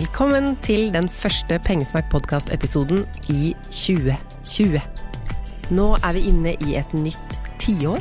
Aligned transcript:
Velkommen 0.00 0.54
til 0.64 0.86
den 0.94 1.10
første 1.12 1.58
Pengesnakk-podkast-episoden 1.60 3.02
i 3.28 3.50
2020. 3.68 4.78
Nå 5.76 5.88
er 5.98 6.14
vi 6.16 6.22
inne 6.30 6.54
i 6.64 6.76
et 6.78 6.92
nytt 6.96 7.34
tiår. 7.60 7.98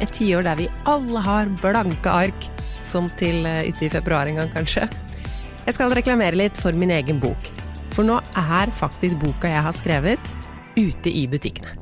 Et 0.00 0.14
tiår 0.14 0.46
der 0.46 0.56
vi 0.56 0.68
alle 0.88 1.20
har 1.26 1.50
blanke 1.60 2.08
ark, 2.08 2.46
som 2.86 3.10
til 3.20 3.44
uti 3.44 3.90
i 3.90 3.90
februar 3.92 4.30
en 4.30 4.40
gang, 4.40 4.48
kanskje. 4.54 4.86
Jeg 5.66 5.76
skal 5.76 5.92
reklamere 5.98 6.38
litt 6.38 6.56
for 6.56 6.72
min 6.72 6.94
egen 6.96 7.20
bok, 7.20 7.50
for 7.92 8.08
nå 8.08 8.16
er 8.32 8.72
faktisk 8.78 9.18
boka 9.20 9.50
jeg 9.52 9.64
har 9.66 9.76
skrevet, 9.76 10.30
ute 10.78 11.12
i 11.12 11.26
butikkene. 11.28 11.74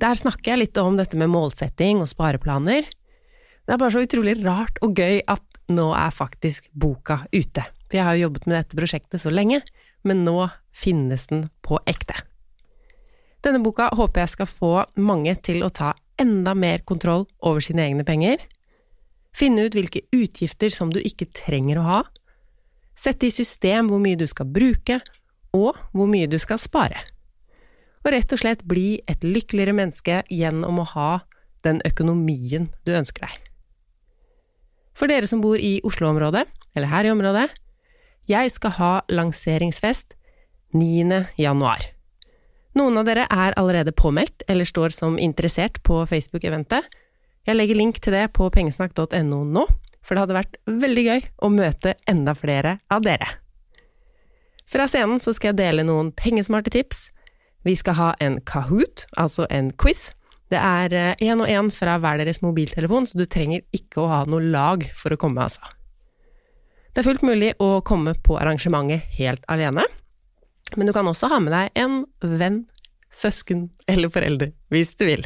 Der 0.00 0.16
snakker 0.16 0.54
jeg 0.54 0.62
litt 0.62 0.80
om 0.80 0.96
dette 0.96 1.18
med 1.20 1.28
målsetting 1.34 2.00
og 2.00 2.08
spareplaner. 2.08 2.88
Det 2.88 3.76
er 3.76 3.82
bare 3.84 3.92
så 3.98 4.06
utrolig 4.06 4.38
rart 4.40 4.80
og 4.80 4.96
gøy 4.96 5.20
at 5.28 5.60
nå 5.76 5.90
er 5.92 6.16
faktisk 6.22 6.72
boka 6.72 7.26
ute. 7.36 7.66
For 7.90 7.98
jeg 7.98 8.06
har 8.06 8.16
jo 8.16 8.28
jobbet 8.28 8.46
med 8.46 8.56
dette 8.56 8.78
prosjektet 8.78 9.22
så 9.22 9.32
lenge, 9.34 9.60
men 10.06 10.22
nå 10.24 10.46
finnes 10.70 11.26
den 11.28 11.48
på 11.66 11.80
ekte. 11.90 12.14
Denne 13.42 13.62
boka 13.64 13.88
håper 13.96 14.22
jeg 14.22 14.34
skal 14.36 14.48
få 14.48 14.72
mange 15.00 15.34
til 15.42 15.64
å 15.64 15.72
ta 15.74 15.94
enda 16.20 16.54
mer 16.54 16.84
kontroll 16.86 17.26
over 17.42 17.64
sine 17.64 17.88
egne 17.88 18.04
penger, 18.06 18.38
finne 19.34 19.64
ut 19.66 19.74
hvilke 19.74 20.04
utgifter 20.14 20.72
som 20.72 20.92
du 20.92 21.00
ikke 21.00 21.30
trenger 21.34 21.80
å 21.80 21.86
ha, 21.86 22.00
sette 22.94 23.26
i 23.26 23.34
system 23.34 23.88
hvor 23.90 24.02
mye 24.02 24.18
du 24.20 24.26
skal 24.28 24.46
bruke, 24.46 25.00
og 25.56 25.74
hvor 25.96 26.06
mye 26.10 26.28
du 26.30 26.36
skal 26.38 26.60
spare. 26.62 27.00
Og 28.04 28.12
rett 28.14 28.32
og 28.32 28.40
slett 28.40 28.62
bli 28.68 29.00
et 29.10 29.24
lykkeligere 29.26 29.74
menneske 29.76 30.20
gjennom 30.30 30.78
å 30.80 30.88
ha 30.94 31.10
den 31.66 31.80
økonomien 31.88 32.70
du 32.86 32.94
ønsker 32.96 33.26
deg. 33.26 33.48
For 34.96 35.10
dere 35.10 35.28
som 35.28 35.42
bor 35.42 35.60
i 35.60 35.80
Oslo-området, 35.86 36.44
eller 36.76 36.92
her 36.92 37.08
i 37.08 37.12
området, 37.12 37.48
jeg 38.30 38.52
skal 38.54 38.76
ha 38.78 38.92
lanseringsfest 39.10 40.14
9. 40.76 41.24
januar. 41.40 41.82
Noen 42.78 43.00
av 43.00 43.06
dere 43.08 43.26
er 43.26 43.56
allerede 43.58 43.94
påmeldt 43.96 44.44
eller 44.50 44.68
står 44.68 44.94
som 44.94 45.18
interessert 45.18 45.80
på 45.86 46.04
Facebook-eventet. 46.06 46.86
Jeg 47.48 47.56
legger 47.56 47.78
link 47.78 47.98
til 47.98 48.14
det 48.14 48.28
på 48.36 48.46
pengesnakk.no 48.54 49.40
nå, 49.42 49.64
for 50.04 50.14
det 50.14 50.22
hadde 50.22 50.36
vært 50.36 50.58
veldig 50.70 51.06
gøy 51.08 51.24
å 51.42 51.50
møte 51.50 51.96
enda 52.10 52.36
flere 52.38 52.78
av 52.92 53.02
dere. 53.06 53.26
Fra 54.70 54.86
scenen 54.86 55.18
så 55.22 55.34
skal 55.34 55.50
jeg 55.50 55.62
dele 55.64 55.86
noen 55.88 56.12
pengesmarte 56.14 56.70
tips. 56.70 57.08
Vi 57.66 57.74
skal 57.76 57.98
ha 57.98 58.12
en 58.22 58.38
Kahoot, 58.46 59.08
altså 59.18 59.48
en 59.50 59.72
quiz. 59.74 60.12
Det 60.50 60.60
er 60.62 60.94
én 61.18 61.42
og 61.42 61.50
én 61.50 61.74
fra 61.74 61.98
hver 61.98 62.22
deres 62.22 62.42
mobiltelefon, 62.42 63.10
så 63.10 63.18
du 63.18 63.26
trenger 63.26 63.66
ikke 63.74 64.04
å 64.04 64.08
ha 64.10 64.22
noe 64.30 64.46
lag 64.46 64.86
for 64.94 65.14
å 65.14 65.18
komme, 65.18 65.42
altså. 65.42 65.79
Det 66.90 67.02
er 67.02 67.06
fullt 67.06 67.22
mulig 67.22 67.52
å 67.62 67.78
komme 67.86 68.16
på 68.18 68.34
arrangementet 68.40 69.04
helt 69.14 69.44
alene, 69.52 69.84
men 70.76 70.88
du 70.88 70.94
kan 70.94 71.06
også 71.06 71.30
ha 71.30 71.38
med 71.42 71.54
deg 71.54 71.78
en 71.78 72.02
venn, 72.22 72.64
søsken 73.10 73.68
eller 73.90 74.10
forelder, 74.10 74.50
hvis 74.74 74.94
du 74.98 75.06
vil. 75.06 75.22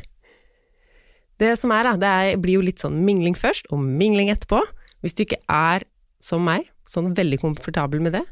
Det 1.41 1.55
som 1.61 1.73
er, 1.75 1.89
da, 1.89 1.97
det 2.01 2.41
blir 2.45 2.59
jo 2.59 2.65
litt 2.65 2.85
sånn 2.85 3.01
mingling 3.05 3.37
først, 3.37 3.69
og 3.73 3.81
mingling 3.81 4.31
etterpå. 4.33 4.61
Hvis 5.05 5.17
du 5.17 5.25
ikke 5.25 5.41
er 5.51 5.85
som 6.23 6.45
meg, 6.47 6.69
sånn 6.89 7.13
veldig 7.17 7.41
komfortabel 7.43 8.01
med 8.05 8.15
det, 8.17 8.25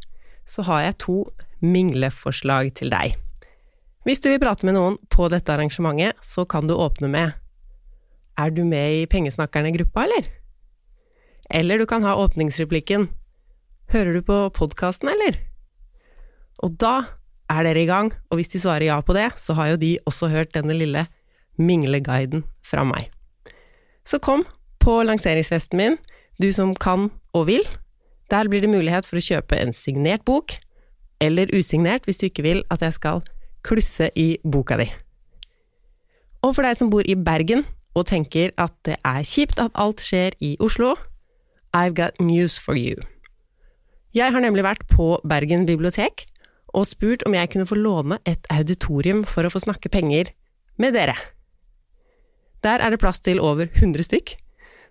så 0.49 0.65
har 0.69 0.87
jeg 0.87 1.01
to 1.05 1.17
mingleforslag 1.65 2.73
til 2.79 2.93
deg. 2.93 3.17
Hvis 4.07 4.21
du 4.23 4.29
vil 4.33 4.41
prate 4.43 4.67
med 4.67 4.77
noen 4.77 4.99
på 5.13 5.29
dette 5.33 5.53
arrangementet, 5.55 6.21
så 6.25 6.45
kan 6.45 6.69
du 6.69 6.75
åpne 6.75 7.09
med 7.09 7.39
Er 8.41 8.51
du 8.51 8.65
med 8.65 9.03
i 9.03 9.07
Pengesnakkerne-gruppa, 9.07 10.07
eller? 10.07 10.31
Eller 11.51 11.79
du 11.79 11.87
kan 11.87 12.03
ha 12.03 12.17
åpningsreplikken 12.17 13.11
Hører 13.93 14.15
du 14.17 14.23
på 14.25 14.37
podkasten, 14.57 15.11
eller? 15.13 15.35
Og 16.65 16.79
da 16.81 16.95
er 17.53 17.67
dere 17.67 17.83
i 17.83 17.89
gang, 17.91 18.09
og 18.31 18.39
hvis 18.39 18.49
de 18.55 18.61
svarer 18.63 18.87
ja 18.87 18.97
på 19.05 19.13
det, 19.13 19.27
så 19.37 19.53
har 19.59 19.75
jo 19.75 19.81
de 19.83 19.99
også 20.09 20.31
hørt 20.33 20.55
denne 20.55 20.73
lille 20.73 21.03
mingleguiden 21.61 22.47
fra 22.65 22.87
meg. 22.89 23.11
Så 24.09 24.17
kom 24.17 24.47
på 24.81 24.97
lanseringsfesten 25.05 25.77
min, 25.77 25.99
du 26.41 26.49
som 26.57 26.73
kan 26.73 27.11
og 27.37 27.47
vil. 27.53 27.69
Der 28.33 28.49
blir 28.49 28.65
det 28.65 28.73
mulighet 28.73 29.05
for 29.05 29.21
å 29.21 29.27
kjøpe 29.29 29.61
en 29.61 29.77
signert 29.77 30.25
bok, 30.25 30.57
eller 31.21 31.53
usignert 31.53 32.09
hvis 32.09 32.23
du 32.23 32.31
ikke 32.31 32.49
vil 32.49 32.65
at 32.73 32.81
jeg 32.81 32.97
skal 32.97 33.21
klusse 33.61 34.09
i 34.17 34.39
boka 34.41 34.81
di. 34.81 34.89
Og 36.41 36.57
for 36.57 36.65
deg 36.65 36.81
som 36.81 36.89
bor 36.89 37.05
i 37.05 37.13
Bergen 37.13 37.67
og 37.93 38.09
tenker 38.09 38.57
at 38.57 38.73
det 38.89 38.97
er 39.05 39.21
kjipt 39.21 39.61
at 39.61 39.77
alt 39.77 40.01
skjer 40.01 40.33
i 40.41 40.57
Oslo, 40.65 40.97
I've 41.77 41.93
got 41.93 42.17
news 42.21 42.57
for 42.57 42.73
you. 42.73 42.97
Jeg 44.13 44.29
har 44.35 44.45
nemlig 44.45 44.65
vært 44.67 44.83
på 44.93 45.15
Bergen 45.25 45.63
bibliotek 45.65 46.27
og 46.77 46.85
spurt 46.89 47.23
om 47.29 47.33
jeg 47.37 47.49
kunne 47.53 47.69
få 47.69 47.79
låne 47.81 48.19
et 48.29 48.45
auditorium 48.53 49.23
for 49.29 49.49
å 49.49 49.53
få 49.53 49.63
snakke 49.65 49.89
penger 49.93 50.35
med 50.81 50.93
dere. 50.97 51.15
Der 52.65 52.85
er 52.85 52.93
det 52.93 53.01
plass 53.01 53.23
til 53.25 53.41
over 53.41 53.71
100 53.71 54.05
stykk, 54.07 54.35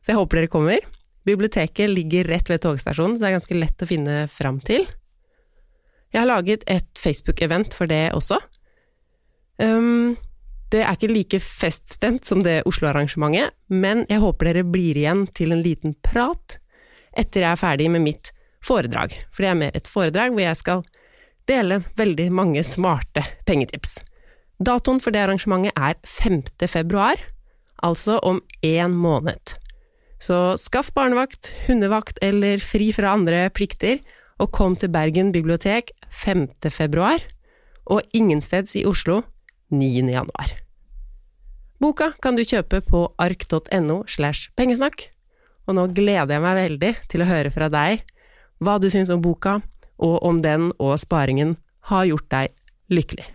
så 0.01 0.13
jeg 0.13 0.19
håper 0.19 0.41
dere 0.41 0.51
kommer. 0.51 0.81
Biblioteket 1.25 1.93
ligger 1.93 2.31
rett 2.33 2.49
ved 2.49 2.63
togstasjonen, 2.65 3.15
så 3.15 3.21
det 3.21 3.29
er 3.29 3.37
ganske 3.37 3.59
lett 3.61 3.85
å 3.85 3.89
finne 3.89 4.17
fram 4.33 4.57
til. 4.65 4.89
Jeg 6.11 6.23
har 6.23 6.29
laget 6.29 6.65
et 6.67 6.89
Facebook-event 6.99 7.77
for 7.77 7.89
det 7.89 8.09
også. 8.17 8.41
Um, 9.61 10.17
det 10.73 10.81
er 10.81 10.97
ikke 10.97 11.13
like 11.13 11.39
feststemt 11.45 12.25
som 12.25 12.41
det 12.41 12.63
Oslo-arrangementet, 12.65 13.53
men 13.69 14.03
jeg 14.09 14.25
håper 14.25 14.49
dere 14.49 14.67
blir 14.67 14.97
igjen 14.97 15.27
til 15.29 15.53
en 15.53 15.61
liten 15.61 15.93
prat 16.01 16.57
etter 17.11 17.45
jeg 17.45 17.51
er 17.53 17.59
ferdig 17.59 17.89
med 17.93 18.07
mitt 18.07 18.31
foredrag, 18.65 19.15
for 19.33 19.43
det 19.43 19.51
er 19.51 19.59
mer 19.59 19.77
et 19.77 19.89
foredrag 19.89 20.33
hvor 20.33 20.45
jeg 20.45 20.59
skal 20.59 20.83
dele 21.49 21.81
veldig 21.97 22.29
mange 22.33 22.63
smarte 22.65 23.23
pengetips. 23.47 23.99
Datoen 24.61 25.01
for 25.01 25.13
det 25.13 25.23
arrangementet 25.23 25.73
er 25.73 25.97
5. 26.05 26.43
februar, 26.69 27.17
altså 27.81 28.19
om 28.21 28.41
én 28.61 28.93
måned. 28.93 29.55
Så 30.21 30.55
skaff 30.61 30.91
barnevakt, 30.93 31.49
hundevakt 31.65 32.19
eller 32.21 32.61
fri 32.61 32.91
fra 32.93 33.15
andre 33.15 33.47
plikter, 33.49 33.99
og 34.41 34.51
kom 34.53 34.75
til 34.77 34.91
Bergen 34.93 35.31
bibliotek 35.33 35.91
5. 36.09 36.47
februar, 36.69 37.21
og 37.89 38.05
ingensteds 38.13 38.75
i 38.77 38.85
Oslo 38.85 39.23
9. 39.73 40.05
januar. 40.13 40.53
Boka 41.81 42.11
kan 42.21 42.37
du 42.37 42.45
kjøpe 42.45 42.83
på 42.85 43.07
ark.no 43.17 44.03
slash 44.05 44.51
pengesnakk, 44.53 45.07
og 45.65 45.77
nå 45.77 45.87
gleder 45.97 46.35
jeg 46.35 46.43
meg 46.43 46.57
veldig 46.59 46.91
til 47.09 47.23
å 47.23 47.29
høre 47.29 47.53
fra 47.53 47.69
deg 47.73 48.05
hva 48.61 48.77
du 48.81 48.89
syns 48.93 49.11
om 49.13 49.21
boka, 49.21 49.59
og 50.01 50.21
om 50.25 50.41
den 50.41 50.69
og 50.77 50.95
sparingen 51.01 51.55
har 51.91 52.07
gjort 52.09 52.29
deg 52.33 52.53
lykkelig. 52.93 53.25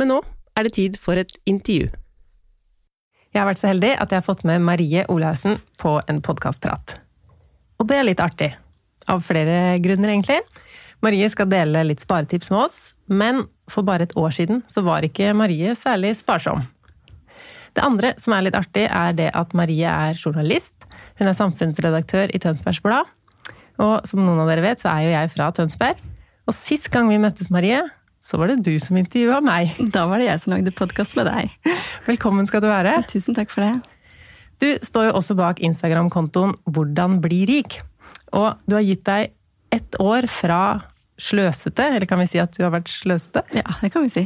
Men 0.00 0.10
nå 0.10 0.18
er 0.56 0.66
det 0.66 0.74
tid 0.76 0.98
for 1.00 1.18
et 1.20 1.32
intervju. 1.48 1.90
Jeg 3.34 3.42
har 3.42 3.48
vært 3.48 3.60
så 3.60 3.72
heldig 3.72 3.94
at 3.98 4.12
jeg 4.12 4.20
har 4.20 4.26
fått 4.26 4.44
med 4.46 4.62
Marie 4.62 5.04
Olaussen 5.10 5.58
på 5.82 5.96
en 6.10 6.20
podkastprat. 6.22 6.96
Og 7.82 7.88
det 7.90 7.96
er 7.98 8.06
litt 8.06 8.22
artig. 8.22 8.52
Av 9.10 9.24
flere 9.26 9.80
grunner, 9.82 10.12
egentlig. 10.12 10.38
Marie 11.02 11.26
skal 11.28 11.50
dele 11.50 11.82
litt 11.84 12.04
sparetips 12.04 12.52
med 12.52 12.62
oss, 12.62 12.76
men 13.10 13.42
for 13.68 13.84
bare 13.84 14.06
et 14.06 14.14
år 14.16 14.32
siden 14.36 14.62
så 14.70 14.84
var 14.86 15.04
ikke 15.04 15.34
Marie 15.36 15.74
særlig 15.76 16.14
sparsom. 16.20 16.62
Det 17.74 17.82
andre 17.82 18.14
som 18.22 18.36
er 18.36 18.46
litt 18.46 18.56
artig, 18.56 18.86
er 18.86 19.16
det 19.18 19.32
at 19.34 19.52
Marie 19.58 19.90
er 19.90 20.14
journalist. 20.14 20.86
Hun 21.18 21.26
er 21.26 21.36
samfunnsredaktør 21.36 22.30
i 22.30 22.38
Tønsbergs 22.38 22.80
Blad, 22.84 23.10
og 23.82 24.06
som 24.06 24.22
noen 24.22 24.42
av 24.42 24.50
dere 24.50 24.64
vet, 24.64 24.82
så 24.82 24.92
er 24.92 25.06
jo 25.06 25.14
jeg 25.14 25.32
fra 25.34 25.50
Tønsberg. 25.54 26.00
Og 26.44 26.54
sist 26.56 26.90
gang 26.92 27.08
vi 27.10 27.18
møttes, 27.22 27.50
Marie, 27.50 27.80
så 28.24 28.38
var 28.40 28.52
det 28.52 28.62
du 28.64 28.74
som 28.80 28.96
intervjua 29.00 29.40
meg. 29.44 29.74
Da 29.94 30.06
var 30.08 30.20
det 30.20 30.28
jeg 30.30 30.42
som 30.44 30.54
lagde 30.54 30.72
podkast 30.76 31.16
med 31.18 31.28
deg. 31.28 31.74
Velkommen 32.06 32.46
skal 32.48 32.62
du 32.64 32.70
være. 32.70 32.96
Tusen 33.10 33.36
takk 33.36 33.52
for 33.52 33.66
det. 33.66 33.74
Du 34.62 34.68
står 34.86 35.10
jo 35.10 35.16
også 35.18 35.36
bak 35.36 35.60
Instagram-kontoen 35.64 36.54
Hvordan 36.70 37.18
bli 37.24 37.42
rik. 37.50 37.80
Og 38.34 38.54
du 38.68 38.78
har 38.78 38.86
gitt 38.86 39.04
deg 39.08 39.34
ett 39.74 39.98
år 40.00 40.28
fra 40.30 40.60
sløsete, 41.20 41.84
eller 41.94 42.08
kan 42.10 42.18
vi 42.18 42.26
si 42.30 42.40
at 42.42 42.54
du 42.56 42.64
har 42.64 42.72
vært 42.74 42.90
sløsete? 42.90 43.44
Ja, 43.54 43.76
det 43.80 43.90
kan 43.94 44.06
vi 44.06 44.12
si. 44.14 44.24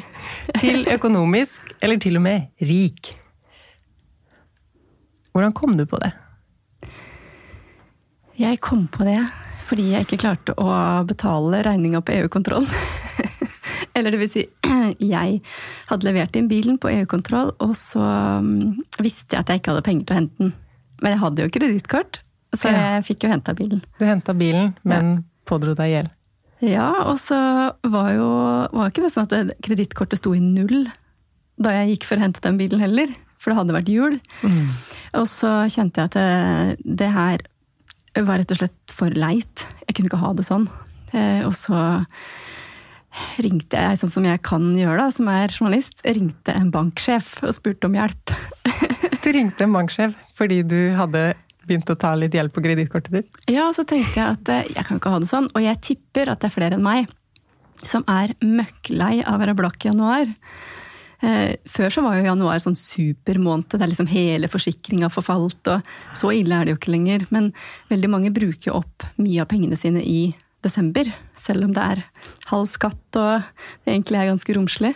til 0.61 0.87
økonomisk, 0.93 1.75
eller 1.85 2.01
til 2.01 2.21
og 2.21 2.25
med 2.25 2.49
rik. 2.65 3.13
Hvordan 5.33 5.53
kom 5.57 5.77
du 5.79 5.85
på 5.89 6.01
det? 6.03 6.13
Jeg 8.39 8.61
kom 8.63 8.87
på 8.93 9.07
det 9.09 9.21
fordi 9.69 9.91
jeg 9.91 10.07
ikke 10.07 10.21
klarte 10.23 10.55
å 10.57 10.69
betale 11.05 11.59
regninga 11.67 12.01
på 12.01 12.15
EU-kontroll. 12.15 12.65
Eller 13.99 14.15
det 14.15 14.21
vil 14.23 14.31
si, 14.33 14.45
jeg 15.15 15.41
hadde 15.91 16.07
levert 16.07 16.39
inn 16.41 16.49
bilen 16.49 16.79
på 16.81 16.89
EU-kontroll, 16.89 17.51
og 17.61 17.75
så 17.77 18.01
mm, 18.01 18.79
visste 19.05 19.37
jeg 19.37 19.43
at 19.43 19.53
jeg 19.53 19.61
ikke 19.61 19.75
hadde 19.75 19.85
penger 19.85 20.07
til 20.07 20.15
å 20.15 20.19
hente 20.23 20.41
den. 20.41 20.55
Men 21.03 21.15
jeg 21.15 21.21
hadde 21.21 21.45
jo 21.45 21.53
kredittkort, 21.59 22.21
så 22.57 22.73
jeg 22.73 23.05
fikk 23.11 23.27
jo 23.27 23.33
henta 23.35 23.53
bilen. 23.59 23.83
Du 23.99 24.07
henta 24.09 24.33
bilen, 24.39 24.73
men 24.89 25.13
ja. 25.13 25.21
pådro 25.51 25.77
deg 25.77 25.93
gjeld? 25.93 26.15
Ja, 26.65 26.89
og 27.05 27.21
så 27.21 27.37
var 27.93 28.09
jo 28.17 28.31
var 28.73 28.89
ikke 28.89 29.05
det 29.05 29.13
sånn 29.15 29.29
at 29.29 29.53
kredittkortet 29.63 30.23
sto 30.23 30.33
i 30.35 30.41
null 30.43 30.89
da 31.61 31.77
jeg 31.77 31.93
gikk 31.93 32.09
for 32.09 32.19
å 32.19 32.25
hente 32.25 32.43
den 32.43 32.57
bilen 32.59 32.81
heller. 32.83 33.13
For 33.39 33.53
det 33.53 33.61
hadde 33.61 33.77
vært 33.77 33.93
jul. 33.93 34.17
Mm. 34.43 34.65
Og 35.21 35.29
så 35.31 35.53
kjente 35.71 36.01
jeg 36.01 36.11
at 36.11 36.17
det, 36.17 36.97
det 36.99 37.13
her 37.15 37.45
var 38.27 38.41
rett 38.41 38.53
og 38.55 38.61
slett 38.61 38.95
for 38.95 39.15
leit. 39.15 39.67
Jeg 39.87 39.97
kunne 39.97 40.11
ikke 40.11 40.23
ha 40.23 40.35
det 40.37 40.47
sånn. 40.47 40.69
Eh, 41.13 41.43
og 41.47 41.55
så 41.57 41.81
ringte 43.43 43.81
jeg, 43.81 43.99
sånn 44.01 44.13
som 44.13 44.27
jeg 44.29 44.41
kan 44.47 44.71
gjøre, 44.77 45.01
da, 45.01 45.11
som 45.15 45.29
er 45.33 45.53
journalist, 45.53 46.03
ringte 46.07 46.55
en 46.55 46.71
banksjef 46.75 47.39
og 47.47 47.55
spurte 47.57 47.89
om 47.89 47.97
hjelp. 47.99 48.35
du 49.25 49.29
ringte 49.35 49.67
en 49.67 49.75
banksjef 49.75 50.17
fordi 50.39 50.63
du 50.67 50.79
hadde 50.99 51.33
begynt 51.69 51.91
å 51.93 51.99
ta 52.01 52.15
litt 52.17 52.37
hjelp 52.37 52.55
på 52.55 52.65
kredittkortet 52.65 53.15
ditt? 53.19 53.39
Ja, 53.51 53.69
så 53.77 53.85
tenkte 53.89 54.21
jeg 54.21 54.39
at 54.39 54.53
eh, 54.53 54.73
jeg 54.75 54.89
kan 54.89 55.01
ikke 55.01 55.13
ha 55.13 55.23
det 55.23 55.31
sånn. 55.31 55.51
Og 55.53 55.65
jeg 55.65 55.83
tipper 55.85 56.33
at 56.33 56.43
det 56.43 56.51
er 56.51 56.55
flere 56.55 56.79
enn 56.79 56.85
meg 56.87 57.09
som 57.87 58.03
er 58.11 58.33
møkklei 58.43 59.21
av 59.23 59.37
å 59.37 59.43
være 59.43 59.57
blakk 59.59 59.85
i 59.85 59.93
januar. 59.93 60.31
Eh, 61.21 61.57
før 61.67 61.91
så 61.91 62.03
var 62.05 62.19
jo 62.19 62.29
januar 62.29 62.61
sånn 62.63 62.77
supermåned, 62.79 63.75
der 63.75 63.91
liksom 63.91 64.11
hele 64.11 64.51
forsikringa 64.51 65.11
forfalt. 65.11 65.61
og 65.73 65.83
Så 66.15 66.31
ille 66.37 66.55
er 66.55 66.67
det 66.67 66.75
jo 66.75 66.81
ikke 66.81 66.95
lenger. 66.95 67.27
Men 67.35 67.53
veldig 67.91 68.11
mange 68.11 68.35
bruker 68.35 68.77
opp 68.79 69.07
mye 69.19 69.43
av 69.43 69.51
pengene 69.51 69.79
sine 69.79 70.05
i 70.05 70.33
desember. 70.63 71.11
Selv 71.39 71.67
om 71.67 71.75
det 71.75 71.85
er 71.85 72.05
halv 72.51 72.69
skatt 72.71 73.19
og 73.19 73.45
det 73.85 73.95
egentlig 73.95 74.21
er 74.21 74.31
ganske 74.33 74.57
romslig. 74.57 74.95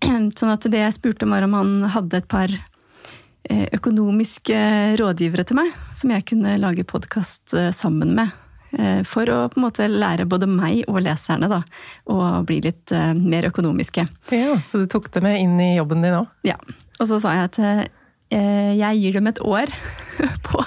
Sånn 0.38 0.54
at 0.54 0.66
det 0.70 0.84
jeg 0.84 0.98
spurte 0.98 1.26
om 1.26 1.34
var 1.34 1.46
om 1.46 1.56
han 1.58 1.74
hadde 1.96 2.22
et 2.22 2.30
par 2.30 2.50
eh, 2.50 3.66
økonomiske 3.76 4.60
rådgivere 5.00 5.46
til 5.46 5.60
meg, 5.60 5.74
som 5.98 6.14
jeg 6.14 6.26
kunne 6.30 6.58
lage 6.62 6.86
podkast 6.88 7.54
eh, 7.58 7.72
sammen 7.74 8.14
med. 8.18 8.39
Eh, 8.72 9.02
for 9.08 9.26
å 9.30 9.38
på 9.50 9.58
en 9.58 9.64
måte 9.66 9.88
lære 9.90 10.28
både 10.30 10.46
meg 10.50 10.84
og 10.86 11.00
leserne 11.02 11.48
da, 11.50 11.62
å 12.10 12.42
bli 12.46 12.60
litt 12.62 12.92
uh, 12.94 13.12
mer 13.18 13.48
økonomiske. 13.48 14.04
Ja, 14.30 14.60
Så 14.62 14.82
du 14.82 14.86
tok 14.90 15.10
det 15.14 15.24
med 15.24 15.40
inn 15.42 15.56
i 15.62 15.74
jobben 15.74 16.04
din 16.06 16.14
òg? 16.20 16.30
Ja. 16.46 16.58
Og 17.00 17.08
så 17.10 17.18
sa 17.22 17.34
jeg 17.34 17.48
at 17.48 17.58
uh, 17.58 17.82
jeg 18.30 19.00
gir 19.00 19.18
dem 19.18 19.26
et 19.26 19.42
år 19.42 19.72
på 20.46 20.62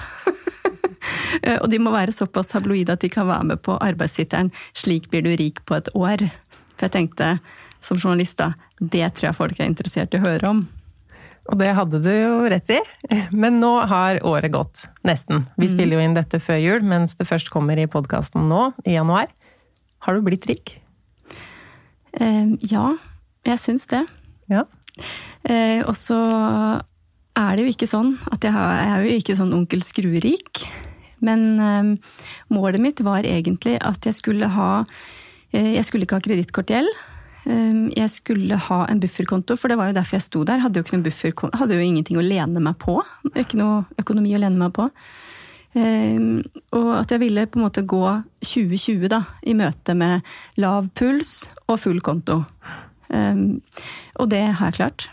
Og 1.62 1.66
de 1.72 1.78
må 1.80 1.90
være 1.92 2.12
såpass 2.14 2.50
tabloide 2.52 2.94
at 2.94 3.02
de 3.02 3.08
kan 3.12 3.26
være 3.28 3.48
med 3.48 3.62
på 3.64 3.74
arbeidstittelen 3.82 4.52
'Slik 4.76 5.08
blir 5.12 5.24
du 5.24 5.32
rik 5.36 5.64
på 5.64 5.76
et 5.76 5.88
år'. 5.96 6.28
For 6.76 6.86
jeg 6.86 6.94
tenkte 6.94 7.38
som 7.84 7.98
journalist 7.98 8.38
da, 8.38 8.52
det 8.80 9.14
tror 9.16 9.28
jeg 9.28 9.36
folk 9.36 9.60
er 9.60 9.68
interessert 9.68 10.14
i 10.14 10.20
å 10.20 10.24
høre 10.24 10.52
om. 10.54 10.62
Og 11.52 11.58
det 11.60 11.74
hadde 11.76 12.00
du 12.00 12.10
jo 12.10 12.36
rett 12.48 12.70
i. 12.72 12.78
Men 13.32 13.58
nå 13.60 13.72
har 13.90 14.20
året 14.24 14.52
gått. 14.54 14.86
Nesten. 15.04 15.44
Vi 15.58 15.68
mm. 15.68 15.72
spiller 15.74 15.98
jo 15.98 16.04
inn 16.06 16.16
dette 16.16 16.40
før 16.40 16.60
jul, 16.62 16.86
mens 16.88 17.18
det 17.18 17.28
først 17.28 17.52
kommer 17.52 17.80
i 17.80 17.88
podkasten 17.90 18.48
nå, 18.48 18.70
i 18.88 18.96
januar. 18.96 19.28
Har 20.04 20.16
du 20.16 20.24
blitt 20.24 20.48
rik? 20.48 20.76
Eh, 22.16 22.54
ja, 22.70 22.88
jeg 23.44 23.60
syns 23.60 23.86
det. 23.92 24.04
Ja. 24.52 24.64
Eh, 25.44 25.84
og 25.84 25.94
så 25.98 26.18
er 27.34 27.56
det 27.56 27.64
jo 27.64 27.72
ikke 27.72 27.90
sånn 27.90 28.12
at 28.30 28.44
jeg, 28.44 28.54
har, 28.54 28.74
jeg 28.78 28.92
er 28.94 29.04
jo 29.04 29.20
ikke 29.20 29.38
sånn 29.40 29.56
onkel 29.56 29.84
Skruerik. 29.84 30.64
Men 31.24 31.46
eh, 31.60 32.14
målet 32.52 32.80
mitt 32.84 33.04
var 33.04 33.26
egentlig 33.28 33.76
at 33.84 34.06
jeg 34.06 34.16
skulle 34.22 34.52
ha 34.56 34.70
Jeg 35.54 35.86
skulle 35.86 36.02
ikke 36.02 36.16
ha 36.18 36.22
kredittkortgjeld. 36.24 36.88
Ehm, 37.50 37.90
jeg 37.96 38.10
skulle 38.10 38.56
ha 38.68 38.80
en 38.88 39.00
bufferkonto, 39.02 39.56
for 39.60 39.68
det 39.68 39.76
var 39.80 39.90
jo 39.90 39.98
derfor 39.98 40.16
jeg 40.16 40.26
sto 40.26 40.44
der. 40.48 40.62
Hadde 40.64 40.80
jo, 40.80 41.48
hadde 41.52 41.76
jo 41.76 41.84
ingenting 41.84 42.18
å 42.20 42.24
lene 42.24 42.62
meg 42.64 42.78
på. 42.82 42.96
Ikke 43.34 43.60
noe 43.60 43.84
økonomi 44.00 44.34
å 44.36 44.40
lene 44.42 44.60
meg 44.60 44.72
på. 44.76 44.88
Ehm, 45.74 46.38
og 46.76 46.90
at 47.00 47.12
jeg 47.12 47.22
ville 47.24 47.46
på 47.50 47.58
en 47.58 47.66
måte 47.66 47.84
gå 47.84 48.04
2020 48.46 49.10
da, 49.12 49.24
i 49.42 49.56
møte 49.58 49.96
med 49.98 50.24
lav 50.62 50.88
puls 50.96 51.50
og 51.66 51.80
full 51.82 52.00
konto. 52.04 52.44
Ehm, 53.12 53.60
og 54.16 54.30
det 54.32 54.44
har 54.60 54.72
jeg 54.72 54.80
klart. 54.80 55.08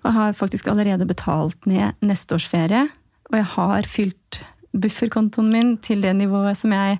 Og 0.00 0.10
jeg 0.10 0.18
har 0.18 0.38
faktisk 0.38 0.70
allerede 0.72 1.06
betalt 1.06 1.68
ned 1.68 1.98
neste 2.00 2.34
års 2.34 2.48
ferie. 2.48 2.88
Og 3.30 3.38
jeg 3.38 3.50
har 3.54 3.86
fylt 3.88 4.40
bufferkontoen 4.70 5.50
min 5.52 5.76
til 5.82 6.02
det 6.02 6.14
nivået 6.16 6.58
som 6.58 6.72
jeg 6.74 6.98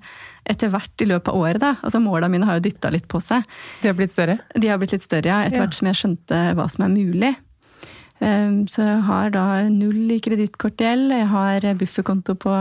etter 0.50 0.72
hvert 0.72 1.04
i 1.04 1.08
løpet 1.08 1.30
av 1.30 1.38
året, 1.38 1.60
da. 1.62 1.74
Altså 1.86 2.00
måla 2.02 2.28
mine 2.32 2.48
har 2.48 2.58
jo 2.58 2.66
dytta 2.66 2.90
litt 2.92 3.06
på 3.10 3.20
seg. 3.22 3.46
De 3.82 3.90
har 3.90 3.96
blitt 3.98 4.12
større? 4.14 4.40
De 4.56 4.70
har 4.70 4.80
blitt 4.80 4.94
litt 4.96 5.06
større, 5.06 5.30
ja. 5.30 5.44
Etter 5.46 5.60
ja. 5.60 5.64
hvert 5.66 5.78
som 5.78 5.90
jeg 5.90 6.00
skjønte 6.00 6.42
hva 6.58 6.66
som 6.72 6.86
er 6.86 6.92
mulig. 6.94 7.32
Um, 8.20 8.66
så 8.68 8.84
jeg 8.84 9.00
har 9.06 9.32
da 9.32 9.44
null 9.72 10.12
i 10.12 10.20
kredittkortgjeld. 10.20 11.14
Jeg 11.16 11.30
har 11.30 11.66
bufferkonto 11.80 12.36
på 12.42 12.52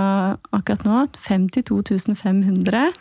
akkurat 0.55 0.85
nå 0.87 1.03
52 1.19 2.15
500. 2.15 2.93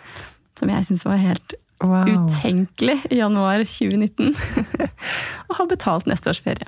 Som 0.58 0.72
jeg 0.74 0.88
syns 0.88 1.06
var 1.06 1.22
helt 1.22 1.54
wow. 1.84 2.08
utenkelig 2.08 2.98
i 3.12 3.20
januar 3.20 3.62
2019. 3.62 4.34
og 5.48 5.56
har 5.60 5.70
betalt 5.70 6.10
neste 6.10 6.32
års 6.32 6.42
ferie. 6.42 6.66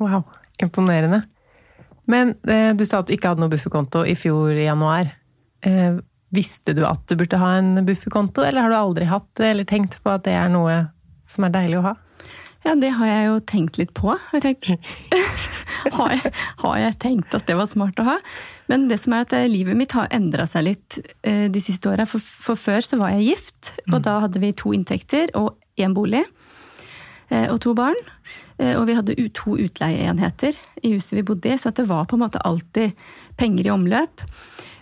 Wow. 0.00 0.24
Imponerende. 0.62 1.26
Men 2.08 2.36
eh, 2.48 2.72
du 2.72 2.86
sa 2.86 3.02
at 3.02 3.10
du 3.10 3.16
ikke 3.16 3.32
hadde 3.32 3.42
noe 3.42 3.52
bufferkonto 3.52 4.04
i 4.06 4.14
fjor 4.16 4.54
i 4.54 4.68
januar. 4.68 5.10
Eh, 5.66 5.98
Visste 6.34 6.74
du 6.74 6.82
at 6.86 7.04
du 7.06 7.14
burde 7.18 7.38
ha 7.38 7.52
en 7.60 7.84
bufferkonto, 7.86 8.42
eller 8.42 8.66
har 8.66 8.72
du 8.72 8.78
aldri 8.78 9.06
hatt 9.10 9.28
det, 9.38 9.52
eller 9.52 9.68
tenkt 9.68 10.00
på 10.02 10.10
at 10.10 10.24
det 10.26 10.34
er 10.34 10.50
noe 10.50 10.86
som 11.30 11.46
er 11.46 11.54
deilig 11.54 11.80
å 11.80 11.86
ha? 11.90 11.94
Ja, 12.66 12.74
det 12.74 12.96
har 12.98 13.06
jeg 13.06 13.26
jo 13.28 13.36
tenkt 13.46 13.78
litt 13.78 13.92
på. 13.94 14.10
Har 14.10 14.42
jeg, 14.42 14.56
tenkt, 14.58 14.88
har, 15.96 16.14
jeg, 16.16 16.32
har 16.64 16.78
jeg 16.80 16.96
tenkt 17.02 17.36
at 17.38 17.46
det 17.46 17.54
var 17.58 17.68
smart 17.70 18.00
å 18.02 18.08
ha? 18.08 18.16
Men 18.66 18.88
det 18.90 18.98
som 19.04 19.14
er 19.14 19.22
at 19.22 19.34
eh, 19.38 19.46
livet 19.50 19.78
mitt 19.78 19.94
har 19.94 20.10
endra 20.14 20.48
seg 20.50 20.66
litt 20.66 20.98
eh, 21.22 21.46
de 21.52 21.62
siste 21.62 21.92
åra. 21.92 22.08
For, 22.10 22.18
for, 22.18 22.58
før 22.58 22.82
så 22.82 22.98
var 22.98 23.14
jeg 23.14 23.36
gift, 23.36 23.70
og 23.86 24.00
mm. 24.00 24.02
da 24.08 24.16
hadde 24.24 24.42
vi 24.42 24.50
to 24.58 24.74
inntekter 24.74 25.30
og 25.38 25.54
én 25.78 25.94
bolig. 25.94 26.24
Eh, 27.30 27.46
og 27.52 27.60
to 27.62 27.76
barn. 27.78 27.98
Og 28.56 28.86
vi 28.88 28.94
hadde 28.96 29.14
to 29.36 29.52
utleieenheter 29.60 30.56
i 30.80 30.94
huset 30.94 31.18
vi 31.18 31.24
bodde 31.28 31.50
i, 31.52 31.58
så 31.60 31.68
det 31.76 31.84
var 31.90 32.06
på 32.08 32.16
en 32.16 32.22
måte 32.22 32.40
alltid 32.48 32.96
penger 33.36 33.68
i 33.68 33.72
omløp. 33.74 34.22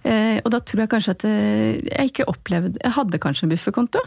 Eh, 0.04 0.36
og 0.44 0.50
da 0.52 0.60
tror 0.60 0.84
jeg 0.84 0.92
kanskje 0.92 1.14
at 1.16 1.24
eh, 1.24 1.80
jeg 1.88 2.10
ikke 2.10 2.26
opplevde 2.28 2.76
Jeg 2.76 2.92
hadde 2.92 3.20
kanskje 3.22 3.46
en 3.46 3.54
bufferkonto. 3.54 4.02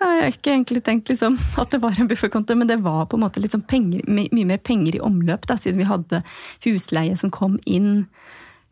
Jeg 0.00 0.20
har 0.22 0.30
ikke 0.32 0.52
egentlig 0.54 0.80
tenkt 0.86 1.10
liksom, 1.10 1.36
at 1.60 1.74
det 1.74 1.82
var 1.82 1.98
en 1.98 2.08
bufferkonto, 2.08 2.54
men 2.56 2.70
det 2.70 2.78
var 2.84 3.08
på 3.10 3.18
en 3.18 3.24
måte 3.26 3.42
liksom 3.42 3.66
penger, 3.68 4.04
mye 4.08 4.46
mer 4.48 4.62
penger 4.64 4.96
i 4.96 5.02
omløp, 5.04 5.48
da, 5.50 5.58
siden 5.60 5.82
vi 5.82 5.88
hadde 5.90 6.22
husleie 6.64 7.18
som 7.20 7.32
kom 7.34 7.58
inn 7.66 8.06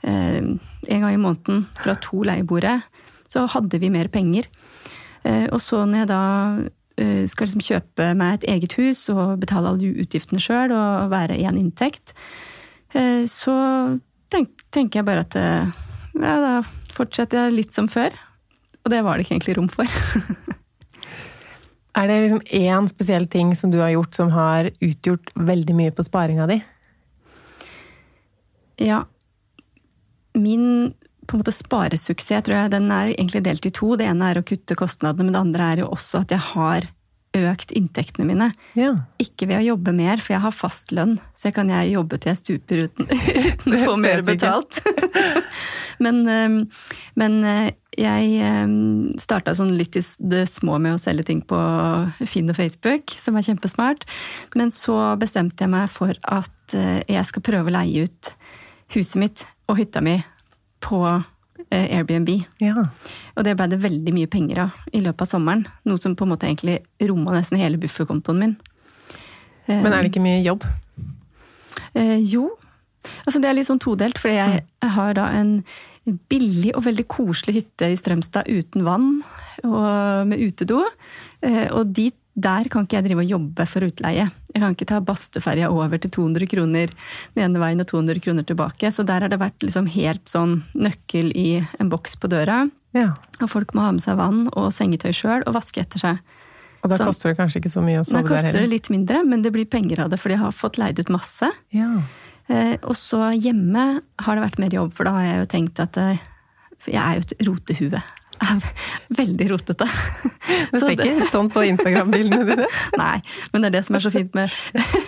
eh, 0.07 0.41
en 0.41 1.05
gang 1.05 1.13
i 1.13 1.21
måneden 1.21 1.67
fra 1.83 1.99
to 2.01 2.23
leieboere. 2.25 2.79
Så 3.29 3.45
hadde 3.53 3.83
vi 3.83 3.93
mer 3.93 4.09
penger. 4.09 4.49
Eh, 5.27 5.47
og 5.53 5.61
så 5.61 5.83
når 5.85 6.05
jeg 6.05 6.11
da 6.13 6.23
eh, 7.03 7.25
skal 7.29 7.49
liksom 7.49 7.67
kjøpe 7.67 8.13
meg 8.17 8.39
et 8.39 8.49
eget 8.55 8.79
hus 8.79 9.05
og 9.13 9.41
betale 9.43 9.75
alle 9.75 9.93
utgiftene 10.05 10.41
sjøl 10.41 10.73
og 10.73 11.11
være 11.13 11.37
én 11.43 11.59
inntekt, 11.61 12.15
eh, 12.95 13.27
så 13.29 13.59
tenk, 14.33 14.55
tenker 14.73 15.03
jeg 15.03 15.09
bare 15.11 15.27
at 15.27 15.39
ja, 16.23 16.37
da 16.43 16.55
fortsetter 16.95 17.47
jeg 17.47 17.57
litt 17.57 17.77
som 17.77 17.89
før. 17.91 18.15
Og 18.85 18.93
det 18.93 19.03
var 19.05 19.19
det 19.19 19.27
ikke 19.27 19.37
egentlig 19.37 19.57
rom 19.59 19.69
for. 19.73 19.99
er 21.99 22.11
det 22.11 22.19
liksom 22.25 22.43
én 22.61 22.89
spesiell 22.91 23.29
ting 23.31 23.55
som 23.59 23.73
du 23.75 23.81
har 23.83 23.93
gjort 23.95 24.19
som 24.19 24.33
har 24.35 24.71
utgjort 24.73 25.33
veldig 25.35 25.77
mye 25.79 25.95
på 25.95 26.07
sparinga 26.07 26.49
di? 26.51 26.61
Ja. 28.89 29.03
Min 30.39 30.95
på 31.29 31.37
en 31.37 31.43
måte 31.43 31.53
sparesuksess 31.53 32.47
tror 32.47 32.57
jeg, 32.57 32.73
den 32.73 32.87
er 32.95 33.11
egentlig 33.13 33.43
delt 33.45 33.67
i 33.69 33.73
to. 33.75 33.93
Det 34.01 34.07
ene 34.09 34.31
er 34.31 34.41
å 34.41 34.47
kutte 34.49 34.77
kostnadene, 34.79 35.27
men 35.29 35.35
det 35.35 35.43
andre 35.43 35.67
er 35.73 35.83
jo 35.83 35.91
også 35.93 36.23
at 36.23 36.33
jeg 36.33 36.41
har 36.55 36.89
økt 37.37 37.73
inntektene 37.77 38.27
mine. 38.29 38.49
Ja. 38.79 38.95
Ikke 39.21 39.49
ved 39.51 39.61
å 39.61 39.67
jobbe 39.73 39.93
mer, 39.97 40.23
for 40.23 40.35
jeg 40.35 40.45
har 40.45 40.55
fast 40.55 40.93
lønn, 40.97 41.19
så 41.37 41.51
jeg 41.51 41.59
kan 41.59 41.73
jeg 41.73 41.93
jobbe 41.93 42.19
til 42.19 42.33
jeg 42.33 42.41
stuper 42.41 42.85
uten, 42.87 43.11
uten 43.51 43.77
å 43.77 43.83
få 43.83 43.97
mer 44.01 44.25
betalt. 44.27 44.81
men, 46.05 46.23
ehm, 46.33 46.59
men, 47.21 47.39
eh, 47.45 47.71
jeg 47.99 48.43
ehm, 48.47 49.19
starta 49.21 49.57
sånn 49.59 49.75
litt 49.77 49.99
i 49.99 50.05
det 50.31 50.45
små 50.51 50.79
med 50.83 50.97
å 50.97 51.03
selge 51.03 51.27
ting 51.31 51.43
på 51.43 51.59
Finn 52.31 52.53
og 52.53 52.59
Facebook, 52.59 53.15
som 53.19 53.39
er 53.39 53.47
kjempesmart. 53.49 54.07
Men 54.59 54.73
så 54.75 55.17
bestemte 55.21 55.67
jeg 55.67 55.75
meg 55.75 55.91
for 55.93 56.15
at 56.23 56.79
eh, 56.79 57.03
jeg 57.11 57.27
skal 57.29 57.45
prøve 57.45 57.73
å 57.73 57.79
leie 57.81 58.07
ut 58.07 58.33
huset 58.95 59.21
mitt 59.21 59.45
og 59.69 59.81
hytta 59.83 60.01
mi 60.05 60.17
på 60.85 61.03
Airbnb. 61.71 62.31
Ja. 62.63 62.87
Og 63.37 63.45
det 63.47 63.55
ble 63.59 63.69
det 63.71 63.81
veldig 63.83 64.15
mye 64.17 64.31
penger 64.31 64.65
av 64.67 64.95
i 64.95 65.03
løpet 65.05 65.27
av 65.27 65.31
sommeren. 65.31 65.67
Noe 65.89 66.01
som 66.01 66.17
på 66.17 66.27
en 66.27 66.33
måte 66.33 66.49
egentlig 66.49 66.81
romma 67.11 67.37
nesten 67.37 67.61
hele 67.61 67.81
bufferkontoen 67.81 68.41
min. 68.41 68.57
Men 69.69 69.93
er 69.93 70.01
det 70.01 70.13
ikke 70.13 70.25
mye 70.25 70.41
jobb? 70.41 70.65
Eh, 71.93 72.17
jo. 72.25 72.49
Altså 73.27 73.41
det 73.41 73.51
er 73.51 73.59
litt 73.59 73.69
sånn 73.69 73.83
todelt, 73.83 74.19
fordi 74.21 74.39
jeg, 74.39 74.63
jeg 74.83 74.95
har 74.97 75.17
da 75.19 75.29
en 75.37 75.53
billig 76.33 76.73
og 76.73 76.87
veldig 76.87 77.05
koselig 77.11 77.59
hytte 77.61 77.91
i 77.93 77.99
Strømstad 78.01 78.49
uten 78.49 78.87
vann 78.87 79.11
og 79.67 80.29
med 80.31 80.41
utedo. 80.41 80.83
Eh, 81.45 81.69
og 81.69 81.93
dit 81.97 82.17
der 82.39 82.69
kan 82.71 82.87
ikke 82.87 83.01
jeg 83.01 83.09
drive 83.09 83.25
og 83.25 83.33
jobbe 83.35 83.67
for 83.69 83.89
utleie. 83.89 84.29
Jeg 84.59 84.65
kan 84.65 84.75
ikke 84.75 84.89
ta 84.91 84.99
basteferja 85.07 85.69
over 85.71 86.01
til 86.03 86.11
200 86.11 86.51
kroner 86.51 86.91
den 87.37 87.45
ene 87.45 87.63
veien 87.63 87.83
og 87.83 87.87
200 87.93 88.23
kroner 88.25 88.47
tilbake. 88.49 88.91
Så 88.91 89.05
der 89.07 89.23
har 89.23 89.31
det 89.31 89.39
vært 89.39 89.63
liksom 89.63 89.87
helt 89.95 90.25
sånn 90.27 90.65
nøkkel 90.75 91.31
i 91.39 91.63
en 91.79 91.93
boks 91.93 92.19
på 92.19 92.31
døra. 92.33 92.65
Ja. 92.97 93.13
Og 93.39 93.53
folk 93.53 93.75
må 93.77 93.85
ha 93.87 93.95
med 93.95 94.03
seg 94.03 94.19
vann 94.19 94.49
og 94.51 94.73
sengetøy 94.75 95.13
sjøl 95.15 95.47
og 95.47 95.55
vaske 95.55 95.85
etter 95.85 96.03
seg. 96.03 96.35
Og 96.83 96.91
da 96.91 96.99
så, 96.99 97.07
koster 97.11 97.33
det 97.33 97.39
kanskje 97.39 97.63
ikke 97.63 97.73
så 97.73 97.83
mye 97.85 98.01
å 98.03 98.07
sove 98.07 98.19
der 98.19 98.27
heller? 98.27 98.35
Da 98.35 98.49
koster 98.49 98.65
det 98.65 98.73
litt 98.73 98.91
mindre, 98.91 99.23
men 99.27 99.47
det 99.47 99.53
blir 99.55 99.69
penger 99.71 100.05
av 100.05 100.11
det, 100.13 100.19
for 100.23 100.35
de 100.35 100.39
har 100.43 100.55
fått 100.55 100.79
leid 100.81 100.99
ut 100.99 101.11
masse. 101.15 101.51
Ja. 101.75 101.91
Eh, 102.49 102.75
og 102.83 102.95
så 102.99 103.31
hjemme 103.35 103.87
har 104.25 104.39
det 104.39 104.45
vært 104.47 104.61
mer 104.63 104.75
jobb, 104.75 104.95
for 104.97 105.09
da 105.09 105.17
har 105.19 105.27
jeg 105.27 105.41
jo 105.43 105.49
tenkt 105.55 105.83
at 105.85 105.99
eh, 106.03 106.23
jeg 106.87 107.01
er 107.03 107.19
jo 107.19 107.27
et 107.27 107.35
rotehue. 107.49 108.03
Er 108.43 108.63
veldig 109.19 109.49
rotete. 109.53 109.89
Det 110.73 110.81
ser 110.81 110.95
ikke 110.95 111.11
ut 111.19 111.33
sånn 111.33 111.51
på 111.53 111.65
Instagram-bildene 111.69 112.47
dine. 112.49 112.69
Nei, 112.99 113.17
men 113.53 113.65
det 113.65 113.71
er 113.71 113.77
det 113.79 113.85
som 113.89 113.99
er 113.99 114.05
så 114.05 114.13
fint 114.15 114.37
med 114.37 114.53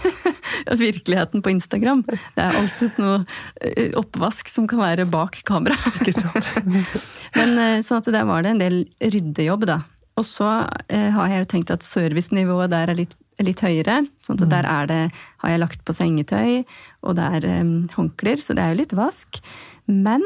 virkeligheten 0.80 1.44
på 1.44 1.52
Instagram. 1.54 2.02
Det 2.08 2.44
er 2.44 2.58
alltid 2.60 3.00
noe 3.02 3.22
eh, 3.60 3.94
oppvask 3.98 4.50
som 4.52 4.68
kan 4.70 4.82
være 4.82 5.08
bak 5.10 5.40
kamera. 5.48 5.78
Ikke 6.00 6.16
sant? 6.18 6.52
Men 7.38 7.56
eh, 7.58 7.78
sånn 7.86 8.02
at 8.02 8.12
der 8.12 8.28
var 8.28 8.44
det 8.44 8.54
en 8.54 8.62
del 8.62 8.82
ryddejobb, 9.00 9.66
da. 9.70 9.80
Og 10.20 10.26
så 10.28 10.50
eh, 10.92 11.08
har 11.14 11.32
jeg 11.32 11.44
jo 11.44 11.50
tenkt 11.54 11.74
at 11.74 11.86
servicenivået 11.86 12.72
der 12.72 12.92
er 12.92 12.98
litt, 12.98 13.16
litt 13.40 13.62
høyere. 13.64 14.02
sånn 14.26 14.40
at 14.40 14.52
der 14.52 14.68
er 14.68 14.90
det, 14.90 15.02
har 15.44 15.54
jeg 15.54 15.62
lagt 15.62 15.84
på 15.86 15.96
sengetøy, 15.96 16.62
og 17.06 17.16
det 17.16 17.28
er 17.38 17.46
um, 17.62 17.74
håndklær, 17.94 18.42
så 18.42 18.56
det 18.56 18.64
er 18.64 18.74
jo 18.74 18.80
litt 18.82 18.96
vask. 18.98 19.40
Men 19.88 20.24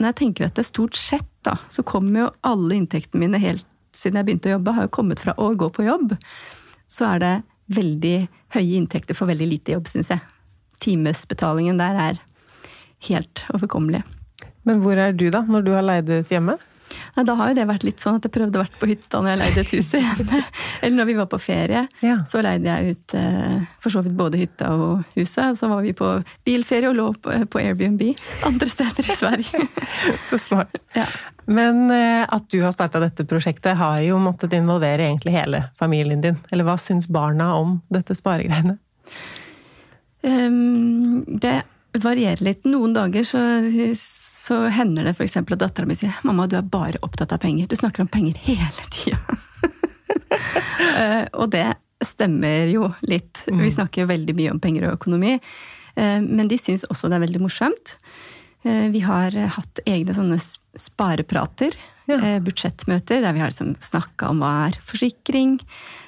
når 0.00 0.10
jeg 0.10 0.18
tenker 0.20 0.48
at 0.48 0.58
det 0.58 0.66
stort 0.66 0.98
sett, 0.98 1.28
da, 1.46 1.56
så 1.70 1.84
kommer 1.86 2.24
jo 2.24 2.32
alle 2.46 2.80
inntektene 2.80 3.26
mine 3.26 3.40
helt 3.42 3.66
siden 3.94 4.18
jeg 4.18 4.26
begynte 4.26 4.50
å 4.50 4.56
jobbe, 4.56 4.74
har 4.74 4.88
jo 4.88 4.94
kommet 4.96 5.22
fra 5.22 5.36
å 5.38 5.52
gå 5.54 5.68
på 5.70 5.86
jobb. 5.86 6.16
Så 6.90 7.06
er 7.12 7.20
det 7.22 7.34
veldig 7.74 8.16
høye 8.56 8.78
inntekter 8.80 9.16
for 9.16 9.30
veldig 9.30 9.46
lite 9.48 9.76
jobb, 9.76 9.86
syns 9.90 10.10
jeg. 10.10 10.22
Timesbetalingen 10.82 11.78
der 11.80 12.00
er 12.08 12.20
helt 13.08 13.44
overkommelig. 13.54 14.02
Men 14.66 14.80
hvor 14.82 14.98
er 14.98 15.14
du, 15.14 15.28
da, 15.32 15.44
når 15.46 15.66
du 15.66 15.72
har 15.76 15.86
leid 15.86 16.10
ut 16.10 16.32
hjemme? 16.32 16.56
Nei, 17.16 17.24
da 17.28 17.34
har 17.38 17.50
jo 17.50 17.56
det 17.58 17.66
vært 17.68 17.84
litt 17.86 18.02
sånn 18.02 18.16
at 18.18 18.26
jeg 18.26 18.32
prøvde 18.34 18.58
å 18.58 18.62
være 18.64 18.80
på 18.80 18.88
hytta 18.90 19.20
når 19.22 19.30
jeg 19.34 19.40
leide 19.42 19.62
et 19.64 19.72
hus 19.76 19.90
hjemme. 19.94 20.40
Eller 20.82 20.96
når 20.98 21.08
vi 21.10 21.16
var 21.18 21.28
på 21.32 21.40
ferie, 21.42 21.84
Ja. 22.04 22.16
så 22.28 22.42
leide 22.44 22.70
jeg 22.72 22.94
ut 22.96 23.14
eh, 23.20 23.60
for 23.82 23.94
så 23.94 24.02
vidt 24.04 24.16
både 24.18 24.40
hytta 24.40 24.72
og 24.76 25.04
huset. 25.16 25.58
Så 25.60 25.68
var 25.70 25.84
vi 25.86 25.92
på 25.96 26.10
bilferie 26.46 26.90
og 26.90 26.98
lå 26.98 27.06
på, 27.22 27.34
på 27.50 27.62
Airbnb 27.62 28.02
andre 28.48 28.68
steder 28.70 29.06
i 29.06 29.16
Sverige. 29.16 29.66
Så 30.30 30.38
smart. 30.42 30.74
Ja. 30.96 31.06
Men 31.46 31.90
eh, 31.92 32.24
at 32.24 32.46
du 32.52 32.58
har 32.64 32.72
starta 32.72 33.00
dette 33.02 33.26
prosjektet, 33.28 33.76
har 33.76 33.98
jo 34.00 34.16
måttet 34.22 34.54
involvere 34.56 35.04
egentlig 35.10 35.34
hele 35.36 35.64
familien 35.78 36.22
din. 36.24 36.38
Eller 36.50 36.64
hva 36.64 36.78
syns 36.80 37.06
barna 37.12 37.50
om 37.58 37.78
dette 37.92 38.16
sparegreiene? 38.16 38.78
Um, 40.24 41.24
det 41.28 41.58
varierer 42.00 42.40
litt. 42.44 42.64
Noen 42.64 42.94
dager 42.96 43.26
så, 43.28 43.40
så 44.44 44.58
hender 44.74 45.06
det 45.08 45.14
f.eks. 45.16 45.38
at 45.40 45.52
dattera 45.60 45.88
mi 45.88 45.96
sier 45.96 46.12
'mamma, 46.22 46.44
du 46.50 46.56
er 46.58 46.66
bare 46.68 47.00
opptatt 47.06 47.32
av 47.32 47.40
penger'. 47.40 47.68
Du 47.70 47.76
snakker 47.80 48.04
om 48.04 48.10
penger 48.12 48.36
hele 48.44 48.88
tida. 48.90 49.18
Eh, 50.94 51.24
og 51.38 51.48
det 51.50 51.74
stemmer 52.04 52.68
jo 52.70 52.88
litt. 53.06 53.44
Vi 53.46 53.70
snakker 53.72 54.06
veldig 54.10 54.34
mye 54.36 54.50
om 54.52 54.58
penger 54.62 54.88
og 54.88 54.96
økonomi. 54.98 55.36
Eh, 55.96 56.20
men 56.20 56.48
de 56.50 56.58
syns 56.60 56.84
også 56.90 57.08
det 57.08 57.16
er 57.18 57.24
veldig 57.24 57.40
morsomt. 57.42 57.96
Eh, 58.66 58.88
Vi 58.94 59.00
har 59.06 59.30
hatt 59.56 59.80
egne 59.86 60.14
sånne 60.14 60.38
spareprater, 60.76 61.74
Ja. 62.06 62.38
budsjettmøter, 62.44 63.22
der 63.22 63.32
vi 63.32 63.40
har 63.40 63.48
liksom 63.50 63.76
snakka 63.80 64.28
om 64.28 64.40
hva 64.40 64.68
er 64.68 64.78
forsikring, 64.84 65.60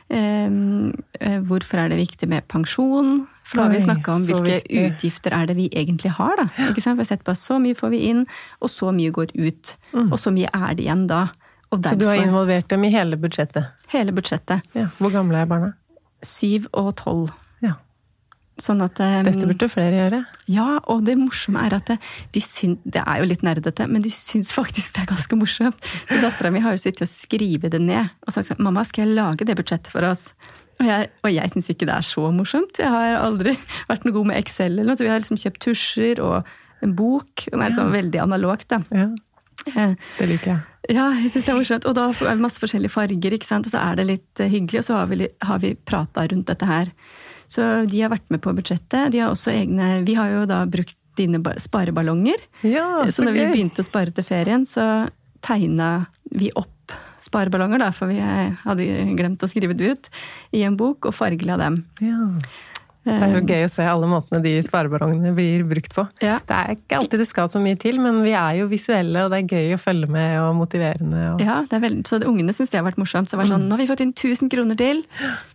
hvorfor 0.08 1.80
er 1.82 1.90
det 1.90 1.98
viktig 1.98 2.28
med 2.30 2.46
pensjon, 2.48 3.26
for 3.46 3.58
da 3.58 3.64
har 3.66 3.72
vi 3.74 3.80
snakka 3.82 4.12
om 4.14 4.26
hvilke 4.26 4.60
viktig. 4.60 4.84
utgifter 4.86 5.34
er 5.34 5.46
det 5.50 5.56
vi 5.58 5.66
egentlig 5.74 6.12
har. 6.18 6.36
da. 6.38 6.46
Ikke 6.68 6.82
sant? 6.84 6.98
Vi 6.98 7.02
har 7.02 7.10
sett 7.10 7.24
på 7.26 7.34
så 7.34 7.58
mye 7.62 7.74
får 7.78 7.90
vi 7.94 8.04
inn, 8.10 8.26
og 8.60 8.70
så 8.70 8.92
mye 8.94 9.10
går 9.14 9.34
ut. 9.34 9.74
Og 10.06 10.18
så 10.18 10.30
mye 10.34 10.50
er 10.54 10.76
det 10.78 10.86
igjen 10.86 11.06
da. 11.10 11.26
Mm. 11.72 11.82
Så 11.82 11.96
du 11.98 12.06
har 12.06 12.20
involvert 12.22 12.68
dem 12.70 12.84
i 12.86 12.92
hele 12.94 13.18
budsjettet? 13.18 13.72
hele 13.90 14.12
budsjettet. 14.14 14.62
Ja. 14.74 14.86
Hvor 14.98 15.10
gamle 15.12 15.42
er 15.42 15.50
barna? 15.50 15.72
Syv 16.22 16.66
og 16.72 16.94
tolv. 17.02 17.34
Ja. 18.56 18.62
Sånn 18.64 18.80
at 18.80 19.00
um, 19.04 19.26
Dette 19.26 19.48
burde 19.48 19.68
flere 19.68 19.98
gjøre. 19.98 20.20
Ja, 20.48 20.78
og 20.88 21.02
det 21.04 21.18
morsomme 21.20 21.60
er 21.66 21.76
at 21.76 21.90
det, 21.90 21.98
de 22.32 22.40
syns, 22.40 22.80
det 22.88 23.02
er 23.02 23.20
jo 23.20 23.28
litt 23.28 23.44
nerdete, 23.44 23.84
men 23.90 24.04
de 24.04 24.12
syns 24.12 24.54
faktisk 24.56 24.94
det 24.96 25.02
er 25.04 25.10
ganske 25.10 25.36
morsomt. 25.36 25.90
Dattera 26.08 26.52
mi 26.54 26.62
har 26.64 26.72
jo 26.72 26.80
sittet 26.80 27.04
og 27.04 27.12
skrevet 27.12 27.74
det 27.74 27.82
ned 27.84 28.08
og 28.24 28.32
sagt 28.32 28.48
sånn 28.48 28.62
'Mamma, 28.64 28.86
skal 28.88 29.04
jeg 29.04 29.18
lage 29.18 29.44
det 29.44 29.58
budsjettet 29.60 29.92
for 29.92 30.08
oss?' 30.08 30.30
Og 30.80 30.84
jeg, 30.84 31.08
og 31.24 31.30
jeg 31.32 31.52
syns 31.52 31.70
ikke 31.72 31.86
det 31.88 31.94
er 31.96 32.04
så 32.04 32.30
morsomt. 32.32 32.80
Jeg 32.80 32.92
har 32.92 33.20
aldri 33.20 33.56
vært 33.90 34.04
noe 34.04 34.12
god 34.12 34.26
med 34.32 34.40
Excel 34.40 34.72
eller 34.72 34.92
noe, 34.92 34.96
så 34.96 35.04
vi 35.04 35.12
har 35.12 35.20
liksom 35.20 35.40
kjøpt 35.40 35.62
tusjer 35.64 36.20
og 36.20 36.44
en 36.84 36.92
bok. 36.96 37.48
Og 37.48 37.54
det 37.56 37.62
er 37.62 37.70
liksom 37.70 37.92
veldig 37.92 38.20
analogt, 38.20 38.68
da. 38.68 38.82
Ja, 38.92 39.08
Eh, 39.74 39.94
det 40.18 40.26
liker 40.30 40.52
jeg. 40.52 40.94
ja, 40.94 41.08
jeg 41.18 41.30
synes 41.32 41.46
det 41.46 41.52
er 41.52 41.58
morsomt. 41.58 41.86
Og 41.90 41.96
da 41.98 42.08
er 42.12 42.36
det 42.36 42.44
masse 42.44 42.62
forskjellige 42.62 42.94
farger, 42.94 43.34
ikke 43.34 43.48
sant? 43.48 43.66
og 43.66 43.74
så 43.74 43.82
er 43.82 43.98
det 43.98 44.06
litt 44.12 44.42
eh, 44.42 44.50
hyggelig. 44.52 44.82
Og 44.82 44.88
så 44.88 45.00
har 45.00 45.10
vi, 45.10 45.28
har 45.48 45.62
vi 45.62 45.72
prata 45.74 46.26
rundt 46.30 46.50
dette 46.52 46.68
her. 46.68 46.92
Så 47.52 47.86
de 47.90 48.00
har 48.02 48.12
vært 48.12 48.26
med 48.32 48.42
på 48.44 48.54
budsjettet. 48.56 49.12
De 49.14 49.22
har 49.22 49.32
også 49.32 49.52
egne 49.54 50.02
Vi 50.06 50.16
har 50.18 50.32
jo 50.32 50.46
da 50.50 50.64
brukt 50.66 50.96
dine 51.16 51.40
spareballonger. 51.62 52.42
Ja, 52.66 53.04
så 53.06 53.20
så 53.20 53.26
når 53.26 53.36
vi 53.38 53.46
begynte 53.54 53.80
å 53.80 53.86
spare 53.86 54.12
til 54.12 54.26
ferien, 54.26 54.66
så 54.68 55.08
tegna 55.46 56.06
vi 56.28 56.50
opp 56.58 56.92
spareballonger, 57.24 57.80
da, 57.80 57.90
for 57.94 58.12
vi 58.12 58.20
hadde 58.20 58.86
glemt 59.18 59.42
å 59.42 59.48
skrive 59.50 59.74
det 59.76 59.94
ut, 59.94 60.08
i 60.54 60.62
en 60.66 60.76
bok, 60.78 61.08
og 61.08 61.16
fargela 61.16 61.56
dem. 61.60 61.80
Ja. 62.04 62.28
Det 63.06 63.14
er 63.22 63.34
jo 63.36 63.40
gøy 63.46 63.64
å 63.68 63.70
se 63.70 63.84
alle 63.86 64.06
måtene 64.10 64.40
de 64.42 64.52
spareballongene 64.66 65.30
blir 65.36 65.62
brukt 65.68 65.92
på. 65.94 66.02
Ja. 66.24 66.40
Det 66.42 66.56
er 66.56 66.72
ikke 66.74 66.98
alltid 66.98 67.20
det 67.22 67.28
skal 67.30 67.50
så 67.52 67.60
mye 67.62 67.78
til, 67.78 68.00
men 68.02 68.18
vi 68.24 68.32
er 68.34 68.56
jo 68.58 68.66
visuelle, 68.70 69.22
og 69.22 69.30
det 69.30 69.44
er 69.44 69.52
gøy 69.54 69.76
å 69.76 69.78
følge 69.78 70.10
med 70.10 70.34
og 70.42 70.56
motiverende. 70.58 71.20
Og... 71.36 71.44
Ja, 71.46 71.60
det 71.70 71.78
veldig, 71.84 72.02
så 72.10 72.18
ungene 72.26 72.54
syns 72.56 72.72
det 72.72 72.80
har 72.80 72.88
vært 72.88 72.98
morsomt. 72.98 73.30
Så 73.30 73.36
det 73.36 73.44
var 73.44 73.52
sånn, 73.52 73.68
Nå 73.70 73.76
har 73.76 73.84
vi 73.84 73.90
fått 73.92 74.02
inn 74.02 74.10
1000 74.10 74.50
kroner 74.50 74.80
til 74.80 75.04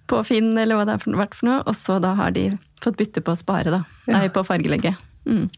på 0.07 0.21
Finn, 0.27 0.53
eller 0.55 0.79
hva 0.79 0.87
det 0.87 0.95
har 0.95 1.19
vært 1.25 1.35
for 1.35 1.49
noe. 1.49 1.57
Og 1.67 1.75
så 1.75 1.99
da 2.03 2.13
har 2.19 2.31
de 2.37 2.47
fått 2.81 2.99
bytte 3.01 3.23
på 3.25 3.35
å 3.35 3.41
spare, 3.41 3.73
da. 3.73 3.81
Nei, 4.11 4.29
på 4.31 4.45
fargelegge. 4.47 4.95
Mm. 5.27 5.49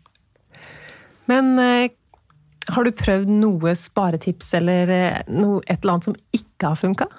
Men 1.30 1.54
eh, 1.62 1.94
har 2.74 2.90
du 2.90 2.96
prøvd 2.96 3.30
noe 3.38 3.76
sparetips 3.78 4.50
eller 4.58 4.92
eh, 4.98 5.22
noe, 5.30 5.62
et 5.68 5.78
eller 5.78 5.98
annet 5.98 6.10
som 6.10 6.18
ikke 6.34 6.74
har 6.74 6.82
funka? 6.82 7.10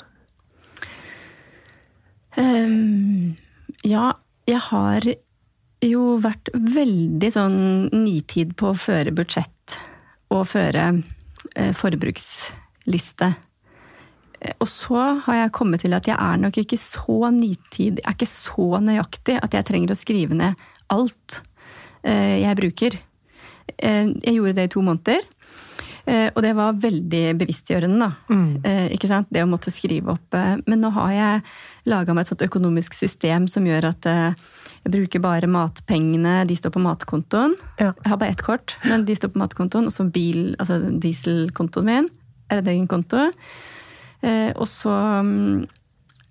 Um, 2.35 3.37
ja, 3.87 4.11
jeg 4.46 4.60
har 4.70 5.06
jo 5.84 6.04
vært 6.22 6.48
veldig 6.54 7.30
sånn 7.34 7.58
nitid 7.92 8.54
på 8.56 8.70
å 8.72 8.78
føre 8.78 9.12
budsjett 9.14 9.76
og 10.32 10.46
føre 10.48 10.86
eh, 11.56 11.72
forbruksliste. 11.76 13.28
Eh, 14.40 14.54
Og 14.60 14.68
så 14.68 15.00
har 15.26 15.40
jeg 15.42 15.52
kommet 15.56 15.84
til 15.84 15.94
at 15.96 16.08
jeg 16.08 16.16
er 16.18 16.40
nok 16.40 16.56
ikke 16.60 16.78
så 16.80 17.30
nitid, 17.34 18.00
jeg 18.00 18.06
er 18.06 18.16
ikke 18.16 18.30
så 18.30 18.68
nøyaktig 18.80 19.38
at 19.42 19.54
jeg 19.56 19.68
trenger 19.68 19.92
å 19.94 19.98
skrive 19.98 20.34
ned 20.38 20.64
alt 20.92 21.40
eh, 22.04 22.40
jeg 22.44 22.56
bruker. 22.60 22.98
Eh, 23.78 24.12
Jeg 24.24 24.34
gjorde 24.36 24.56
det 24.60 24.68
i 24.68 24.72
to 24.74 24.82
måneder. 24.84 25.20
Eh, 26.06 26.30
Og 26.37 26.42
det 26.42 26.54
var 26.56 26.75
veldig 26.76 27.23
bevisstgjørende, 27.40 27.99
da. 27.99 28.11
Mm. 28.28 28.62
Ikke 28.92 29.08
sant? 29.08 29.26
Det 29.32 29.40
å 29.42 29.49
måtte 29.49 29.73
skrive 29.73 30.12
opp. 30.12 30.34
eh, 30.34 30.56
Men 30.66 30.80
nå 30.82 30.90
har 30.92 31.11
jeg 31.12 31.42
laga 31.87 32.12
meg 32.14 32.20
et 32.26 32.28
sånt 32.32 32.42
økonomisk 32.49 32.92
system 32.94 33.46
som 33.49 33.64
gjør 33.64 33.84
at 33.88 34.06
eh, 34.06 34.34
jeg 34.84 34.92
bruker 34.92 35.20
bare 35.25 35.46
matpengene, 35.49 36.46
de 36.46 36.54
står 36.56 36.70
på 36.75 36.82
matkontoen. 36.84 37.54
Ja. 37.80 37.92
Jeg 38.04 38.11
har 38.11 38.16
bare 38.20 38.30
ett 38.30 38.42
kort, 38.44 38.76
men 38.84 39.04
de 39.06 39.14
står 39.16 39.32
på 39.32 39.38
matkontoen. 39.40 39.87
Og 39.87 39.92
så 39.92 40.04
bil, 40.12 40.54
altså 40.58 40.76
dieselkontoen 41.00 41.84
min. 41.88 42.08
Er 42.50 42.61
det 42.61 42.75
egen 42.75 42.87
konto? 42.87 43.30
Eh, 44.23 44.52
Og 44.56 44.66
så 44.68 44.92
mm, 45.25 45.66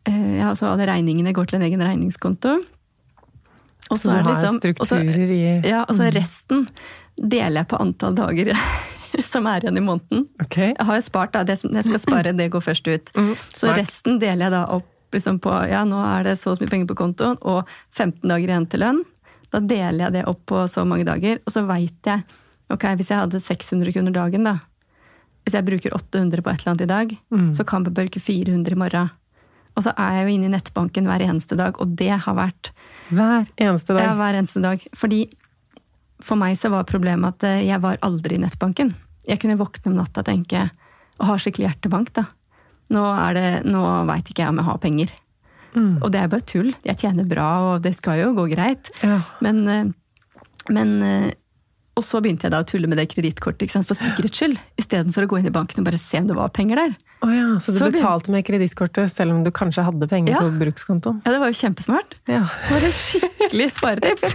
eh, 0.05 0.37
Ja, 0.37 0.53
så 0.53 0.69
alle 0.71 0.85
regningene 0.85 1.33
går 1.33 1.47
til 1.49 1.57
en 1.61 1.65
egen 1.71 1.81
regningskonto. 1.81 2.59
Og 3.91 3.97
Så 3.99 4.09
du 4.09 4.17
er 4.17 4.23
det 4.23 4.35
har 4.35 4.43
liksom- 4.45 4.79
og 4.79 4.87
så- 4.87 5.01
strukturer 5.01 5.31
i 5.31 5.67
ja, 5.69 5.81
og 5.89 5.95
så 5.95 6.11
resten 6.13 6.67
deler 7.17 7.61
jeg 7.61 7.67
på 7.67 7.81
antall 7.81 8.13
dager 8.15 8.53
som 9.33 9.45
er 9.47 9.61
igjen 9.65 9.77
i 9.77 9.83
måneden. 9.85 10.27
Okay. 10.41 10.73
Jeg 10.77 10.85
har 10.87 10.95
jo 10.99 11.05
spart, 11.05 11.33
da. 11.35 11.43
Det 11.47 11.59
som 11.61 11.73
jeg 11.75 11.85
skal 11.87 11.99
spare, 12.03 12.33
det 12.37 12.49
går 12.53 12.61
først 12.65 12.87
ut. 12.89 13.11
Mm, 13.17 13.33
så 13.53 13.73
resten 13.77 14.19
deler 14.21 14.47
jeg 14.47 14.51
da 14.55 14.63
opp 14.77 14.89
liksom 15.13 15.37
på 15.43 15.51
ja, 15.69 15.83
nå 15.85 15.99
er 16.01 16.23
det 16.25 16.37
så 16.41 16.55
mye 16.57 16.69
penger 16.71 16.87
på 16.89 16.95
kontoen, 16.97 17.35
og 17.45 17.67
15 17.93 18.25
dager 18.31 18.49
igjen 18.49 18.69
til 18.71 18.81
lønn. 18.81 19.03
Da 19.53 19.59
deler 19.61 20.07
jeg 20.07 20.13
det 20.15 20.23
opp 20.31 20.39
på 20.49 20.63
så 20.67 20.81
mange 20.89 21.05
dager, 21.05 21.37
og 21.45 21.53
så 21.53 21.61
veit 21.69 22.09
jeg 22.09 22.23
ok, 22.73 22.87
hvis 22.97 23.11
jeg 23.13 23.19
hadde 23.21 23.39
600 23.43 23.93
kroner 23.93 24.15
dagen, 24.15 24.47
da. 24.49 24.55
Hvis 25.45 25.53
jeg 25.59 25.65
bruker 25.67 25.93
800 25.93 26.41
på 26.41 26.49
et 26.49 26.61
eller 26.63 26.71
annet 26.71 26.85
i 26.87 26.89
dag, 26.89 27.13
Mm. 27.29 27.51
så 27.53 27.65
kan 27.67 27.83
jeg 27.85 27.93
bruke 27.93 28.19
400 28.19 28.71
i 28.73 28.79
morgen. 28.79 29.11
Og 29.75 29.83
så 29.83 29.93
er 29.97 30.17
jeg 30.17 30.23
jo 30.27 30.33
inne 30.37 30.45
i 30.49 30.53
nettbanken 30.53 31.05
hver 31.09 31.21
eneste 31.25 31.57
dag, 31.57 31.77
og 31.81 31.95
det 31.97 32.09
har 32.25 32.35
vært 32.37 32.71
Hver 33.09 33.45
eneste 33.57 33.93
dag. 33.93 34.03
ja, 34.05 34.15
hver 34.15 34.33
eneste 34.39 34.61
dag. 34.61 34.81
Fordi 34.95 35.27
for 36.23 36.39
meg 36.39 36.55
så 36.59 36.71
var 36.73 36.87
problemet 36.89 37.35
at 37.35 37.47
eh, 37.49 37.65
jeg 37.67 37.81
var 37.83 37.99
aldri 38.05 38.37
i 38.37 38.43
nettbanken. 38.43 38.93
Jeg 39.27 39.41
kunne 39.41 39.59
våkne 39.59 39.91
om 39.91 39.99
natta 39.99 40.23
og 40.23 40.29
tenke 40.29 40.67
og 41.19 41.27
ha 41.29 41.35
skikkelig 41.39 41.69
hjertebank, 41.69 42.09
da. 42.15 42.25
Nå, 42.93 43.03
er 43.03 43.37
veit 44.09 44.29
ikke 44.29 44.43
jeg 44.43 44.51
om 44.51 44.59
jeg 44.59 44.67
har 44.67 44.79
penger. 44.83 45.13
Mm. 45.73 45.93
Og 46.03 46.09
det 46.13 46.21
er 46.21 46.31
bare 46.31 46.45
tull. 46.45 46.71
Jeg 46.85 46.99
tjener 47.01 47.27
bra, 47.27 47.47
og 47.67 47.85
det 47.85 47.93
skal 47.97 48.19
jo 48.21 48.33
gå 48.37 48.47
greit. 48.51 48.91
Ja. 49.05 49.19
Men, 49.45 49.61
eh, 49.69 49.87
men 50.73 50.93
eh, 51.05 51.29
og 51.95 52.03
så 52.03 52.19
begynte 52.23 52.47
jeg 52.47 52.51
da 52.55 52.61
å 52.63 52.65
tulle 52.67 52.87
med 52.89 52.97
det 52.97 53.07
kredittkortet 53.11 53.69
for 53.85 53.93
sikkerhets 53.97 54.39
skyld, 54.39 54.57
istedenfor 54.81 55.25
å 55.25 55.27
gå 55.29 55.39
inn 55.39 55.49
i 55.49 55.53
banken 55.53 55.79
og 55.83 55.85
bare 55.85 55.99
se 56.01 56.17
om 56.17 56.27
det 56.27 56.35
var 56.35 56.49
penger 56.49 56.75
der. 56.81 56.95
Oh 57.23 57.29
ja, 57.31 57.45
så 57.61 57.71
du 57.71 57.77
Så 57.79 57.91
betalte 57.93 58.31
med 58.33 58.43
kredittkortet 58.43 59.11
selv 59.13 59.31
om 59.31 59.43
du 59.45 59.51
kanskje 59.55 59.83
hadde 59.85 60.07
penger 60.11 60.33
Ja. 60.33 60.39
på 60.41 60.49
brukskontoen? 60.59 61.21
Ja, 61.23 61.31
det 61.31 61.39
var 61.39 61.47
jo 61.53 61.59
kjempesmart. 61.61 62.17
Ja. 62.27 62.41
Det 62.67 62.73
var 62.73 62.87
et 62.89 62.97
skikkelig 62.97 63.69
sparetips. 63.71 64.33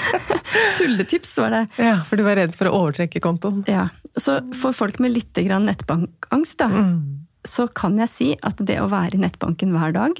Tulletips 0.78 1.32
var 1.38 1.50
det. 1.50 1.62
ja, 1.78 1.96
for 2.06 2.16
du 2.20 2.22
var 2.26 2.36
redd 2.38 2.54
for 2.56 2.70
å 2.70 2.74
overtrekke 2.84 3.20
kontoen? 3.24 3.64
Ja, 3.68 3.88
Så 4.18 4.40
for 4.58 4.72
folk 4.76 4.98
med 5.02 5.12
litt 5.14 5.34
grann 5.46 5.66
nettbankangst, 5.66 6.56
da, 6.58 6.68
Mm. 6.68 7.26
så 7.44 7.66
kan 7.72 7.96
jeg 7.98 8.08
si 8.08 8.36
at 8.42 8.56
det 8.58 8.78
å 8.80 8.88
være 8.90 9.14
i 9.14 9.22
nettbanken 9.24 9.72
hver 9.72 9.92
dag 9.92 10.12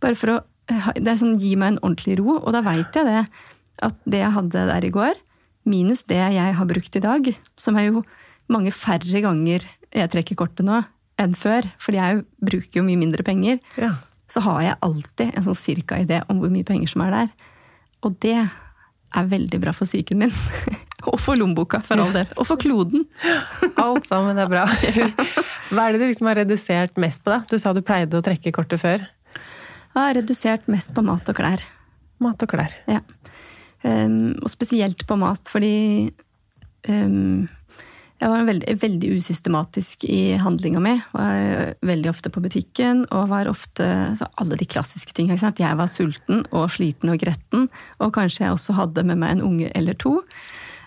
bare 0.00 0.14
for 0.14 0.26
å, 0.38 0.40
Det 0.66 1.06
er 1.06 1.16
sånn 1.20 1.38
gi 1.38 1.54
meg 1.56 1.74
en 1.74 1.78
ordentlig 1.84 2.18
ro, 2.18 2.38
og 2.38 2.52
da 2.52 2.62
veit 2.62 2.90
jeg 2.94 3.04
det. 3.04 3.26
At 3.82 3.94
det 4.08 4.20
jeg 4.22 4.32
hadde 4.32 4.66
der 4.66 4.84
i 4.86 4.90
går, 4.90 5.12
minus 5.64 6.02
det 6.08 6.18
jeg 6.34 6.54
har 6.58 6.66
brukt 6.68 6.96
i 6.96 7.02
dag, 7.04 7.30
som 7.56 7.76
er 7.80 7.88
jo 7.90 8.02
mange 8.52 8.72
færre 8.74 9.22
ganger 9.24 9.64
jeg 9.94 10.10
trekker 10.12 10.36
kortet 10.36 10.66
nå 10.66 10.82
enn 11.22 11.34
før, 11.38 11.66
fordi 11.78 12.00
jeg 12.00 12.24
bruker 12.42 12.80
jo 12.80 12.86
mye 12.88 12.98
mindre 12.98 13.22
penger, 13.26 13.60
Ja. 13.78 13.92
så 14.28 14.40
har 14.42 14.62
jeg 14.62 14.78
alltid 14.82 15.30
en 15.36 15.44
sånn 15.46 15.54
cirka 15.58 16.00
idé 16.02 16.22
om 16.28 16.40
hvor 16.42 16.50
mye 16.50 16.66
penger 16.66 16.90
som 16.90 17.04
er 17.06 17.10
der. 17.14 17.28
Og 18.02 18.18
det 18.20 18.34
er 19.14 19.28
veldig 19.30 19.60
bra 19.62 19.72
for 19.72 19.86
psyken 19.86 20.18
min. 20.24 20.32
og 21.10 21.20
for 21.22 21.38
lommeboka, 21.38 21.78
for 21.86 22.02
all 22.02 22.10
del. 22.12 22.26
Og 22.36 22.48
for 22.48 22.58
kloden. 22.58 23.06
Alt 23.78 24.08
sammen 24.10 24.36
er 24.42 24.50
bra. 24.50 24.64
Hva 25.70 25.86
er 25.86 25.94
det 25.94 26.00
du 26.02 26.06
liksom 26.10 26.26
har 26.32 26.40
redusert 26.42 26.98
mest 27.00 27.22
på, 27.24 27.30
da? 27.30 27.44
Du 27.48 27.54
sa 27.62 27.72
du 27.72 27.80
pleide 27.86 28.18
å 28.18 28.24
trekke 28.26 28.52
kortet 28.52 28.82
før. 28.82 29.06
Jeg 29.94 30.00
har 30.02 30.16
redusert 30.18 30.66
mest 30.66 30.90
på 30.96 31.04
mat 31.06 31.28
og 31.30 31.38
klær. 31.38 31.62
Mat 32.24 32.42
og 32.42 32.50
klær. 32.50 32.74
Ja. 32.90 33.00
Um, 33.84 34.32
og 34.40 34.48
spesielt 34.48 35.04
på 35.04 35.16
mat, 35.20 35.44
fordi 35.52 36.08
um, 36.88 37.44
jeg 38.22 38.30
var 38.30 38.46
veldig, 38.46 38.74
veldig 38.80 39.08
usystematisk 39.18 40.06
i 40.08 40.36
handlinga 40.40 40.80
mi. 40.80 40.94
Var 41.12 41.74
veldig 41.84 42.08
ofte 42.08 42.30
på 42.32 42.40
butikken 42.40 43.02
og 43.12 43.28
var 43.32 43.50
ofte 43.50 43.88
så 44.16 44.28
Alle 44.40 44.56
de 44.56 44.68
klassiske 44.70 45.12
tinga. 45.12 45.36
Jeg 45.36 45.76
var 45.76 45.90
sulten 45.92 46.46
og 46.50 46.70
sliten 46.72 47.12
og 47.12 47.18
gretten, 47.20 47.66
og 48.00 48.14
kanskje 48.16 48.46
jeg 48.46 48.54
også 48.54 48.78
hadde 48.78 49.04
med 49.04 49.20
meg 49.20 49.34
en 49.34 49.44
unge 49.50 49.72
eller 49.74 49.98
to. 49.98 50.20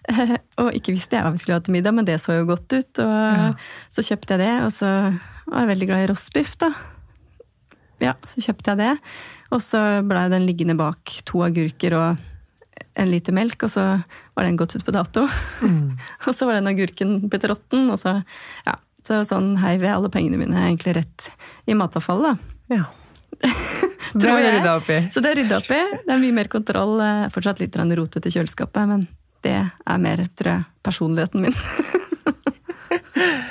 Og 0.64 0.72
ikke 0.72 0.94
visste 0.96 1.18
jeg 1.18 1.26
hva 1.26 1.34
vi 1.34 1.42
skulle 1.42 1.58
ha 1.58 1.64
til 1.66 1.74
middag, 1.76 1.92
men 1.92 2.06
det 2.08 2.16
så 2.24 2.38
jo 2.38 2.46
godt 2.48 2.72
ut. 2.72 3.02
Og 3.04 3.66
så 3.92 4.06
kjøpte 4.08 4.38
jeg 4.38 4.40
det, 4.40 4.54
og 4.64 4.72
så 4.72 4.92
var 5.50 5.66
jeg 5.66 5.72
veldig 5.74 5.90
glad 5.90 6.06
i 6.06 6.08
rostbiff, 6.14 6.54
da. 6.64 6.70
Ja, 8.00 8.14
så 8.24 8.40
kjøpte 8.46 8.72
jeg 8.72 8.80
det. 8.86 8.94
Og 9.52 9.60
så 9.64 9.82
blei 10.08 10.24
den 10.32 10.48
liggende 10.48 10.78
bak 10.80 11.12
to 11.28 11.44
agurker 11.44 11.98
og 12.00 12.24
en 12.98 13.12
liter 13.12 13.36
melk, 13.36 13.62
og 13.68 13.72
så 13.72 13.86
var 14.34 14.48
den 14.48 14.58
gått 14.60 14.76
ut 14.78 14.86
på 14.86 14.94
dato. 14.96 15.26
og 16.28 16.30
så 16.34 16.48
var 16.48 16.58
den 16.58 16.70
agurken 16.72 17.20
blitt 17.30 17.48
råtten, 17.50 17.90
og 17.94 18.00
så 18.02 18.18
ja, 18.66 18.78
så 19.08 19.22
sånn 19.28 19.54
heiv 19.62 19.86
jeg 19.86 19.94
alle 19.94 20.12
pengene 20.14 20.40
mine 20.42 20.64
egentlig 20.66 20.98
rett 21.00 21.30
i 21.70 21.78
matavfallet, 21.78 22.38
da. 22.38 22.78
Ja. 22.80 22.88
Det 24.08 24.22
Tror 24.24 24.32
har 24.32 24.42
du 24.42 24.48
rydda 24.56 24.74
opp 24.80 24.88
i. 24.90 24.98
Så 25.12 25.20
det 25.22 25.30
er 25.30 25.36
rydda 25.42 25.58
opp 25.60 25.68
i. 25.76 25.78
Det 26.08 26.14
er 26.14 26.22
mye 26.22 26.34
mer 26.34 26.48
kontroll. 26.50 26.94
eh, 27.04 27.26
Fortsatt 27.34 27.60
litt 27.60 27.76
rotete 27.76 28.32
i 28.32 28.34
kjøleskapet, 28.34 28.88
men 28.88 29.04
det 29.44 29.58
er 29.60 30.00
mer, 30.02 30.24
tror 30.40 30.52
jeg, 30.54 30.64
personligheten 30.88 31.44
min. 31.44 31.58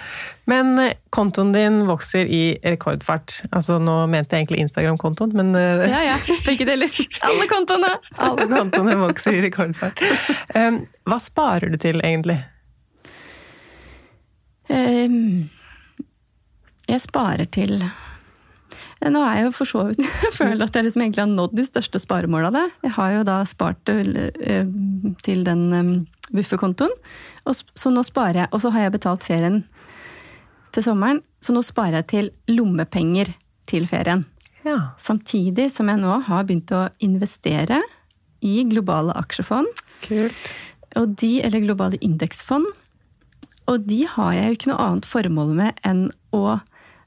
Men 0.46 0.78
eh, 0.78 0.94
kontoen 1.10 1.52
din 1.52 1.80
vokser 1.88 2.26
i 2.30 2.42
rekordfart. 2.62 3.40
Altså, 3.50 3.80
nå 3.82 3.98
mente 4.10 4.36
jeg 4.36 4.46
egentlig 4.46 4.62
Instagram-kontoen, 4.66 5.34
men 5.34 5.54
eh, 5.58 5.86
ja, 5.90 6.02
ja. 6.06 6.16
Begge 6.48 6.68
deler. 6.68 6.92
Alle 7.26 7.48
kontoene! 7.50 7.96
alle 8.22 8.46
kontoene 8.50 8.94
vokser 9.00 9.34
i 9.34 9.42
rekordfart. 9.48 10.02
Um, 10.54 10.84
hva 11.10 11.18
sparer 11.22 11.74
du 11.74 11.78
til, 11.82 11.98
egentlig? 12.06 12.38
Ehm, 14.70 15.46
jeg 16.86 17.02
sparer 17.04 17.46
til 17.54 17.78
Nå 19.06 19.20
er 19.22 19.36
jeg 19.36 19.44
jo 19.44 19.50
for 19.54 19.68
så 19.70 19.84
vidt 19.86 20.00
Jeg 20.24 20.32
føler 20.34 20.64
at 20.64 20.74
jeg 20.74 20.88
liksom 20.88 21.04
egentlig 21.04 21.22
har 21.22 21.30
nådd 21.30 21.52
de 21.54 21.64
største 21.68 22.00
sparemåla. 22.02 22.50
da. 22.50 22.64
Jeg 22.82 22.94
har 22.96 23.12
jo 23.14 23.24
da 23.28 23.36
spart 23.46 23.78
til, 23.86 24.16
eh, 24.18 24.66
til 25.22 25.44
den 25.46 26.06
bufferkontoen, 26.34 26.94
så 27.46 27.90
nå 27.92 28.02
sparer 28.02 28.44
jeg. 28.44 28.48
Og 28.50 28.62
så 28.62 28.72
har 28.74 28.86
jeg 28.86 28.96
betalt 28.96 29.26
ferien 29.26 29.60
til 30.76 30.84
sommeren, 30.86 31.22
så 31.40 31.54
nå 31.56 31.62
sparer 31.64 32.00
jeg 32.00 32.08
til 32.12 32.30
lommepenger 32.52 33.32
til 33.68 33.88
ferien. 33.90 34.24
Ja. 34.66 34.92
Samtidig 35.00 35.70
som 35.74 35.90
jeg 35.90 36.02
nå 36.02 36.20
har 36.26 36.46
begynt 36.46 36.72
å 36.74 36.86
investere 37.04 37.80
i 38.44 38.60
globale 38.68 39.14
aksjefond. 39.16 39.68
Kult. 40.04 40.42
Og 40.96 41.14
de, 41.20 41.36
eller 41.44 41.64
globale 41.64 42.00
indeksfond, 42.04 42.66
og 43.66 43.86
de 43.88 44.04
har 44.08 44.34
jeg 44.36 44.46
jo 44.48 44.56
ikke 44.56 44.70
noe 44.70 44.84
annet 44.84 45.08
formål 45.10 45.54
med 45.58 45.80
enn 45.86 46.06
å 46.36 46.58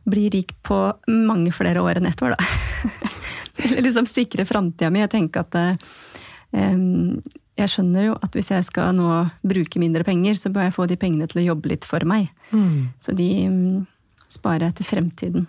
bli 0.09 0.25
rik 0.33 0.55
på 0.65 0.77
mange 1.07 1.53
flere 1.55 1.83
år 1.83 1.99
enn 1.99 2.09
ett 2.09 2.23
år, 2.25 2.35
da. 2.35 2.49
Eller 3.59 3.83
liksom 3.83 4.05
sikre 4.07 4.45
framtida 4.47 4.87
mi 4.87 5.01
Jeg 5.01 5.11
tenker 5.11 5.43
at 5.43 5.57
em, 6.55 7.17
jeg 7.59 7.71
skjønner 7.73 8.09
jo 8.09 8.17
at 8.23 8.35
hvis 8.35 8.51
jeg 8.53 8.65
skal 8.67 8.93
nå 8.97 9.09
bruke 9.43 9.81
mindre 9.81 10.05
penger, 10.07 10.39
så 10.39 10.51
bør 10.53 10.67
jeg 10.67 10.75
få 10.75 10.87
de 10.89 10.97
pengene 10.99 11.27
til 11.29 11.41
å 11.41 11.47
jobbe 11.51 11.71
litt 11.73 11.87
for 11.87 12.03
meg. 12.07 12.29
Så 13.03 13.15
de 13.17 13.29
mm, 13.51 13.79
sparer 14.31 14.69
jeg 14.69 14.79
til 14.79 14.89
fremtiden. 14.93 15.47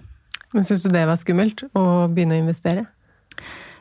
Men 0.50 0.66
syns 0.66 0.82
du 0.82 0.90
det 0.90 1.04
var 1.06 1.20
skummelt, 1.20 1.62
å 1.78 1.84
begynne 2.10 2.38
å 2.38 2.42
investere? 2.42 2.88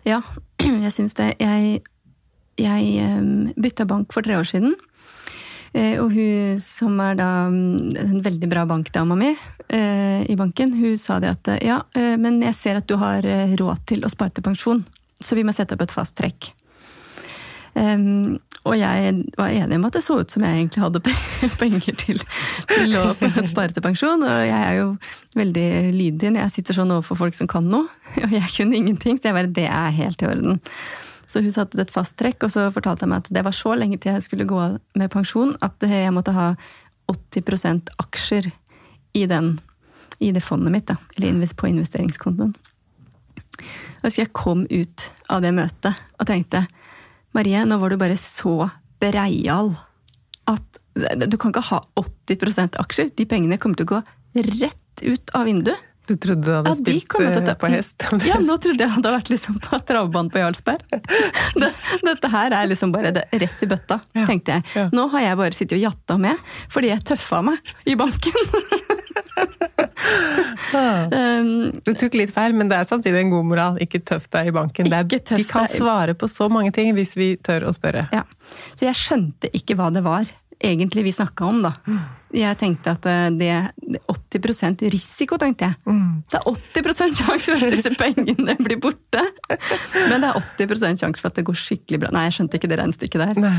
Ja, 0.07 0.21
jeg 0.85 0.93
syns 0.93 1.17
det. 1.17 1.31
Jeg, 1.41 1.81
jeg 2.61 3.55
bytta 3.57 3.89
bank 3.89 4.13
for 4.13 4.25
tre 4.25 4.37
år 4.37 4.47
siden. 4.47 4.77
Eh, 5.73 5.99
Og 6.01 6.13
hun 6.13 6.61
som 6.63 6.97
er 7.03 7.17
da 7.19 7.29
mm, 7.49 7.97
en 8.01 8.21
veldig 8.25 8.49
bra 8.49 8.65
bankdama 8.69 9.17
mi 9.19 9.29
eh, 9.33 10.23
i 10.25 10.37
banken, 10.37 10.73
hun 10.73 10.97
sa 10.97 11.19
det 11.21 11.33
at 11.35 11.51
eh, 11.53 11.65
ja, 11.69 11.81
men 12.17 12.41
jeg 12.41 12.57
ser 12.57 12.79
at 12.79 12.87
du 12.89 12.95
har 13.01 13.25
råd 13.59 13.85
til 13.89 14.05
å 14.05 14.09
spare 14.09 14.33
til 14.33 14.45
pensjon, 14.45 14.81
så 15.21 15.37
vi 15.37 15.45
må 15.45 15.53
sette 15.53 15.77
opp 15.77 15.85
et 15.85 15.93
fast 15.93 16.17
trekk. 16.17 16.53
Em, 17.77 18.39
og 18.67 18.75
jeg 18.75 19.11
var 19.37 19.53
enig 19.55 19.77
om 19.77 19.85
at 19.87 19.95
det 19.95 20.03
så 20.03 20.19
ut 20.19 20.31
som 20.33 20.43
jeg 20.45 20.57
egentlig 20.57 20.83
hadde 20.83 21.01
penger 21.61 21.99
til, 22.01 22.23
til 22.69 22.97
å 22.99 23.05
spare 23.47 23.73
til 23.73 23.85
pensjon. 23.85 24.25
Og 24.25 24.41
jeg 24.49 24.57
er 24.57 24.79
jo 24.81 24.89
veldig 25.39 25.67
lydig 25.95 26.33
når 26.33 26.45
jeg 26.45 26.55
sitter 26.57 26.79
sånn 26.79 26.95
overfor 26.95 27.21
folk 27.23 27.37
som 27.37 27.49
kan 27.51 27.69
noe. 27.69 27.87
Og 28.25 28.33
jeg 28.35 28.55
kunne 28.55 28.79
ingenting, 28.79 29.19
så 29.19 29.29
jeg 29.29 29.37
bare 29.37 29.53
det 29.59 29.69
er 29.69 29.95
helt 29.95 30.25
i 30.25 30.29
orden. 30.29 30.59
Så 31.29 31.43
hun 31.45 31.53
satte 31.53 31.77
et 31.77 31.93
fast 31.93 32.15
trekk, 32.17 32.41
og 32.47 32.49
så 32.49 32.63
fortalte 32.73 33.05
jeg 33.05 33.11
meg 33.11 33.19
at 33.21 33.27
det 33.37 33.43
var 33.45 33.53
så 33.53 33.75
lenge 33.77 33.99
til 34.01 34.15
jeg 34.15 34.25
skulle 34.25 34.47
gå 34.49 34.63
med 34.97 35.11
pensjon 35.13 35.51
at 35.61 35.83
jeg 35.85 36.09
måtte 36.15 36.33
ha 36.33 36.47
80% 37.11 37.91
aksjer 38.01 38.49
i, 39.13 39.27
den, 39.29 39.59
i 40.17 40.31
det 40.33 40.41
fondet 40.41 40.73
mitt, 40.73 40.89
da, 40.89 40.97
eller 41.17 41.53
på 41.53 41.69
investeringskontoen. 41.69 42.55
Jeg 43.59 44.01
husker 44.01 44.23
jeg 44.23 44.33
kom 44.33 44.65
ut 44.71 45.05
av 45.29 45.45
det 45.45 45.53
møtet 45.53 46.01
og 46.17 46.29
tenkte 46.29 46.63
Marie, 47.37 47.61
nå 47.65 47.77
var 47.81 47.93
du 47.93 47.99
bare 48.01 48.17
så 48.19 48.69
breial 48.99 49.73
at 50.49 50.79
du 51.29 51.37
kan 51.39 51.53
ikke 51.53 51.63
ha 51.69 51.83
80% 52.01 52.79
aksjer. 52.81 53.11
De 53.15 53.25
pengene 53.29 53.59
kommer 53.61 53.79
til 53.79 53.87
å 53.87 53.93
gå 53.93 54.01
rett 54.59 55.03
ut 55.05 55.31
av 55.37 55.45
vinduet. 55.47 55.85
Du 56.09 56.15
trodde 56.17 56.41
du 56.41 56.49
hadde 56.49 56.71
Ja, 56.71 56.73
de 56.73 56.81
spilt 56.81 57.13
eh, 57.21 57.57
på 57.61 57.69
hest? 57.69 58.05
Ja, 58.25 58.39
nå 58.41 58.55
trodde 58.57 58.81
jeg 58.81 58.89
hadde 58.95 59.11
vært 59.13 59.29
liksom 59.29 59.59
på 59.61 59.77
travbanen 59.85 60.31
på 60.33 60.41
Jarlsberg. 60.41 60.81
Det, 61.59 61.69
dette 62.01 62.31
her 62.33 62.55
er 62.57 62.69
liksom 62.71 62.91
bare 62.93 63.11
det, 63.13 63.27
rett 63.29 63.61
i 63.61 63.69
bøtta, 63.69 63.99
Ja, 64.17 64.25
tenkte 64.25 64.57
jeg. 64.57 64.65
ja. 64.73 64.87
Nå 64.95 65.05
har 65.13 65.27
jeg 65.27 65.37
bare 65.43 65.57
sittet 65.57 65.77
og 65.77 65.83
jatta 65.85 66.17
med, 66.21 66.41
fordi 66.73 66.89
jeg 66.89 67.05
tøffa 67.11 67.43
meg 67.45 67.73
i 67.85 67.97
banken. 67.99 68.33
um, 70.73 71.49
Du 71.85 71.93
tok 71.93 72.17
litt 72.19 72.33
feil, 72.35 72.55
men 72.57 72.71
det 72.71 72.79
er 72.79 72.89
samtidig 72.89 73.23
en 73.23 73.33
god 73.33 73.47
moral. 73.51 73.79
Ikke 73.83 74.01
tøff 74.01 74.29
deg 74.33 74.51
i 74.51 74.55
banken. 74.55 74.89
Det 74.91 74.99
er, 74.99 75.23
de 75.37 75.47
kan 75.47 75.69
svare 75.71 76.15
på 76.17 76.29
så 76.31 76.49
mange 76.51 76.73
ting 76.75 76.93
hvis 76.97 77.15
vi 77.19 77.33
tør 77.37 77.69
å 77.69 77.75
spørre. 77.75 78.07
ja. 78.15 78.25
Så 78.49 78.87
jeg 78.87 78.97
skjønte 78.97 79.51
ikke 79.53 79.75
hva 79.77 79.91
det 79.93 80.01
var 80.01 80.29
egentlig 80.59 81.03
vi 81.03 81.11
snakka 81.11 81.45
om, 81.45 81.61
da. 81.63 81.73
Jeg 82.35 82.57
tenkte 82.61 82.93
at 82.93 83.05
eh, 83.09 83.27
det, 83.33 83.53
det 83.79 84.01
80 84.11 84.89
risiko, 84.93 85.37
tenkte 85.41 85.69
jeg. 85.69 85.95
Det 86.29 86.39
er 86.39 86.49
80% 86.51 87.15
sjanse 87.17 87.53
for 87.55 87.65
at 87.65 87.73
disse 87.73 87.93
pengene 87.97 88.55
blir 88.59 88.77
borte. 88.81 89.23
Men 89.95 90.21
det 90.21 90.29
er 90.29 90.41
80% 90.59 91.01
sjanse 91.01 91.23
for 91.23 91.31
at 91.31 91.39
det 91.39 91.45
går 91.47 91.57
skikkelig 91.57 92.01
bra. 92.03 92.11
Nei, 92.13 92.27
jeg 92.27 92.37
skjønte 92.37 92.59
ikke 92.59 92.71
det 92.71 92.81
regnestykket 92.81 93.23
der. 93.23 93.41
Nei. 93.47 93.55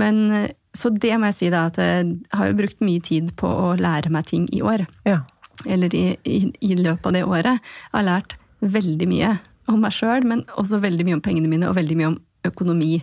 Men, 0.00 0.22
eh, 0.38 0.48
så 0.74 0.92
det 0.94 1.12
må 1.18 1.30
jeg 1.30 1.38
si, 1.38 1.52
da, 1.52 1.66
at 1.70 1.78
jeg 1.82 2.16
har 2.38 2.50
jo 2.50 2.58
brukt 2.62 2.82
mye 2.86 3.04
tid 3.04 3.34
på 3.38 3.50
å 3.50 3.74
lære 3.78 4.12
meg 4.14 4.26
ting 4.30 4.48
i 4.54 4.64
år. 4.64 4.86
Ja. 5.06 5.20
Eller 5.66 5.94
i, 5.94 6.04
i, 6.24 6.40
i 6.60 6.74
løpet 6.78 7.06
av 7.10 7.16
det 7.16 7.24
året. 7.28 7.70
Har 7.92 8.06
lært 8.06 8.36
veldig 8.60 9.08
mye 9.10 9.36
om 9.70 9.80
meg 9.84 9.94
sjøl, 9.94 10.26
men 10.26 10.44
også 10.60 10.80
veldig 10.82 11.06
mye 11.06 11.18
om 11.18 11.24
pengene 11.24 11.50
mine, 11.50 11.68
og 11.68 11.78
veldig 11.78 11.96
mye 11.98 12.10
om 12.12 12.18
økonomi 12.48 13.00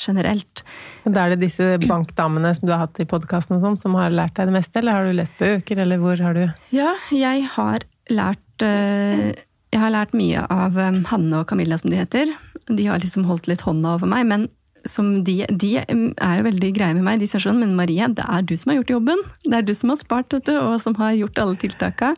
generelt. 0.00 0.64
Men 1.04 1.14
Da 1.14 1.24
er 1.24 1.34
det 1.34 1.44
disse 1.46 1.76
bankdamene 1.86 2.50
som 2.56 2.66
du 2.68 2.74
har 2.74 2.84
hatt 2.86 3.00
i 3.00 3.08
podkasten 3.08 3.62
sånn, 3.62 3.78
som 3.80 3.94
har 3.98 4.14
lært 4.14 4.36
deg 4.38 4.50
det 4.50 4.56
meste, 4.56 4.80
eller 4.80 4.98
har 4.98 5.06
du 5.08 5.16
lest 5.20 5.38
bøker, 5.38 5.82
eller 5.84 6.02
hvor 6.02 6.20
har 6.20 6.34
du 6.34 6.44
Ja, 6.74 6.94
jeg 7.14 7.46
har 7.54 7.86
lært 8.10 8.62
eh, 8.66 9.30
Jeg 9.74 9.82
har 9.82 9.94
lært 9.94 10.14
mye 10.14 10.44
av 10.50 10.76
eh, 10.78 11.00
Hanne 11.10 11.40
og 11.40 11.48
Camilla, 11.50 11.78
som 11.78 11.90
de 11.90 12.02
heter. 12.02 12.34
De 12.68 12.86
har 12.86 13.02
liksom 13.02 13.26
holdt 13.28 13.48
litt 13.50 13.64
hånda 13.66 13.96
over 13.98 14.10
meg, 14.10 14.26
men 14.26 14.48
som 14.88 15.24
de, 15.24 15.44
de 15.48 15.70
er 15.80 16.34
jo 16.38 16.46
veldig 16.46 16.70
greie 16.76 16.96
med 16.96 17.06
meg. 17.06 17.20
De 17.22 17.28
sier 17.30 17.42
sånn 17.42 17.60
Men 17.62 17.76
Marie, 17.78 18.08
det 18.16 18.24
er 18.24 18.44
du 18.44 18.54
som 18.58 18.72
har 18.72 18.80
gjort 18.82 18.96
jobben. 18.96 19.22
Det 19.44 19.56
er 19.58 19.66
du 19.66 19.74
som 19.76 19.92
har 19.92 20.00
spart, 20.00 20.34
du, 20.34 20.52
og 20.58 20.76
som 20.82 20.96
har 21.00 21.16
gjort 21.16 21.40
alle 21.40 21.56
tiltaka. 21.60 22.14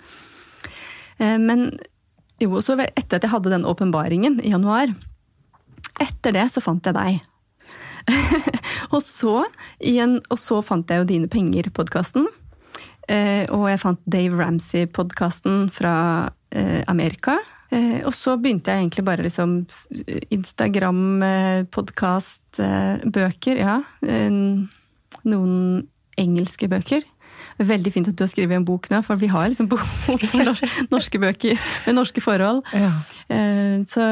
Eh, 1.18 1.38
men 1.40 1.70
jo, 2.42 2.60
så 2.60 2.76
etter 2.82 3.18
at 3.18 3.24
jeg 3.24 3.32
hadde 3.32 3.52
den 3.54 3.66
åpenbaringen 3.68 4.40
i 4.44 4.52
januar, 4.52 4.92
etter 6.02 6.36
det 6.36 6.48
så 6.52 6.62
fant 6.64 6.84
jeg 6.84 6.96
deg. 6.96 7.22
og, 8.94 9.00
så, 9.02 9.40
igjen, 9.82 10.20
og 10.30 10.38
så 10.38 10.60
fant 10.62 10.90
jeg 10.90 11.02
jo 11.02 11.08
Dine 11.08 11.30
penger-podkasten. 11.32 12.28
Eh, 13.08 13.46
og 13.54 13.68
jeg 13.70 13.82
fant 13.82 14.02
Dave 14.10 14.38
Ramsey-podkasten 14.38 15.68
fra 15.74 15.96
eh, 16.54 16.82
Amerika. 16.90 17.38
Og 17.76 18.12
så 18.14 18.36
begynte 18.38 18.70
jeg 18.70 18.84
egentlig 18.84 19.02
bare 19.04 19.24
liksom 19.26 19.56
Instagram, 20.32 21.24
podkast, 21.74 22.45
bøker. 22.58 23.60
Ja. 23.60 23.80
Noen 25.26 25.86
engelske 26.16 26.68
bøker. 26.70 27.04
Veldig 27.56 27.92
fint 27.92 28.08
at 28.10 28.16
du 28.18 28.24
har 28.24 28.28
skrevet 28.28 28.58
en 28.58 28.66
bok 28.68 28.88
nå, 28.92 28.98
for 29.04 29.20
vi 29.20 29.30
har 29.32 29.48
liksom 29.48 29.68
behov 29.72 30.20
for 30.24 30.64
norske 30.92 31.20
bøker 31.20 31.60
med 31.86 31.96
norske 31.96 32.20
forhold. 32.24 32.62
Ja. 32.76 32.92
Så, 33.88 34.08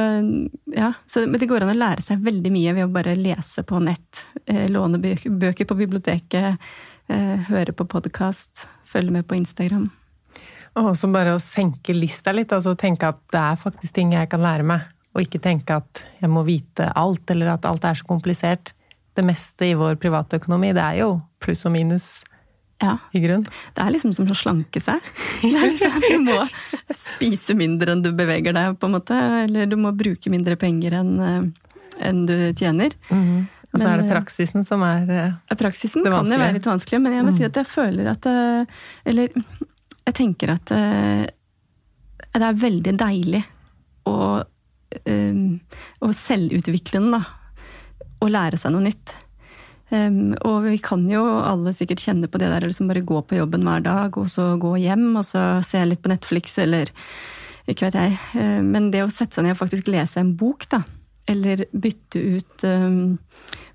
ja, 0.72 0.92
så, 1.06 1.26
men 1.28 1.40
det 1.40 1.48
går 1.50 1.64
an 1.64 1.74
å 1.74 1.76
lære 1.76 2.04
seg 2.04 2.24
veldig 2.24 2.52
mye 2.54 2.76
ved 2.76 2.86
å 2.86 2.94
bare 2.94 3.16
lese 3.18 3.64
på 3.66 3.82
nett. 3.84 4.24
Låne 4.72 5.00
bøker 5.00 5.68
på 5.68 5.76
biblioteket, 5.76 6.72
høre 7.50 7.76
på 7.76 7.88
podkast, 7.90 8.64
følge 8.88 9.18
med 9.18 9.28
på 9.28 9.36
Instagram. 9.36 9.90
Og 10.74 10.90
også 10.90 11.10
bare 11.14 11.36
å 11.36 11.42
senke 11.42 11.94
lista 11.94 12.32
litt, 12.34 12.52
altså 12.54 12.74
tenke 12.78 13.12
at 13.12 13.20
det 13.30 13.40
er 13.40 13.60
faktisk 13.60 13.94
ting 13.94 14.14
jeg 14.16 14.30
kan 14.32 14.42
lære 14.42 14.66
meg. 14.66 14.88
Og 15.14 15.22
ikke 15.22 15.42
tenke 15.42 15.76
at 15.78 16.04
jeg 16.20 16.30
må 16.30 16.42
vite 16.46 16.88
alt, 16.98 17.28
eller 17.30 17.54
at 17.54 17.66
alt 17.68 17.84
er 17.86 17.98
så 17.98 18.06
komplisert. 18.08 18.74
Det 19.14 19.22
meste 19.22 19.68
i 19.70 19.76
vår 19.78 19.98
privatøkonomi, 20.02 20.72
det 20.74 20.82
er 20.82 21.02
jo 21.04 21.10
pluss 21.42 21.62
og 21.68 21.74
minus 21.76 22.08
ja. 22.82 22.96
i 23.14 23.22
grunn. 23.22 23.44
Det 23.46 23.84
er 23.84 23.92
liksom 23.94 24.14
som 24.16 24.30
å 24.30 24.36
slanke 24.38 24.82
seg. 24.82 25.02
Det 25.42 25.52
er 25.52 25.68
liksom 25.68 25.98
at 26.00 26.08
Du 26.10 26.24
må 26.26 26.38
spise 26.98 27.56
mindre 27.58 27.94
enn 27.94 28.02
du 28.04 28.10
beveger 28.16 28.56
deg, 28.56 28.78
på 28.80 28.90
en 28.90 28.96
måte. 28.96 29.18
Eller 29.44 29.70
du 29.70 29.76
må 29.80 29.94
bruke 29.96 30.32
mindre 30.32 30.58
penger 30.60 30.98
enn, 31.00 31.12
eh, 31.22 31.76
enn 32.08 32.24
du 32.26 32.36
tjener. 32.58 32.96
Mm 33.10 33.22
-hmm. 33.22 33.44
Og 33.74 33.80
så 33.80 33.88
er 33.90 34.02
det 34.02 34.10
praksisen 34.10 34.64
som 34.64 34.82
er 34.82 35.06
det 35.06 35.56
Praksisen 35.58 36.04
kan 36.04 36.26
jo 36.26 36.38
være 36.38 36.52
litt 36.52 36.66
vanskelig, 36.66 37.00
men 37.02 37.12
jeg 37.12 37.24
må 37.24 37.32
si 37.34 37.44
at 37.44 37.56
jeg 37.56 37.66
føler 37.66 38.06
at 38.06 38.26
Eller 39.04 39.28
jeg 40.06 40.14
tenker 40.14 40.50
at 40.50 40.66
det 42.34 42.42
er 42.42 42.52
veldig 42.52 42.92
deilig 42.98 43.42
å, 44.06 44.44
å 45.04 46.10
selvutvikle 46.14 47.02
da. 47.12 47.22
Å 48.24 48.30
lære 48.30 48.60
seg 48.60 48.74
noe 48.74 48.86
nytt. 48.86 49.16
Um, 49.92 50.32
og 50.48 50.64
vi 50.64 50.78
kan 50.82 51.02
jo 51.10 51.22
alle 51.44 51.74
sikkert 51.76 52.02
kjenne 52.02 52.28
på 52.30 52.40
det 52.40 52.48
der 52.50 52.64
liksom 52.64 52.88
bare 52.88 53.04
gå 53.04 53.20
på 53.28 53.36
jobben 53.36 53.66
hver 53.66 53.84
dag, 53.84 54.16
og 54.18 54.30
så 54.32 54.54
gå 54.60 54.74
hjem, 54.80 55.10
og 55.20 55.26
så 55.28 55.44
se 55.66 55.82
litt 55.84 56.02
på 56.02 56.10
Netflix, 56.10 56.56
eller 56.62 56.90
ikke 57.68 57.88
vet 57.88 57.98
jeg. 58.00 58.16
Men 58.64 58.90
det 58.92 59.04
å 59.04 59.12
sette 59.12 59.36
seg 59.36 59.46
ned 59.46 59.54
og 59.54 59.60
faktisk 59.62 59.88
lese 59.92 60.20
en 60.20 60.34
bok, 60.40 60.66
da, 60.72 60.82
eller 61.30 61.64
bytte 61.72 62.20
ut 62.20 62.64
um, 62.68 63.16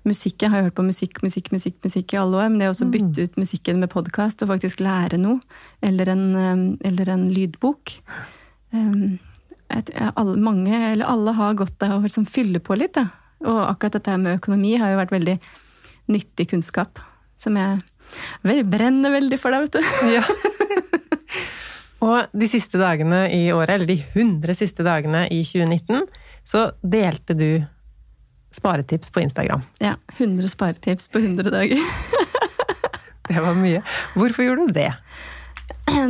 musikk. 0.06 0.42
Jeg 0.42 0.52
har 0.52 0.66
hørt 0.66 0.76
på 0.76 0.86
musikk, 0.86 1.20
musikk, 1.24 1.50
musikk 1.54 1.80
musikk 1.84 2.14
i 2.14 2.20
alle 2.20 2.38
år, 2.38 2.50
men 2.50 2.60
det 2.60 2.68
å 2.68 2.74
også 2.74 2.86
mm. 2.88 2.92
bytte 2.94 3.26
ut 3.26 3.40
musikken 3.40 3.80
med 3.82 3.90
podkast 3.92 4.44
og 4.44 4.52
faktisk 4.52 4.82
lære 4.84 5.18
noe, 5.20 5.40
eller 5.82 6.12
en, 6.12 6.24
um, 6.36 6.62
eller 6.86 7.10
en 7.10 7.26
lydbok 7.34 7.96
um, 8.74 9.18
alle, 9.70 10.36
mange, 10.42 10.74
eller 10.92 11.06
alle 11.06 11.34
har 11.36 11.58
godt 11.58 11.86
av 11.86 11.98
å 11.98 12.04
liksom 12.04 12.26
fylle 12.26 12.60
på 12.62 12.76
litt. 12.78 12.96
Da. 12.98 13.06
Og 13.46 13.60
akkurat 13.68 13.98
dette 13.98 14.16
med 14.20 14.40
økonomi 14.40 14.74
har 14.80 14.92
jo 14.92 15.00
vært 15.00 15.14
veldig 15.14 15.36
nyttig 16.10 16.48
kunnskap, 16.50 17.00
som 17.40 17.56
jeg 17.58 17.80
vel, 18.46 18.62
brenner 18.66 19.14
veldig 19.14 19.38
for 19.40 19.54
deg, 19.54 19.68
vet 19.68 19.78
du. 19.78 20.14
Ja. 20.16 20.24
og 22.10 22.32
de 22.36 22.48
siste 22.50 22.80
dagene 22.80 23.26
i 23.32 23.44
året, 23.54 23.76
eller 23.76 23.90
de 23.90 24.00
100 24.02 24.58
siste 24.58 24.86
dagene 24.86 25.26
i 25.30 25.42
2019, 25.46 26.08
så 26.50 26.70
delte 26.82 27.36
du 27.38 27.50
sparetips 28.50 29.12
på 29.14 29.22
Instagram. 29.22 29.62
Ja. 29.78 29.94
100 30.18 30.50
sparetips 30.50 31.08
på 31.08 31.22
100 31.22 31.52
dager. 31.54 31.78
det 33.30 33.38
var 33.38 33.54
mye. 33.54 33.84
Hvorfor 34.18 34.48
gjorde 34.48 34.66
du 34.66 34.74
det? 34.80 34.90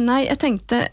Nei, 0.00 0.24
jeg 0.26 0.40
tenkte 0.40 0.86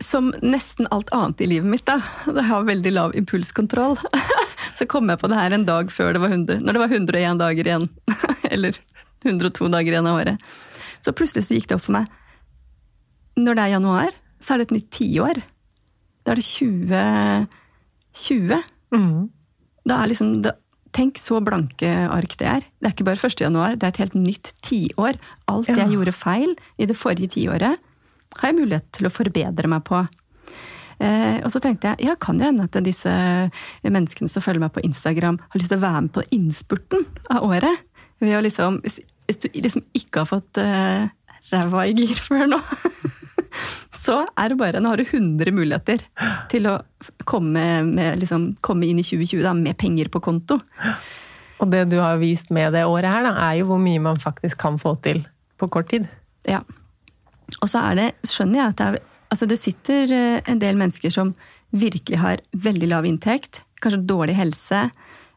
som 0.00 0.32
nesten 0.40 0.86
alt 0.90 1.12
annet 1.12 1.40
i 1.44 1.46
livet 1.46 1.68
mitt, 1.68 1.86
da. 1.86 2.00
Det 2.24 2.42
har 2.48 2.64
veldig 2.64 2.92
lav 2.94 3.16
impulskontroll. 3.16 3.98
Så 4.78 4.86
kom 4.90 5.08
jeg 5.12 5.18
på 5.20 5.28
det 5.30 5.38
her 5.38 5.52
en 5.54 5.66
dag 5.68 5.92
før 5.92 6.12
det 6.16 6.22
var 6.22 6.30
100. 6.32 6.60
Når 6.64 6.72
det 6.72 6.82
var 6.82 6.90
101 6.96 7.38
dager 7.42 7.64
igjen. 7.68 7.86
Eller 8.54 8.72
102 9.24 9.68
dager 9.72 9.90
igjen 9.92 10.10
av 10.10 10.18
året. 10.22 10.36
Så 11.04 11.10
plutselig 11.16 11.44
så 11.46 11.54
gikk 11.58 11.68
det 11.70 11.76
opp 11.78 11.84
for 11.84 11.96
meg. 11.98 12.06
Når 13.36 13.52
det 13.54 13.62
er 13.64 13.74
januar, 13.74 14.10
så 14.40 14.48
er 14.54 14.58
det 14.60 14.66
et 14.68 14.76
nytt 14.78 14.90
tiår. 14.94 15.36
Da 16.24 16.28
er 16.32 16.36
det 16.40 16.48
2020. 16.48 18.62
Mm. 18.94 19.22
Da 19.84 19.92
er 20.00 20.06
liksom 20.12 20.28
det, 20.44 20.52
Tenk 20.94 21.18
så 21.18 21.40
blanke 21.42 21.90
ark 22.06 22.38
det 22.38 22.46
er. 22.46 22.62
Det 22.78 22.86
er 22.86 22.94
ikke 22.94 23.08
bare 23.08 23.18
1. 23.18 23.42
januar, 23.42 23.74
det 23.74 23.82
er 23.82 23.90
et 23.96 24.02
helt 24.04 24.14
nytt 24.14 24.54
tiår. 24.62 25.18
Alt 25.50 25.66
ja. 25.72 25.82
jeg 25.82 25.90
gjorde 25.96 26.14
feil 26.14 26.54
i 26.78 26.86
det 26.86 26.94
forrige 26.94 27.34
tiåret, 27.34 27.74
har 28.40 28.50
jeg 28.50 28.58
mulighet 28.58 28.86
til 28.94 29.08
å 29.08 29.12
forbedre 29.14 29.70
meg 29.70 29.84
på. 29.86 30.02
Eh, 31.02 31.40
og 31.42 31.50
så 31.50 31.60
tenkte 31.62 31.90
jeg 31.90 32.06
ja, 32.08 32.14
kan 32.20 32.38
det 32.38 32.46
hende 32.48 32.68
at 32.68 32.78
disse 32.86 33.10
menneskene 33.82 34.30
som 34.30 34.44
følger 34.44 34.62
meg 34.62 34.74
på 34.74 34.84
Instagram, 34.86 35.40
har 35.42 35.60
lyst 35.60 35.72
til 35.72 35.80
å 35.80 35.84
være 35.84 36.04
med 36.06 36.14
på 36.14 36.24
innspurten 36.34 37.04
av 37.34 37.46
året? 37.48 37.82
Ved 38.22 38.38
å 38.38 38.44
liksom, 38.44 38.80
hvis, 38.84 39.00
du 39.42 39.48
liksom 39.58 39.84
ikke 39.96 40.22
har 40.22 40.30
fått 40.30 40.62
eh, 40.62 41.10
ræva 41.50 41.86
i 41.88 41.96
gir 41.98 42.20
før 42.20 42.46
nå, 42.54 42.60
så 44.04 44.22
er 44.38 44.52
det 44.52 44.60
bare 44.60 44.80
Nå 44.82 44.92
har 44.92 45.00
du 45.00 45.04
100 45.04 45.54
muligheter 45.54 46.06
til 46.52 46.70
å 46.70 46.78
komme, 47.28 47.66
med, 47.90 48.20
liksom, 48.22 48.52
komme 48.64 48.88
inn 48.88 49.02
i 49.02 49.06
2020 49.06 49.44
da, 49.44 49.54
med 49.58 49.78
penger 49.80 50.10
på 50.12 50.22
konto. 50.24 50.60
Og 51.62 51.70
det 51.70 51.84
du 51.92 51.98
har 52.02 52.18
vist 52.22 52.50
med 52.54 52.74
det 52.74 52.86
året 52.88 53.10
her, 53.10 53.26
da, 53.26 53.34
er 53.48 53.60
jo 53.60 53.68
hvor 53.72 53.82
mye 53.82 54.02
man 54.02 54.22
faktisk 54.22 54.58
kan 54.62 54.78
få 54.80 54.96
til 55.04 55.22
på 55.60 55.70
kort 55.72 55.92
tid. 55.92 56.08
Ja. 56.48 56.62
Og 57.60 57.68
så 57.70 57.82
er 57.90 57.98
det, 57.98 58.08
skjønner 58.28 58.60
jeg 58.60 58.72
at 58.72 58.80
det, 58.80 58.86
er, 58.86 59.26
altså 59.34 59.48
det 59.50 59.60
sitter 59.60 60.14
eh, 60.14 60.38
en 60.50 60.62
del 60.62 60.78
mennesker 60.80 61.12
som 61.12 61.34
virkelig 61.74 62.20
har 62.22 62.42
veldig 62.64 62.88
lav 62.92 63.08
inntekt, 63.08 63.62
kanskje 63.82 64.04
dårlig 64.06 64.36
helse, 64.38 64.86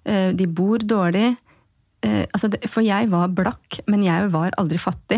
eh, 0.05 0.29
de 0.37 0.47
bor 0.47 0.83
dårlig. 0.83 1.35
Altså 2.07 2.47
det, 2.53 2.61
for 2.69 2.85
jeg 2.85 3.07
var 3.09 3.31
blakk, 3.35 3.79
men 3.89 4.03
jeg 4.05 4.29
var 4.31 4.53
aldri 4.61 4.77
fattig. 4.79 5.17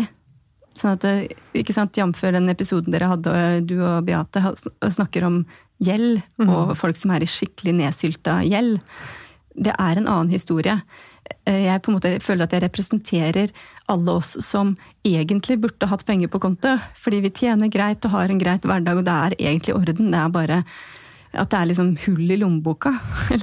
Sånn 0.76 0.94
at, 0.94 1.04
eh, 1.04 1.26
ikke 1.58 1.74
sant, 1.74 1.96
Jf. 1.98 2.20
den 2.30 2.50
episoden 2.52 2.94
dere 2.94 3.10
hadde, 3.10 3.34
eh, 3.34 3.60
du 3.60 3.80
og 3.82 4.06
Beate, 4.06 4.42
snakker 4.86 5.26
om 5.26 5.42
gjeld, 5.82 6.22
mm. 6.38 6.48
og 6.48 6.76
folk 6.78 6.96
som 6.96 7.10
er 7.10 7.24
i 7.24 7.30
skikkelig 7.30 7.74
nedsylta 7.74 8.40
gjeld. 8.46 8.80
Det 9.56 9.74
er 9.74 9.98
en 9.98 10.06
annen 10.06 10.30
historie. 10.30 10.80
Eh, 11.44 11.66
jeg 11.66 11.82
på 11.82 11.90
en 11.90 11.98
måte 11.98 12.14
føler 12.22 12.46
at 12.46 12.54
jeg 12.54 12.64
representerer 12.64 13.50
alle 13.90 14.16
oss 14.20 14.36
som 14.44 14.72
egentlig 15.06 15.58
burde 15.62 15.90
hatt 15.90 16.06
penger 16.06 16.30
på 16.32 16.40
konto. 16.42 16.76
Fordi 17.00 17.20
vi 17.26 17.34
tjener 17.42 17.72
greit 17.72 18.04
og 18.06 18.16
har 18.16 18.30
en 18.30 18.40
greit 18.40 18.66
hverdag, 18.66 19.02
og 19.02 19.06
det 19.06 19.18
er 19.26 19.38
egentlig 19.40 19.76
orden. 19.76 20.10
Det 20.14 20.22
er 20.22 20.34
bare 20.34 20.64
at 21.30 21.46
det 21.52 21.58
er 21.60 21.68
liksom 21.70 21.90
hull 22.04 22.32
i 22.34 22.36
lommeboka. 22.40 22.90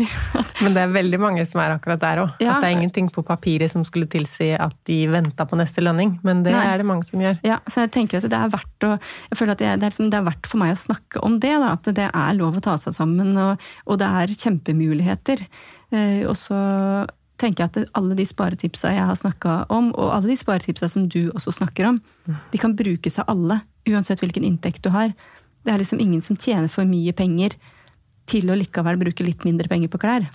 Men 0.63 0.73
det 0.75 0.81
er 0.81 0.91
veldig 0.91 1.19
mange 1.23 1.45
som 1.47 1.62
er 1.63 1.77
akkurat 1.77 2.01
der 2.01 2.21
òg. 2.25 2.33
Ja. 2.43 2.57
At 2.57 2.65
det 2.65 2.71
er 2.71 2.75
ingenting 2.75 3.07
på 3.13 3.23
papiret 3.27 3.71
som 3.71 3.86
skulle 3.88 4.10
tilsi 4.12 4.49
at 4.60 4.75
de 4.89 4.97
venta 5.12 5.47
på 5.47 5.60
neste 5.60 5.83
lønning. 5.86 6.17
Men 6.27 6.43
det 6.43 6.51
Nei. 6.55 6.65
er 6.67 6.81
det 6.81 6.88
mange 6.89 7.07
som 7.07 7.23
gjør. 7.23 7.39
Ja, 7.47 7.62
så 7.71 7.86
jeg 7.86 7.93
tenker 7.95 8.19
at 8.19 8.27
det 8.27 8.41
er 8.41 8.51
verdt 8.51 8.88
å, 8.89 8.97
jeg 9.31 9.39
føler 9.39 9.55
at 9.55 9.63
det 9.63 9.69
er, 9.71 9.79
liksom, 9.86 10.12
det 10.12 10.19
er 10.19 10.27
verdt 10.27 10.51
for 10.51 10.63
meg 10.63 10.75
å 10.75 10.81
snakke 10.83 11.23
om 11.23 11.39
det. 11.43 11.53
Da, 11.63 11.71
at 11.77 11.91
det 12.01 12.10
er 12.12 12.38
lov 12.41 12.60
å 12.60 12.65
ta 12.67 12.75
seg 12.81 12.97
sammen, 12.97 13.31
og, 13.39 13.69
og 13.88 14.01
det 14.03 14.12
er 14.19 14.36
kjempemuligheter. 14.36 15.47
Eh, 15.95 16.27
og 16.27 16.36
så 16.36 16.60
tenker 17.38 17.63
jeg 17.63 17.71
at 17.71 17.95
alle 17.97 18.17
de 18.17 18.26
sparetipsa 18.28 18.91
jeg 18.95 19.08
har 19.10 19.17
snakka 19.17 19.63
om, 19.73 19.91
og 19.95 20.13
alle 20.15 20.34
de 20.34 20.38
sparetipsa 20.39 20.89
som 20.91 21.08
du 21.10 21.28
også 21.34 21.54
snakker 21.60 21.91
om, 21.91 22.00
de 22.28 22.62
kan 22.62 22.76
brukes 22.78 23.19
av 23.21 23.30
alle. 23.34 23.62
Uansett 23.88 24.21
hvilken 24.23 24.45
inntekt 24.47 24.84
du 24.84 24.91
har. 24.91 25.13
Det 25.63 25.73
er 25.73 25.82
liksom 25.82 26.02
ingen 26.04 26.21
som 26.21 26.38
tjener 26.39 26.71
for 26.71 26.88
mye 26.88 27.13
penger 27.15 27.56
til 28.28 28.50
å 28.52 28.58
likevel 28.60 29.00
bruke 29.00 29.23
litt 29.23 29.45
mindre 29.47 29.69
penger 29.71 29.91
på 29.91 30.02
klær. 30.02 30.28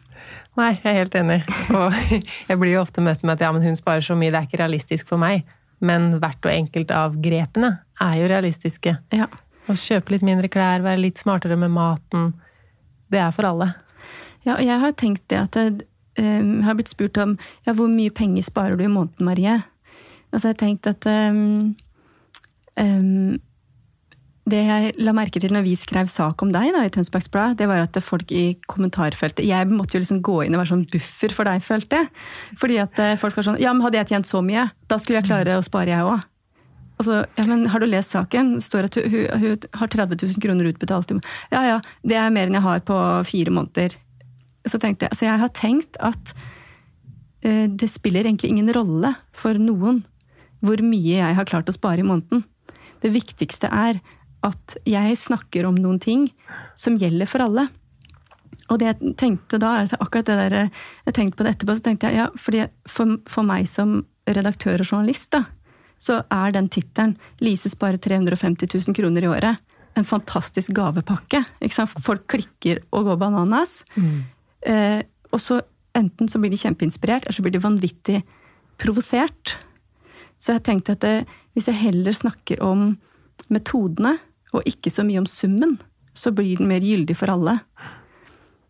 Nei, 0.57 0.71
jeg 0.79 0.89
er 0.89 0.99
helt 1.03 1.17
enig. 1.19 1.41
Og 1.77 1.99
jeg 2.49 2.61
blir 2.61 2.77
jo 2.77 2.85
ofte 2.85 3.05
møtt 3.05 3.25
med 3.25 3.37
at 3.37 3.47
ja, 3.47 3.53
men 3.55 3.65
hun 3.65 3.77
sparer 3.77 4.05
så 4.05 4.17
mye, 4.17 4.33
det 4.33 4.41
er 4.41 4.49
ikke 4.49 4.63
realistisk 4.63 5.11
for 5.13 5.21
meg. 5.21 5.45
Men 5.83 6.13
hvert 6.23 6.47
og 6.47 6.53
enkelt 6.53 6.93
av 6.95 7.17
grepene 7.21 7.75
er 8.01 8.19
jo 8.21 8.29
realistiske. 8.31 8.95
Ja. 9.13 9.29
Å 9.69 9.79
kjøpe 9.79 10.15
litt 10.15 10.27
mindre 10.27 10.51
klær, 10.53 10.85
være 10.85 11.03
litt 11.03 11.21
smartere 11.21 11.59
med 11.59 11.73
maten. 11.75 12.33
Det 13.13 13.21
er 13.21 13.35
for 13.35 13.49
alle. 13.51 13.73
Ja, 14.43 14.57
og 14.57 14.65
jeg 14.67 14.79
har 14.83 14.95
tenkt 14.99 15.27
det 15.31 15.39
at 15.39 15.59
jeg, 15.59 15.83
um, 16.19 16.63
har 16.67 16.77
blitt 16.79 16.93
spurt 16.93 17.21
om 17.23 17.37
ja, 17.67 17.77
hvor 17.77 17.91
mye 17.91 18.13
penger 18.15 18.47
sparer 18.49 18.77
du 18.77 18.85
i 18.87 18.93
måneden, 18.93 19.27
Marie? 19.29 19.61
Og 20.33 20.41
jeg 20.41 20.49
har 20.49 20.61
tenkt 20.61 20.89
at 20.89 21.07
um, 21.09 21.73
um, 22.81 23.41
det 24.51 24.59
jeg 24.67 24.95
la 24.99 25.13
merke 25.15 25.39
til 25.39 25.53
når 25.55 25.63
vi 25.67 25.77
skrev 25.79 26.09
sak 26.11 26.43
om 26.43 26.51
deg 26.51 26.73
da, 26.75 26.83
i 26.83 26.91
Tønsbergs 26.91 27.31
Blad, 27.31 27.61
det 27.61 27.69
var 27.71 27.85
at 27.85 27.99
folk 28.03 28.33
i 28.35 28.57
kommentarfeltet 28.67 29.47
Jeg 29.47 29.69
måtte 29.71 29.97
jo 29.97 30.03
liksom 30.03 30.23
gå 30.25 30.41
inn 30.43 30.57
og 30.57 30.65
være 30.65 30.73
sånn 30.73 30.89
buffer 30.91 31.35
for 31.37 31.47
deg, 31.47 31.63
følte 31.63 32.01
jeg. 32.01 32.11
Fordi 32.59 32.81
at 32.83 32.99
eh, 32.99 33.15
folk 33.21 33.39
var 33.39 33.47
sånn 33.47 33.61
Ja, 33.63 33.71
men 33.71 33.87
hadde 33.87 34.01
jeg 34.01 34.11
tjent 34.11 34.27
så 34.27 34.43
mye, 34.43 34.67
da 34.91 34.99
skulle 34.99 35.21
jeg 35.21 35.31
klare 35.31 35.61
å 35.61 35.63
spare, 35.63 35.95
jeg 35.95 36.09
òg. 36.09 36.27
Altså, 36.99 37.23
ja, 37.39 37.47
men 37.49 37.65
har 37.71 37.83
du 37.83 37.87
lest 37.87 38.15
saken? 38.15 38.57
Det 38.59 38.67
står 38.67 38.91
at 38.91 38.99
hun, 38.99 39.31
hun, 39.43 39.69
har 39.79 39.91
30 39.95 40.19
000 40.23 40.43
kroner 40.43 40.69
utbetalt. 40.71 41.15
Ja 41.55 41.63
ja, 41.67 41.79
det 42.07 42.19
er 42.19 42.35
mer 42.35 42.51
enn 42.51 42.59
jeg 42.59 42.67
har 42.67 42.83
på 42.87 42.99
fire 43.27 43.55
måneder. 43.55 43.95
Så 44.69 44.79
tenkte 44.79 45.07
jeg, 45.07 45.15
altså 45.15 45.27
jeg 45.27 45.43
har 45.43 45.53
tenkt 45.57 45.99
at 46.03 46.33
eh, 47.43 47.67
det 47.69 47.91
spiller 47.91 48.27
egentlig 48.27 48.53
ingen 48.53 48.73
rolle 48.75 49.15
for 49.37 49.59
noen 49.59 50.03
hvor 50.63 50.79
mye 50.87 51.19
jeg 51.19 51.37
har 51.37 51.49
klart 51.49 51.71
å 51.71 51.75
spare 51.75 52.05
i 52.05 52.07
måneden. 52.07 52.45
Det 53.03 53.11
viktigste 53.11 53.71
er 53.75 53.99
at 54.47 54.77
jeg 54.87 55.19
snakker 55.19 55.67
om 55.67 55.79
noen 55.79 55.99
ting 56.03 56.29
som 56.79 56.99
gjelder 56.99 57.31
for 57.31 57.43
alle. 57.43 57.67
Og 58.71 58.79
det 58.79 58.93
jeg 58.93 59.17
tenkte 59.19 59.59
da, 59.63 59.81
akkurat 59.99 60.29
det 60.29 60.37
der, 60.39 60.71
jeg 61.09 61.17
tenkte 61.17 61.39
på 61.39 61.47
det 61.47 61.57
etterpå, 61.57 61.77
så 61.77 61.87
tenkte 61.89 62.11
jeg 62.11 62.21
ja, 62.23 62.29
fordi 62.39 62.63
for, 62.91 63.19
for 63.31 63.47
meg 63.47 63.67
som 63.71 64.05
redaktør 64.31 64.85
og 64.85 64.87
journalist, 64.87 65.33
da, 65.35 65.45
så 66.03 66.23
er 66.35 66.55
den 66.55 66.71
tittelen 66.71 67.17
'Lise 67.43 67.71
sparer 67.71 67.99
350 67.99 68.71
000 68.71 68.95
kroner 68.95 69.27
i 69.27 69.31
året' 69.31 69.73
en 69.95 70.07
fantastisk 70.09 70.73
gavepakke. 70.77 71.43
Folk 72.01 72.25
klikker 72.31 72.83
og 72.93 73.11
går 73.11 73.19
bananas. 73.21 73.83
Mm. 73.95 74.23
Eh, 74.67 75.01
og 75.33 75.41
så 75.41 75.61
enten 75.99 76.29
så 76.29 76.41
blir 76.41 76.53
de 76.53 76.61
kjempeinspirert, 76.61 77.27
eller 77.27 77.37
så 77.37 77.45
blir 77.45 77.55
de 77.55 77.63
vanvittig 77.63 78.23
provosert. 78.81 79.57
Så 80.43 80.57
jeg 80.57 80.65
tenkte 80.67 80.97
at 80.97 81.05
det, 81.05 81.17
hvis 81.55 81.69
jeg 81.71 81.81
heller 81.81 82.17
snakker 82.17 82.63
om 82.65 82.93
metodene, 83.53 84.17
og 84.53 84.67
ikke 84.69 84.93
så 84.93 85.05
mye 85.07 85.23
om 85.23 85.29
summen, 85.29 85.79
så 86.15 86.33
blir 86.35 86.59
den 86.59 86.69
mer 86.69 86.85
gyldig 86.85 87.17
for 87.17 87.33
alle. 87.33 87.59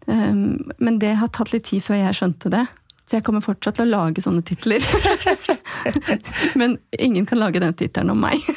Um, 0.07 0.71
men 0.79 0.99
det 1.03 1.17
har 1.19 1.31
tatt 1.35 1.53
litt 1.55 1.69
tid 1.71 1.83
før 1.87 2.01
jeg 2.01 2.19
skjønte 2.19 2.53
det. 2.53 2.67
Så 3.03 3.19
jeg 3.19 3.27
kommer 3.27 3.43
fortsatt 3.43 3.79
til 3.79 3.89
å 3.89 3.93
lage 3.99 4.23
sånne 4.23 4.45
titler. 4.47 4.85
men 6.61 6.79
ingen 6.95 7.27
kan 7.27 7.41
lage 7.43 7.63
den 7.63 7.75
tittelen 7.79 8.15
om 8.15 8.23
meg. 8.23 8.39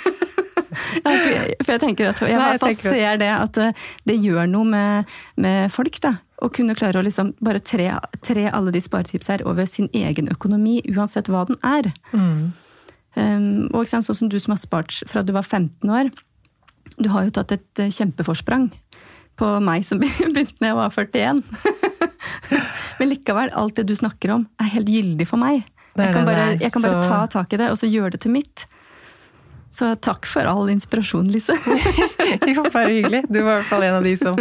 For 0.75 1.71
jeg 1.71 1.81
tenker 1.81 2.11
at 2.11 2.21
jeg 2.23 2.59
fall 2.61 2.75
ser 2.77 3.19
det 3.21 3.31
at 3.31 3.57
det, 3.57 3.67
eh, 3.71 3.83
det 4.09 4.15
gjør 4.23 4.47
noe 4.51 4.67
med, 4.67 5.13
med, 5.41 5.71
folk. 5.73 5.97
da. 6.03 6.15
Å 6.43 6.49
kunne 6.51 6.75
klare 6.75 6.99
å 6.99 7.05
liksom 7.05 7.31
bare 7.43 7.61
tre, 7.63 7.87
tre 8.25 8.49
alle 8.51 8.73
de 8.75 8.81
sparetipsa 8.83 9.37
her 9.37 9.45
over 9.47 9.67
sin 9.69 9.87
egen 9.95 10.27
økonomi, 10.33 10.81
uansett 10.91 11.29
hva 11.31 11.45
den 11.47 11.59
er. 11.63 11.91
Mm. 12.11 12.51
Um, 13.15 13.45
og 13.71 13.87
sånn 13.87 14.03
som 14.03 14.27
du 14.31 14.35
som 14.43 14.55
har 14.55 14.59
spart 14.59 14.97
fra 15.07 15.23
du 15.23 15.31
var 15.35 15.47
15 15.47 15.87
år. 15.87 16.11
Du 16.99 17.07
har 17.13 17.27
jo 17.27 17.35
tatt 17.35 17.53
et 17.55 17.81
eh, 17.81 17.91
kjempeforsprang 17.91 18.67
på 19.39 19.47
meg 19.63 19.85
som 19.87 19.99
begynte 20.01 20.59
da 20.59 20.71
jeg 20.71 20.77
var 20.77 20.91
41. 20.91 21.41
Men 22.99 23.11
likevel, 23.11 23.51
alt 23.55 23.79
det 23.79 23.87
du 23.89 23.95
snakker 23.95 24.35
om, 24.35 24.45
er 24.61 24.75
helt 24.75 24.91
gyldig 24.91 25.27
for 25.29 25.41
meg. 25.41 25.63
Jeg 25.95 26.11
kan, 26.11 26.27
bare, 26.27 26.47
jeg 26.59 26.71
kan 26.75 26.83
bare 26.83 27.03
ta 27.07 27.21
tak 27.31 27.53
i 27.55 27.59
det 27.59 27.69
og 27.71 27.77
så 27.79 27.87
gjøre 27.87 28.17
det 28.17 28.25
til 28.25 28.33
mitt. 28.35 28.65
Så 29.75 29.89
takk 29.99 30.27
for 30.29 30.47
all 30.47 30.69
inspirasjon, 30.71 31.27
Lise. 31.33 31.55
jo, 32.55 32.63
bare 32.71 32.93
hyggelig. 32.93 33.25
Du 33.27 33.41
var 33.41 33.57
i 33.57 33.59
hvert 33.59 33.67
fall 33.67 33.83
en 33.83 33.97
av 33.97 34.05
de 34.05 34.13
som 34.15 34.37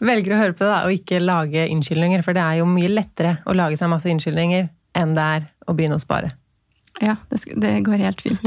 velger 0.00 0.32
å 0.32 0.38
høre 0.40 0.56
på 0.56 0.64
det 0.64 0.78
og 0.86 0.94
ikke 0.96 1.20
lage 1.20 1.66
unnskyldninger. 1.68 2.24
For 2.24 2.36
det 2.36 2.44
er 2.44 2.62
jo 2.62 2.68
mye 2.70 2.88
lettere 2.88 3.34
å 3.44 3.56
lage 3.56 3.76
seg 3.80 3.92
masse 3.92 4.08
unnskyldninger 4.08 4.70
enn 4.96 5.12
det 5.16 5.26
er 5.36 5.46
å 5.68 5.76
begynne 5.76 6.00
å 6.00 6.02
spare. 6.02 6.32
Ja, 7.02 7.18
det, 7.28 7.80
går 7.84 8.04
helt 8.06 8.24
fint. 8.24 8.40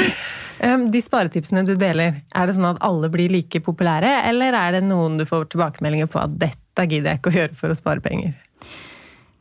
De 0.92 1.00
sparetipsene 1.00 1.62
du 1.64 1.72
deler, 1.78 2.18
er 2.36 2.46
det 2.46 2.54
sånn 2.58 2.68
at 2.68 2.82
alle 2.84 3.08
blir 3.12 3.32
like 3.32 3.62
populære, 3.64 4.10
eller 4.28 4.56
er 4.58 4.74
det 4.76 4.82
noen 4.84 5.16
du 5.16 5.24
får 5.24 5.46
tilbakemeldinger 5.54 6.10
på 6.12 6.20
at 6.20 6.34
'dette 6.36 6.84
gidder 6.84 7.14
jeg 7.14 7.20
ikke 7.22 7.32
å 7.32 7.38
gjøre 7.38 7.56
for 7.56 7.72
å 7.72 7.78
spare 7.78 8.04
penger'? 8.04 8.34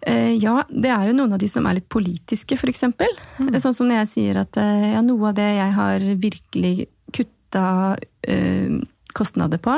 Eh, 0.10 0.36
ja, 0.42 0.64
det 0.70 0.90
er 0.90 1.10
jo 1.10 1.18
noen 1.18 1.36
av 1.36 1.42
de 1.42 1.50
som 1.52 1.68
er 1.70 1.78
litt 1.80 1.90
politiske, 1.92 2.58
f.eks. 2.58 2.86
Mm. 2.90 3.52
Sånn 3.62 3.76
som 3.76 3.90
når 3.90 4.04
jeg 4.04 4.12
sier 4.14 4.40
at 4.42 4.58
eh, 4.62 4.94
ja, 4.96 5.04
noe 5.06 5.30
av 5.30 5.38
det 5.38 5.50
jeg 5.60 5.76
har 5.76 6.06
virkelig 6.24 6.74
kutta 7.16 7.66
eh, 8.26 8.80
kostnader 9.14 9.62
på, 9.62 9.76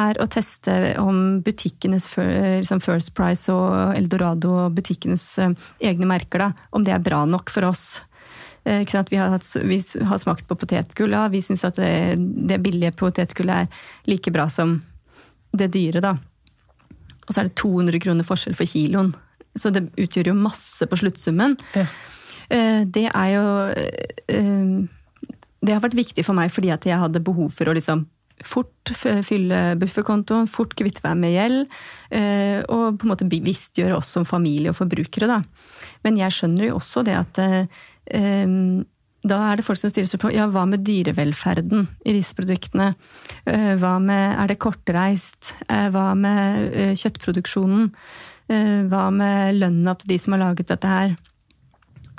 er 0.00 0.20
å 0.20 0.28
teste 0.32 0.94
om 1.00 1.42
butikkenes 1.44 2.08
liksom 2.16 2.80
First 2.84 3.12
Price 3.16 3.52
og 3.52 3.92
Eldorado 3.96 4.54
og 4.64 4.78
butikkenes 4.78 5.26
egne 5.40 6.08
merker, 6.08 6.46
da, 6.46 6.68
om 6.72 6.84
det 6.84 6.94
er 6.96 7.04
bra 7.04 7.22
nok 7.28 7.52
for 7.52 7.68
oss. 7.68 7.84
Vi 8.64 8.70
har, 8.72 9.28
hatt, 9.28 9.50
vi 9.58 9.76
har, 10.06 10.18
smakt 10.22 10.46
på 10.48 10.56
potetgull, 10.56 11.12
ja. 11.12 11.26
Vi 11.28 11.40
syns 11.42 11.66
at 11.66 11.80
det, 11.82 12.16
det 12.48 12.60
billige 12.62 12.94
potetgullet 12.96 13.64
er 13.66 14.08
like 14.08 14.32
bra 14.32 14.46
som 14.52 14.78
det 15.52 15.68
dyre, 15.74 16.00
da. 16.00 16.14
Og 17.26 17.34
så 17.34 17.42
er 17.42 17.50
det 17.50 17.58
200 17.60 18.02
kroner 18.06 18.26
forskjell 18.26 18.56
for 18.56 18.70
kiloen. 18.70 19.12
Så 19.58 19.72
det 19.74 19.86
utgjør 20.00 20.32
jo 20.32 20.38
masse 20.38 20.86
på 20.88 20.98
sluttsummen. 21.00 21.58
Ja. 21.76 21.86
Eh, 22.52 22.82
det 22.88 23.06
er 23.08 23.28
jo 23.32 23.44
eh, 23.72 24.72
Det 25.62 25.74
har 25.74 25.84
vært 25.84 25.98
viktig 25.98 26.24
for 26.26 26.36
meg 26.36 26.52
fordi 26.52 26.72
at 26.74 26.86
jeg 26.88 27.00
hadde 27.00 27.24
behov 27.24 27.52
for 27.54 27.70
å 27.70 27.76
liksom 27.76 28.06
fort 28.42 28.90
fylle 28.98 29.76
bufferkontoen, 29.78 30.48
fort 30.50 30.72
kvitte 30.74 31.04
meg 31.04 31.18
med 31.20 31.34
gjeld. 31.36 31.74
Eh, 32.10 32.58
og 32.64 32.96
på 32.98 33.06
en 33.06 33.12
måte 33.12 33.28
bevisstgjøre 33.30 33.94
oss 33.94 34.08
som 34.16 34.26
familie 34.26 34.72
og 34.72 34.80
forbrukere, 34.80 35.28
da. 35.30 35.36
Men 36.02 36.18
jeg 36.18 36.34
skjønner 36.34 36.66
jo 36.66 36.80
også 36.80 37.04
det 37.06 37.14
at 37.20 37.38
da 39.22 39.36
er 39.46 39.60
det 39.60 39.62
folk 39.62 39.78
som 39.78 39.92
stiller 39.92 40.10
seg 40.10 40.18
på 40.24 40.32
ja, 40.34 40.48
hva 40.50 40.64
med 40.66 40.82
dyrevelferden 40.82 41.86
i 42.02 42.16
disse 42.16 42.34
produktene? 42.34 42.88
Hva 43.46 43.92
med, 44.02 44.24
er 44.42 44.50
det 44.50 44.58
kortreist? 44.64 45.52
Hva 45.70 46.08
med 46.18 46.98
kjøttproduksjonen? 46.98 47.92
Eh, 48.50 48.80
hva 48.90 49.08
med 49.14 49.60
lønna 49.60 49.94
til 49.98 50.14
de 50.14 50.18
som 50.22 50.34
har 50.34 50.42
laget 50.42 50.72
dette 50.72 50.88
her? 50.88 51.14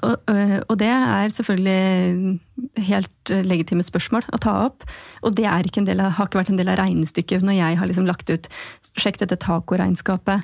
Eh, 0.03 0.59
og, 0.67 0.75
det 0.81 0.89
er 0.89 1.31
selvfølgelig 1.31 2.39
helt 2.89 3.33
legitime 3.47 3.85
spørsmål 3.85 4.27
å 4.35 4.41
ta 4.43 4.55
opp. 4.67 4.85
Og 5.23 5.35
det 5.37 5.47
ikke 5.47 5.83
av, 6.03 6.17
har 6.17 6.27
ikke 6.27 6.41
vært 6.41 6.53
en 6.53 6.59
del 6.59 6.71
av 6.73 6.79
regnestykket 6.81 7.45
når 7.45 7.59
jeg 7.59 7.79
har 7.79 7.89
liksom 7.89 8.07
lagt 8.09 8.31
ut 8.33 8.49
Sjekk 8.99 9.21
dette 9.23 9.39
tacoregnskapet. 9.41 10.43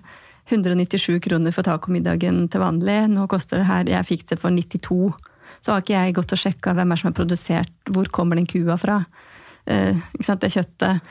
197 0.49 1.19
kroner 1.21 1.53
for 1.53 1.67
tacomiddagen 1.67 2.47
til 2.49 2.63
vanlig. 2.63 3.03
Nå 3.11 3.27
koster 3.29 3.61
det 3.61 3.69
her 3.69 3.91
Jeg 3.91 4.07
fikk 4.07 4.29
det 4.31 4.39
for 4.41 4.49
92. 4.55 5.11
Så 5.61 5.73
har 5.73 5.83
ikke 5.83 5.97
jeg 5.97 6.15
gått 6.17 6.33
og 6.33 6.39
sjekka 6.39 6.73
hvem 6.73 6.93
er 6.93 7.01
som 7.01 7.09
har 7.11 7.17
produsert, 7.17 7.73
hvor 7.91 8.07
kommer 8.15 8.39
den 8.39 8.47
kua 8.49 8.77
fra? 8.79 9.01
Uh, 9.69 9.99
det 10.15 10.53
kjøttet 10.55 11.03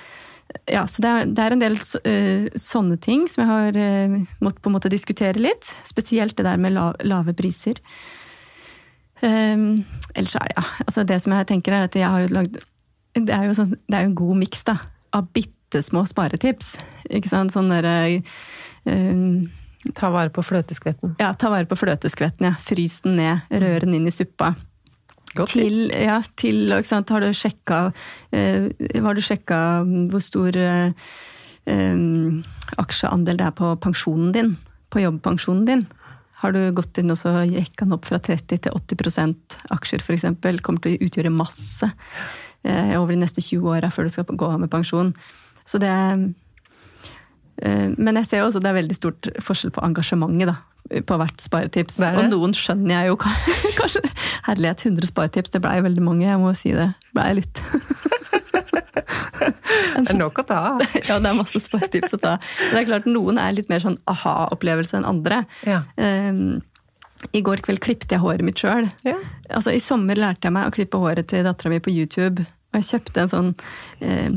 ja, 0.68 0.86
så 0.86 1.02
det 1.04 1.10
er, 1.10 1.26
det 1.32 1.44
er 1.44 1.54
en 1.54 1.62
del 1.62 1.76
uh, 1.78 2.46
sånne 2.60 2.96
ting 3.04 3.26
som 3.30 3.44
jeg 3.44 3.50
har 3.50 3.76
uh, 3.78 4.16
måttet 4.44 4.62
på 4.64 4.70
en 4.70 4.76
måte 4.76 4.92
diskutere 4.92 5.40
litt. 5.40 5.72
Spesielt 5.88 6.36
det 6.38 6.46
der 6.48 6.60
med 6.60 6.74
la, 6.76 6.90
lave 7.04 7.34
priser. 7.36 7.80
Um, 9.20 9.84
ellers 10.14 10.36
er 10.38 10.52
ja, 10.54 10.64
altså 10.86 11.02
det 11.08 11.18
som 11.24 11.34
jeg 11.34 11.48
tenker 11.50 11.74
er 11.74 11.88
at 11.88 11.96
jeg 11.98 12.06
har 12.06 12.20
jo 12.22 12.28
lagd 12.36 12.60
Det 13.18 13.32
er 13.34 13.48
jo, 13.48 13.54
sånn, 13.58 13.72
det 13.90 13.96
er 13.96 14.04
jo 14.04 14.10
en 14.12 14.20
god 14.20 14.38
miks 14.38 14.60
av 14.70 15.30
bitte 15.34 15.82
små 15.82 16.04
sparetips. 16.06 16.76
Ikke 17.10 17.30
sant? 17.32 17.52
Sånn 17.54 17.72
derre 17.72 18.22
um, 18.84 19.48
Ta 19.94 20.10
vare 20.10 20.30
på 20.34 20.42
fløteskvetten. 20.42 21.16
Ja, 21.22 21.32
ta 21.38 21.50
vare 21.52 21.66
på 21.66 21.76
fløteskvetten. 21.78 22.48
ja. 22.48 22.54
Frys 22.62 23.00
den 23.04 23.18
ned. 23.18 23.46
Rør 23.50 23.86
den 23.86 23.94
inn 23.98 24.08
i 24.10 24.14
suppa. 24.14 24.52
Godt 25.38 25.54
til, 25.54 25.90
ja, 25.94 26.18
til 26.38 26.72
Har 26.74 27.22
du 27.22 27.28
sjekka 27.36 27.80
eh, 28.34 28.68
Har 29.04 29.14
du 29.14 29.22
sjekka 29.22 29.60
hvor 30.10 30.22
stor 30.24 30.56
eh, 30.58 30.90
eh, 31.70 32.00
aksjeandel 32.80 33.38
det 33.38 33.46
er 33.46 33.54
på 33.58 33.70
pensjonen 33.82 34.34
din? 34.34 34.56
På 34.90 35.02
jobbpensjonen 35.02 35.64
din? 35.68 35.86
Har 36.38 36.54
du 36.54 36.60
gått 36.74 36.98
inn 37.00 37.10
og 37.10 37.18
så 37.18 37.32
jekka 37.42 37.84
den 37.84 37.96
opp 37.96 38.06
fra 38.06 38.20
30 38.22 38.62
til 38.62 38.74
80% 38.74 39.56
aksjer 39.74 40.04
f.eks.? 40.04 40.26
Kommer 40.62 40.84
til 40.84 40.94
å 40.94 41.08
utgjøre 41.08 41.34
masse 41.34 41.88
eh, 42.62 42.94
over 42.98 43.14
de 43.14 43.22
neste 43.24 43.42
20 43.42 43.66
åra 43.74 43.90
før 43.90 44.06
du 44.06 44.14
skal 44.14 44.28
gå 44.30 44.46
av 44.46 44.62
med 44.62 44.70
pensjon. 44.70 45.10
Så 45.66 45.80
det 45.82 45.90
eh, 47.62 47.88
Men 47.98 48.20
jeg 48.22 48.30
ser 48.30 48.46
også 48.46 48.62
det 48.62 48.70
er 48.70 48.80
veldig 48.80 48.98
stort 48.98 49.30
forskjell 49.42 49.74
på 49.74 49.84
engasjementet, 49.86 50.54
da 50.54 50.77
på 50.88 51.18
hvert 51.20 51.42
sparetips. 51.42 51.98
Det 52.00 52.08
det. 52.14 52.24
Og 52.24 52.32
noen 52.32 52.54
skjønner 52.56 52.94
jeg 52.94 53.12
jo 53.12 53.18
kanskje. 53.80 54.04
Herlighet, 54.48 54.86
100 54.88 55.10
sparetips, 55.10 55.52
det 55.54 55.62
blei 55.64 55.78
veldig 55.84 56.04
mange, 56.04 56.26
jeg 56.28 56.40
må 56.42 56.54
si 56.56 56.72
det. 56.76 56.90
Blei 57.16 57.30
litt. 57.40 57.62
det 59.38 60.04
er 60.04 60.18
nok 60.18 60.40
å 60.42 60.46
ta 60.48 60.60
av. 60.72 60.82
ja, 61.08 61.18
det 61.18 61.30
er 61.30 61.38
masse 61.38 61.62
sparetips 61.62 62.16
å 62.16 62.22
ta. 62.22 62.36
Det 62.40 62.80
er 62.80 62.88
klart, 62.88 63.08
noen 63.10 63.40
er 63.42 63.56
litt 63.56 63.70
mer 63.72 63.84
sånn 63.84 63.98
aha-opplevelse 64.10 65.00
enn 65.00 65.08
andre. 65.08 65.42
Ja. 65.68 65.82
Um, 65.96 66.60
i 67.34 67.42
går 67.42 67.64
kveld 67.66 67.82
klippet 67.82 68.12
jeg 68.14 68.22
håret 68.22 68.46
mitt 68.46 68.60
sjøl. 68.62 68.86
Ja. 69.06 69.16
Altså, 69.50 69.74
I 69.74 69.82
sommer 69.82 70.18
lærte 70.18 70.48
jeg 70.48 70.54
meg 70.54 70.68
å 70.68 70.74
klippe 70.74 71.00
håret 71.02 71.30
til 71.30 71.46
dattera 71.46 71.72
mi 71.72 71.80
på 71.82 71.94
YouTube. 71.94 72.46
Og 72.68 72.78
jeg 72.78 72.88
kjøpte 72.92 73.24
en 73.24 73.32
sånn 73.32 73.48
eh, 74.04 74.34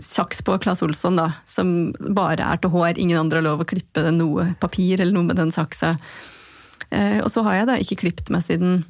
saks 0.00 0.42
på 0.46 0.56
Claes 0.62 0.82
Olsson, 0.84 1.18
da, 1.20 1.30
som 1.48 1.92
bare 2.16 2.44
er 2.44 2.60
til 2.62 2.72
hår. 2.72 2.96
Ingen 3.02 3.20
andre 3.20 3.40
har 3.40 3.46
lov 3.48 3.64
å 3.64 3.68
klippe 3.68 4.04
noe 4.14 4.50
papir 4.62 5.00
eller 5.00 5.12
noe 5.16 5.28
med 5.28 5.40
den 5.40 5.52
saksa. 5.54 5.94
Eh, 6.90 7.18
og 7.22 7.30
så 7.32 7.44
har 7.46 7.60
jeg 7.60 7.68
da 7.70 7.78
ikke 7.82 8.00
klippet 8.04 8.30
meg 8.32 8.44
siden 8.46 8.84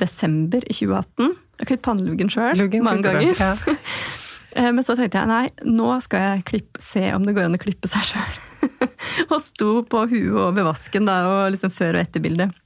desember 0.00 0.64
i 0.64 0.74
2018. 0.74 1.28
Jeg 1.28 1.62
har 1.62 1.70
klippet 1.70 1.86
panneluggen 1.86 2.32
sjøl 2.32 2.64
mange 2.84 3.04
ganger. 3.06 3.34
Ja. 3.38 3.54
Eh, 4.56 4.70
men 4.72 4.80
så 4.80 4.94
tenkte 4.96 5.20
jeg 5.20 5.28
nei, 5.28 5.50
nå 5.68 5.90
skal 6.00 6.22
jeg 6.22 6.44
klippe, 6.48 6.80
se 6.80 7.02
om 7.12 7.26
det 7.26 7.34
går 7.36 7.50
an 7.50 7.58
å 7.58 7.60
klippe 7.60 7.86
seg 7.92 8.06
sjøl. 8.08 8.38
og 9.32 9.42
sto 9.44 9.82
på 9.84 10.00
huet 10.08 10.38
over 10.40 10.64
vasken 10.70 11.04
da, 11.06 11.18
og 11.28 11.52
liksom 11.52 11.70
før- 11.70 11.98
og 11.98 12.00
etterbildet. 12.00 12.56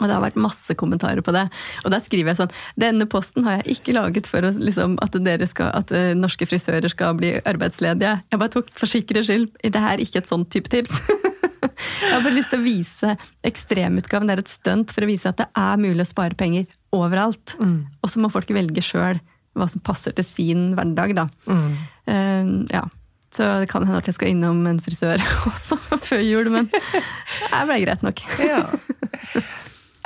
Og 0.00 0.08
det 0.08 0.16
har 0.16 0.24
vært 0.24 0.40
masse 0.40 0.74
kommentarer 0.78 1.22
på 1.24 1.34
det. 1.36 1.46
Og 1.84 1.92
der 1.92 2.02
skriver 2.04 2.32
jeg 2.32 2.40
sånn 2.40 2.54
Denne 2.80 3.06
posten 3.10 3.46
har 3.46 3.60
jeg 3.60 3.78
ikke 3.78 3.96
laget 3.96 4.28
for 4.30 4.46
å, 4.46 4.52
liksom, 4.56 4.96
at, 5.04 5.18
skal, 5.50 5.72
at, 5.76 5.92
eh, 5.96 6.12
norske 6.18 6.48
frisører 6.48 6.92
skal 6.92 7.16
bli 7.18 7.34
arbeidsledige. 7.44 8.16
Jeg 8.32 8.42
bare 8.42 8.54
tok 8.56 8.72
for 8.76 8.90
sikkerhets 8.90 9.30
skyld. 9.30 9.50
Det 9.62 9.84
her 9.84 9.96
er 9.98 10.04
ikke 10.04 10.22
et 10.22 10.30
sånt 10.30 10.50
type 10.52 10.72
tips. 10.72 10.96
jeg 12.02 12.12
har 12.12 12.24
bare 12.24 12.36
lyst 12.36 12.52
til 12.52 12.62
å 12.62 12.66
vise 12.66 13.16
ekstremutgaven. 13.46 14.30
Det 14.30 14.38
er 14.38 14.44
et 14.44 14.52
stunt 14.52 14.94
for 14.94 15.04
å 15.04 15.10
vise 15.10 15.30
at 15.30 15.40
det 15.42 15.50
er 15.58 15.82
mulig 15.82 16.06
å 16.06 16.12
spare 16.12 16.38
penger 16.38 16.68
overalt. 16.96 17.56
Mm. 17.60 17.84
Og 18.00 18.12
så 18.12 18.22
må 18.22 18.32
folk 18.32 18.50
velge 18.54 18.84
sjøl 18.84 19.20
hva 19.58 19.66
som 19.68 19.82
passer 19.84 20.14
til 20.14 20.26
sin 20.26 20.70
hverdag, 20.76 21.14
da. 21.18 21.26
Mm. 21.50 21.70
Uh, 22.06 22.52
ja. 22.70 22.86
Så 23.30 23.46
det 23.62 23.68
kan 23.70 23.84
hende 23.86 24.00
at 24.00 24.08
jeg 24.10 24.16
skal 24.16 24.32
innom 24.32 24.64
en 24.66 24.80
frisør 24.82 25.22
også 25.50 25.78
før 26.02 26.22
jul, 26.24 26.50
men 26.54 26.70
det 27.50 27.64
ble 27.68 27.82
greit 27.86 28.06
nok. 28.06 28.24
ja. 28.42 28.64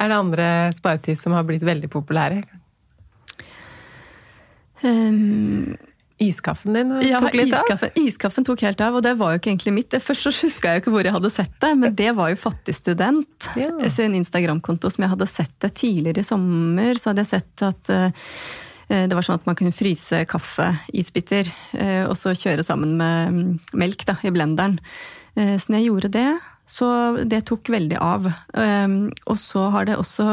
Er 0.04 0.12
det 0.12 0.20
andre 0.20 0.46
sparetips 0.76 1.24
som 1.24 1.32
har 1.36 1.46
blitt 1.48 1.64
veldig 1.64 1.88
populære? 1.92 2.42
Um, 4.84 5.76
iskaffen 6.20 6.76
din 6.76 6.90
tok 6.92 7.32
litt 7.32 7.54
iskaffen, 7.54 7.88
av? 7.88 8.02
Iskaffen 8.02 8.44
tok 8.44 8.64
helt 8.66 8.82
av, 8.84 8.98
og 8.98 9.04
det 9.06 9.14
var 9.16 9.32
jo 9.32 9.40
ikke 9.40 9.52
egentlig 9.54 9.74
mitt. 9.78 9.96
Først 10.04 10.26
så 10.26 10.34
huska 10.42 10.74
jeg 10.74 10.82
jo 10.82 10.84
ikke 10.84 10.94
hvor 10.94 11.08
jeg 11.08 11.16
hadde 11.16 11.32
sett 11.32 11.56
det, 11.64 11.72
men 11.80 11.96
det 11.96 12.10
var 12.18 12.34
jo 12.34 12.42
Fattig 12.42 12.76
student 12.76 13.48
ja. 13.56 13.70
sin 13.92 14.18
Instagram-konto 14.18 14.92
som 14.92 15.06
jeg 15.06 15.14
hadde 15.14 15.30
sett 15.30 15.56
det 15.64 15.72
tidligere 15.80 16.20
i 16.20 16.28
sommer. 16.28 17.00
Så 17.00 17.12
hadde 17.12 17.24
jeg 17.24 17.32
sett 17.32 17.66
at 17.70 17.92
uh, 17.94 18.30
det 18.92 19.16
var 19.16 19.24
sånn 19.24 19.40
at 19.40 19.48
man 19.48 19.56
kunne 19.56 19.72
fryse 19.72 20.20
kaffe 20.28 20.68
kaffeisbiter 20.68 21.48
uh, 21.80 22.04
og 22.10 22.18
så 22.20 22.36
kjøre 22.36 22.66
sammen 22.66 22.98
med 23.00 23.38
mm, 23.38 23.52
melk 23.80 24.04
da, 24.10 24.20
i 24.20 24.34
blenderen. 24.34 24.80
Så 25.34 25.66
når 25.66 25.80
jeg 25.80 25.88
gjorde 25.88 26.08
det, 26.14 26.28
så 26.66 26.88
det 27.28 27.44
tok 27.50 27.68
veldig 27.72 28.00
av. 28.00 28.28
Um, 28.56 29.10
og 29.28 29.38
så 29.40 29.68
har 29.74 29.88
det 29.88 29.98
også 30.00 30.24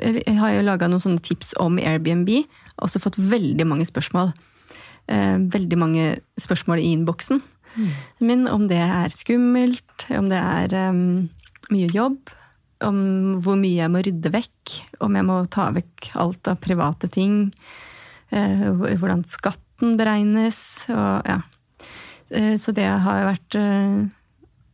Jeg 0.00 0.36
har 0.40 0.54
jo 0.56 0.64
laga 0.66 0.88
noen 0.90 1.02
sånne 1.02 1.22
tips 1.22 1.52
om 1.62 1.76
Airbnb. 1.78 2.30
Og 2.74 2.88
også 2.88 3.02
fått 3.02 3.20
veldig 3.20 3.66
mange 3.68 3.86
spørsmål. 3.88 4.32
Uh, 5.10 5.36
veldig 5.52 5.78
mange 5.78 6.06
spørsmål 6.40 6.80
i 6.80 6.90
innboksen. 6.94 7.42
Mm. 7.74 7.90
Men 8.24 8.46
om 8.48 8.68
det 8.70 8.80
er 8.80 9.12
skummelt, 9.12 10.08
om 10.14 10.30
det 10.32 10.40
er 10.40 10.74
um, 10.90 11.28
mye 11.74 11.90
jobb, 11.92 12.32
om 12.84 12.98
hvor 13.44 13.58
mye 13.58 13.78
jeg 13.82 13.92
må 13.92 14.02
rydde 14.04 14.32
vekk, 14.34 14.76
om 15.04 15.16
jeg 15.16 15.26
må 15.26 15.40
ta 15.52 15.68
vekk 15.74 16.12
alt 16.20 16.50
av 16.50 16.60
private 16.62 17.10
ting, 17.12 17.48
uh, 18.34 18.70
hvordan 19.00 19.26
skatten 19.28 19.98
beregnes, 20.00 20.62
og 20.88 21.28
ja. 21.28 21.42
Uh, 22.32 22.54
så 22.58 22.72
det 22.74 22.88
har 22.88 23.28
vært 23.28 23.58
Eh, 23.60 24.04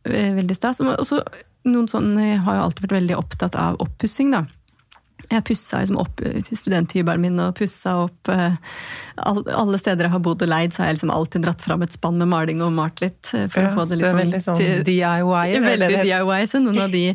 veldig 0.07 0.57
stas. 0.57 0.81
Også, 0.81 1.21
noen 1.69 1.91
sånne 1.91 2.39
har 2.45 2.57
jo 2.57 2.65
alltid 2.65 2.87
vært 2.87 2.97
veldig 3.01 3.19
opptatt 3.19 3.59
av 3.59 3.79
oppussing, 3.83 4.33
da. 4.33 4.45
Jeg 5.29 5.45
pussa 5.47 5.79
liksom 5.79 5.99
opp 6.01 6.19
studenthybelen 6.49 7.21
min 7.23 7.39
og 7.39 7.53
pussa 7.55 7.93
opp 8.03 8.27
Alle 8.31 9.79
steder 9.79 10.07
jeg 10.07 10.13
har 10.15 10.23
bodd 10.23 10.41
og 10.43 10.49
leid, 10.49 10.73
så 10.73 10.81
har 10.81 10.89
jeg 10.89 10.97
liksom 10.97 11.13
alltid 11.13 11.45
dratt 11.45 11.61
fram 11.63 11.85
et 11.85 11.93
spann 11.93 12.17
med 12.19 12.27
maling 12.31 12.63
og 12.65 12.73
malt 12.75 13.03
litt. 13.03 13.29
Eh, 13.37 13.45
for 13.51 13.61
ja, 13.63 13.69
å 13.69 13.75
få 13.77 13.85
det 13.87 14.01
liksom, 14.01 14.19
veldig 14.23 14.41
sånn 14.47 14.59
til, 14.59 14.83
DIY? 14.87 15.61
Veldig 15.67 16.01
DIY. 16.01 16.49
Så 16.51 16.63
noen 16.63 16.81
av 16.83 16.91
de 16.91 17.05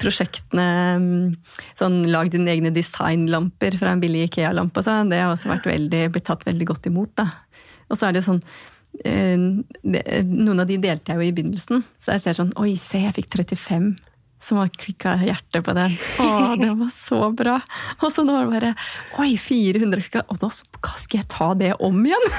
prosjektene 0.00 0.68
mm, 1.02 1.20
Sånn 1.78 2.00
lag 2.12 2.30
dine 2.32 2.54
egne 2.54 2.72
designlamper 2.74 3.76
fra 3.80 3.92
en 3.92 4.00
billig 4.02 4.28
Ikea-lampe 4.28 4.82
sånn, 4.86 5.12
det 5.12 5.20
har 5.22 5.34
også 5.34 5.50
vært 5.50 5.68
veldig, 5.68 6.06
blitt 6.14 6.28
tatt 6.30 6.46
veldig 6.48 6.72
godt 6.72 6.88
imot. 6.90 7.14
da. 7.18 7.28
Og 7.88 7.98
så 7.98 8.08
er 8.08 8.16
det 8.16 8.26
sånn 8.26 8.40
Eh, 8.40 8.77
noen 9.04 10.60
av 10.60 10.66
de 10.66 10.76
delte 10.82 11.12
jeg 11.12 11.20
jo 11.20 11.26
i 11.28 11.34
begynnelsen, 11.34 11.84
så 12.00 12.16
jeg 12.16 12.24
ser 12.24 12.38
sånn 12.40 12.54
Oi, 12.58 12.72
se, 12.80 13.02
jeg 13.04 13.14
fikk 13.14 13.28
35 13.36 13.92
som 14.42 14.60
har 14.60 14.68
klikka 14.70 15.16
hjertet 15.26 15.64
på 15.66 15.74
den. 15.74 15.96
Å, 16.22 16.28
det 16.60 16.70
var 16.78 16.90
så 16.94 17.20
bra! 17.34 17.56
Og 17.98 18.12
så 18.14 18.22
nå 18.26 18.36
er 18.38 18.44
det 18.46 18.52
bare 18.52 18.74
Oi, 19.24 19.32
400 19.40 20.04
klikka! 20.04 20.24
Og 20.30 20.38
da 20.42 20.50
skal 20.54 21.20
jeg 21.20 21.28
ta 21.32 21.52
det 21.58 21.74
om 21.82 22.04
igjen! 22.06 22.28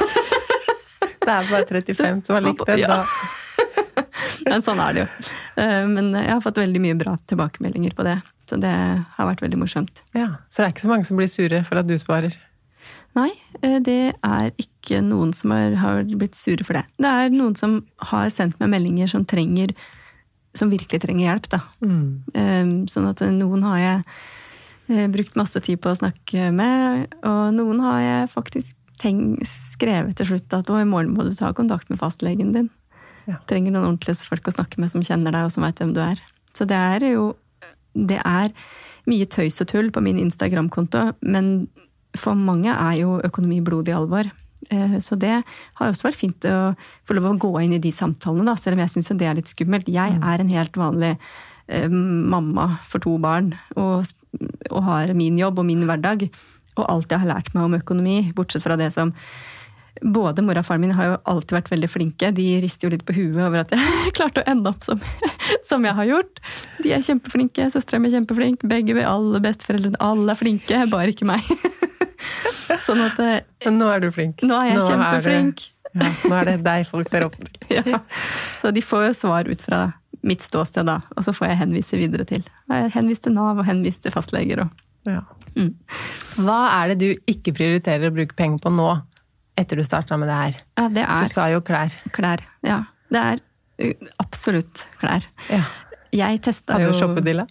Det 1.19 1.35
er 1.35 1.49
bare 1.51 1.65
35 1.67 2.21
som 2.25 2.37
har 2.37 2.41
likt 2.41 2.63
den, 2.65 2.81
da. 2.89 3.03
Men 4.49 4.63
sånn 4.65 4.79
er 4.81 4.95
det 4.95 5.01
jo. 5.03 5.07
Eh, 5.61 5.83
men 5.85 6.07
jeg 6.15 6.31
har 6.31 6.41
fått 6.41 6.57
veldig 6.57 6.81
mye 6.81 6.95
bra 6.97 7.13
tilbakemeldinger 7.29 7.93
på 7.93 8.05
det. 8.07 8.15
Så 8.49 8.57
det 8.57 8.71
har 8.71 9.27
vært 9.27 9.43
veldig 9.43 9.59
morsomt. 9.61 10.01
Ja, 10.17 10.39
Så 10.49 10.63
det 10.63 10.65
er 10.65 10.73
ikke 10.73 10.85
så 10.87 10.89
mange 10.89 11.05
som 11.05 11.19
blir 11.19 11.29
sure 11.29 11.59
for 11.67 11.81
at 11.81 11.89
du 11.89 11.93
sparer? 12.01 12.33
Nei, 13.17 13.29
eh, 13.61 13.79
det 13.83 14.13
er 14.13 14.51
ikke 14.61 15.01
noen 15.05 15.31
som 15.35 15.53
er, 15.55 15.77
har 15.81 16.03
blitt 16.09 16.37
sure 16.37 16.65
for 16.65 16.77
det. 16.77 16.85
Det 17.01 17.09
er 17.09 17.33
noen 17.33 17.55
som 17.57 17.79
har 18.11 18.29
sendt 18.33 18.59
meg 18.61 18.71
meldinger 18.75 19.09
som 19.11 19.25
trenger 19.27 19.73
som 20.57 20.71
virkelig 20.71 21.01
trenger 21.03 21.27
hjelp, 21.27 21.47
da. 21.51 21.61
Mm. 21.85 22.03
Eh, 22.33 22.71
sånn 22.91 23.07
at 23.09 23.21
noen 23.35 23.63
har 23.67 23.79
jeg 23.79 23.99
eh, 24.89 25.07
brukt 25.13 25.37
masse 25.39 25.61
tid 25.65 25.81
på 25.81 25.91
å 25.91 25.99
snakke 25.99 26.49
med, 26.55 27.13
og 27.27 27.53
noen 27.57 27.81
har 27.85 28.01
jeg 28.03 28.31
faktisk 28.33 28.75
tenkt, 28.99 29.47
skrevet 29.75 30.17
til 30.19 30.33
slutt 30.33 30.57
at 30.57 30.71
i 30.73 30.87
morgen 30.87 31.13
må 31.15 31.23
du 31.23 31.31
ta 31.35 31.53
kontakt 31.55 31.91
med 31.91 32.01
fastlegen 32.01 32.51
din. 32.55 32.71
Ja. 33.29 33.37
Trenger 33.49 33.75
noen 33.75 33.93
ordentlige 33.93 34.25
folk 34.27 34.49
å 34.49 34.55
snakke 34.55 34.81
med 34.81 34.91
som 34.91 35.05
kjenner 35.05 35.35
deg 35.35 35.47
og 35.47 35.53
som 35.53 35.63
veit 35.63 35.79
hvem 35.79 35.93
du 35.95 36.01
er. 36.03 36.19
Så 36.57 36.67
det 36.67 36.77
er 36.77 37.11
jo 37.13 37.35
Det 37.93 38.19
er 38.21 38.51
mye 39.09 39.25
tøys 39.25 39.57
og 39.63 39.67
tull 39.71 39.87
på 39.91 40.01
min 40.05 40.19
Instagram-konto, 40.21 41.15
men 41.25 41.67
for 42.17 42.37
mange 42.37 42.71
er 42.73 42.95
jo 43.01 43.17
økonomi 43.25 43.59
blodig 43.65 43.93
alvor. 43.95 44.29
Eh, 44.69 44.97
så 45.03 45.15
det 45.19 45.35
har 45.41 45.87
også 45.87 46.09
vært 46.09 46.19
fint 46.19 46.47
å 46.49 46.73
få 47.07 47.15
lov 47.15 47.29
å 47.31 47.37
gå 47.45 47.51
inn 47.63 47.77
i 47.77 47.81
de 47.83 47.91
samtalene, 47.95 48.47
da, 48.49 48.57
selv 48.59 48.77
om 48.77 48.83
jeg 48.83 48.93
syns 48.95 49.11
det 49.19 49.29
er 49.29 49.37
litt 49.39 49.51
skummelt. 49.51 49.89
Jeg 49.91 50.17
mm. 50.17 50.25
er 50.31 50.43
en 50.43 50.53
helt 50.53 50.79
vanlig 50.79 51.13
eh, 51.67 51.89
mamma 51.89 52.71
for 52.89 53.03
to 53.03 53.17
barn 53.21 53.53
og, 53.75 54.09
og, 54.69 54.81
har 54.87 55.13
min 55.17 55.39
jobb 55.39 55.61
og 55.61 55.69
min 55.69 55.85
hverdag. 55.89 56.27
Og 56.77 56.83
alt 56.85 57.11
jeg 57.11 57.23
har 57.23 57.33
lært 57.33 57.53
meg 57.55 57.65
om 57.65 57.77
økonomi, 57.79 58.19
bortsett 58.35 58.63
fra 58.63 58.77
det 58.79 58.91
som 58.95 59.13
både 60.01 60.43
mor 60.45 60.59
og 60.59 60.65
faren 60.67 60.83
min 60.83 60.95
har 60.95 61.09
jo 61.09 61.17
alltid 61.31 61.55
vært 61.57 61.71
veldig 61.73 61.89
flinke. 61.91 62.31
De 62.35 62.45
rister 62.63 62.87
jo 62.87 62.93
litt 62.93 63.05
på 63.07 63.15
huet 63.17 63.39
over 63.39 63.63
at 63.63 63.73
jeg 63.75 64.13
klarte 64.17 64.43
å 64.43 64.49
ende 64.49 64.71
opp 64.71 64.85
som, 64.85 65.01
som 65.69 65.85
jeg 65.87 65.95
har 65.97 66.09
gjort. 66.09 66.41
De 66.83 66.93
er 66.95 67.05
kjempeflinke. 67.05 67.69
Søstera 67.73 68.01
mi 68.01 68.11
er 68.11 68.17
kjempeflink. 68.19 68.65
Begge 68.69 68.97
alle 69.05 69.41
besteforeldrene. 69.43 69.99
Alle 70.03 70.35
er 70.35 70.39
flinke, 70.39 70.83
bare 70.91 71.15
ikke 71.15 71.29
meg. 71.29 71.45
Sånn 72.85 73.01
at 73.01 73.19
eh, 73.23 73.39
Men 73.65 73.79
nå 73.81 73.87
er 73.91 74.03
du 74.03 74.11
flink. 74.13 74.43
Nå 74.45 74.57
er 74.59 74.73
jeg 74.73 74.79
nå 74.79 74.89
kjempeflink. 74.91 75.63
Er 75.89 75.89
det, 75.89 76.05
ja, 76.05 76.11
nå 76.29 76.35
er 76.37 76.51
det 76.51 76.59
deg 76.67 76.85
folk 76.89 77.09
ser 77.09 77.25
opp 77.25 77.37
til. 77.39 77.79
ja. 77.79 78.01
Så 78.61 78.69
de 78.75 78.83
får 78.85 79.07
jo 79.07 79.15
svar 79.23 79.49
ut 79.49 79.63
fra 79.65 79.87
mitt 80.21 80.43
ståsted, 80.43 80.85
da. 80.85 80.99
Og 81.15 81.25
så 81.25 81.33
får 81.35 81.53
jeg 81.53 81.61
henvise 81.63 81.99
videre 81.99 82.27
til. 82.29 82.43
Jeg 82.69 82.93
henvist 82.93 83.25
til 83.25 83.35
Nav 83.35 83.57
og 83.57 83.67
henvist 83.67 84.03
til 84.05 84.13
fastleger. 84.13 84.65
Og. 84.65 84.85
Ja. 85.09 85.23
Mm. 85.55 85.73
Hva 86.45 86.59
er 86.77 86.91
det 86.91 86.99
du 87.01 87.31
ikke 87.31 87.55
prioriterer 87.55 88.09
å 88.09 88.15
bruke 88.15 88.37
penger 88.37 88.61
på 88.63 88.73
nå, 88.73 88.89
etter 89.59 89.79
du 89.79 89.85
starta 89.85 90.17
med 90.19 90.31
det 90.31 90.39
her? 90.39 90.57
Ja, 90.79 90.87
det 90.95 91.05
er, 91.05 91.27
du 91.27 91.31
sa 91.33 91.49
jo 91.51 91.61
klær. 91.65 91.93
Klær, 92.15 92.43
ja. 92.65 92.81
Det 93.09 93.21
er 93.21 93.45
absolutt 94.21 94.85
klær. 94.99 95.25
Ja. 95.51 95.63
Jeg 96.15 96.41
testa 96.45 96.79
jo 96.79 96.89
Hadde 96.89 96.95
du 96.95 97.01
shoppedilla? 97.03 97.45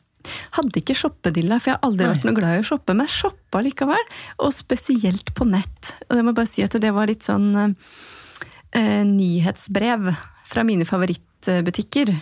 Hadde 0.57 0.81
ikke 0.81 0.97
shoppedilla, 0.99 1.59
for 1.61 1.71
jeg 1.71 1.79
har 1.79 1.87
aldri 1.87 2.05
Nei. 2.05 2.14
vært 2.14 2.27
noe 2.27 2.37
glad 2.37 2.57
i 2.57 2.62
å 2.62 2.66
shoppe, 2.66 2.94
men 2.94 3.07
jeg 3.07 3.16
shoppa 3.16 3.62
likevel. 3.64 4.09
Og 4.44 4.55
spesielt 4.55 5.33
på 5.37 5.47
nett. 5.49 5.94
Og 6.09 6.18
jeg 6.18 6.27
må 6.27 6.35
bare 6.37 6.51
si 6.51 6.64
at 6.66 6.75
det 6.83 6.90
var 6.94 7.09
litt 7.11 7.27
sånn 7.27 7.49
eh, 7.62 9.05
nyhetsbrev 9.09 10.11
fra 10.49 10.66
mine 10.66 10.88
favorittbutikker. 10.88 12.12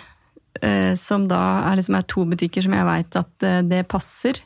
Eh, 0.63 0.93
som 1.01 1.27
da 1.29 1.41
er, 1.71 1.81
liksom, 1.81 1.99
er 1.99 2.07
to 2.09 2.25
butikker 2.29 2.65
som 2.65 2.77
jeg 2.77 2.89
veit 2.89 3.19
at 3.19 3.47
eh, 3.49 3.63
det 3.67 3.83
passer. 3.91 4.41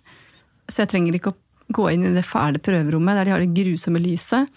Så 0.70 0.84
jeg 0.84 0.92
trenger 0.94 1.18
ikke 1.18 1.34
å 1.34 1.38
gå 1.70 1.86
inn 1.92 2.06
i 2.08 2.14
det 2.14 2.26
fæle 2.26 2.62
prøverommet 2.62 3.18
der 3.18 3.28
de 3.28 3.34
har 3.34 3.42
det 3.44 3.54
grusomme 3.54 4.02
lyset. 4.02 4.50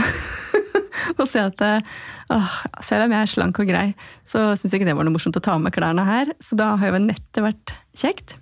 og 1.20 1.26
se 1.28 1.42
at 1.42 1.64
åh, 1.66 2.54
selv 2.84 3.06
om 3.06 3.16
jeg 3.16 3.20
er 3.20 3.34
slank 3.34 3.60
og 3.62 3.70
grei, 3.70 3.88
så 4.28 4.50
syns 4.54 4.70
jeg 4.70 4.80
ikke 4.80 4.90
det 4.90 4.98
var 4.98 5.08
noe 5.08 5.16
morsomt 5.16 5.38
å 5.38 5.44
ta 5.44 5.56
med 5.60 5.74
klærne 5.74 6.06
her. 6.08 6.32
Så 6.42 6.58
da 6.58 6.74
har 6.80 6.92
jo 6.92 7.04
nettet 7.04 7.44
vært 7.44 7.74
kjekt. 7.96 8.36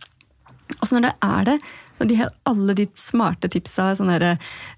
Og 0.79 0.87
så 0.87 0.95
når 0.95 1.09
det 1.09 1.15
er 1.25 1.43
det, 1.49 1.57
når 1.99 2.07
de 2.07 2.17
har 2.21 2.29
alle 2.47 2.75
de 2.79 2.85
smarte 2.99 3.49
tipsa, 3.51 3.95
sånn 3.99 4.11
herre 4.13 4.33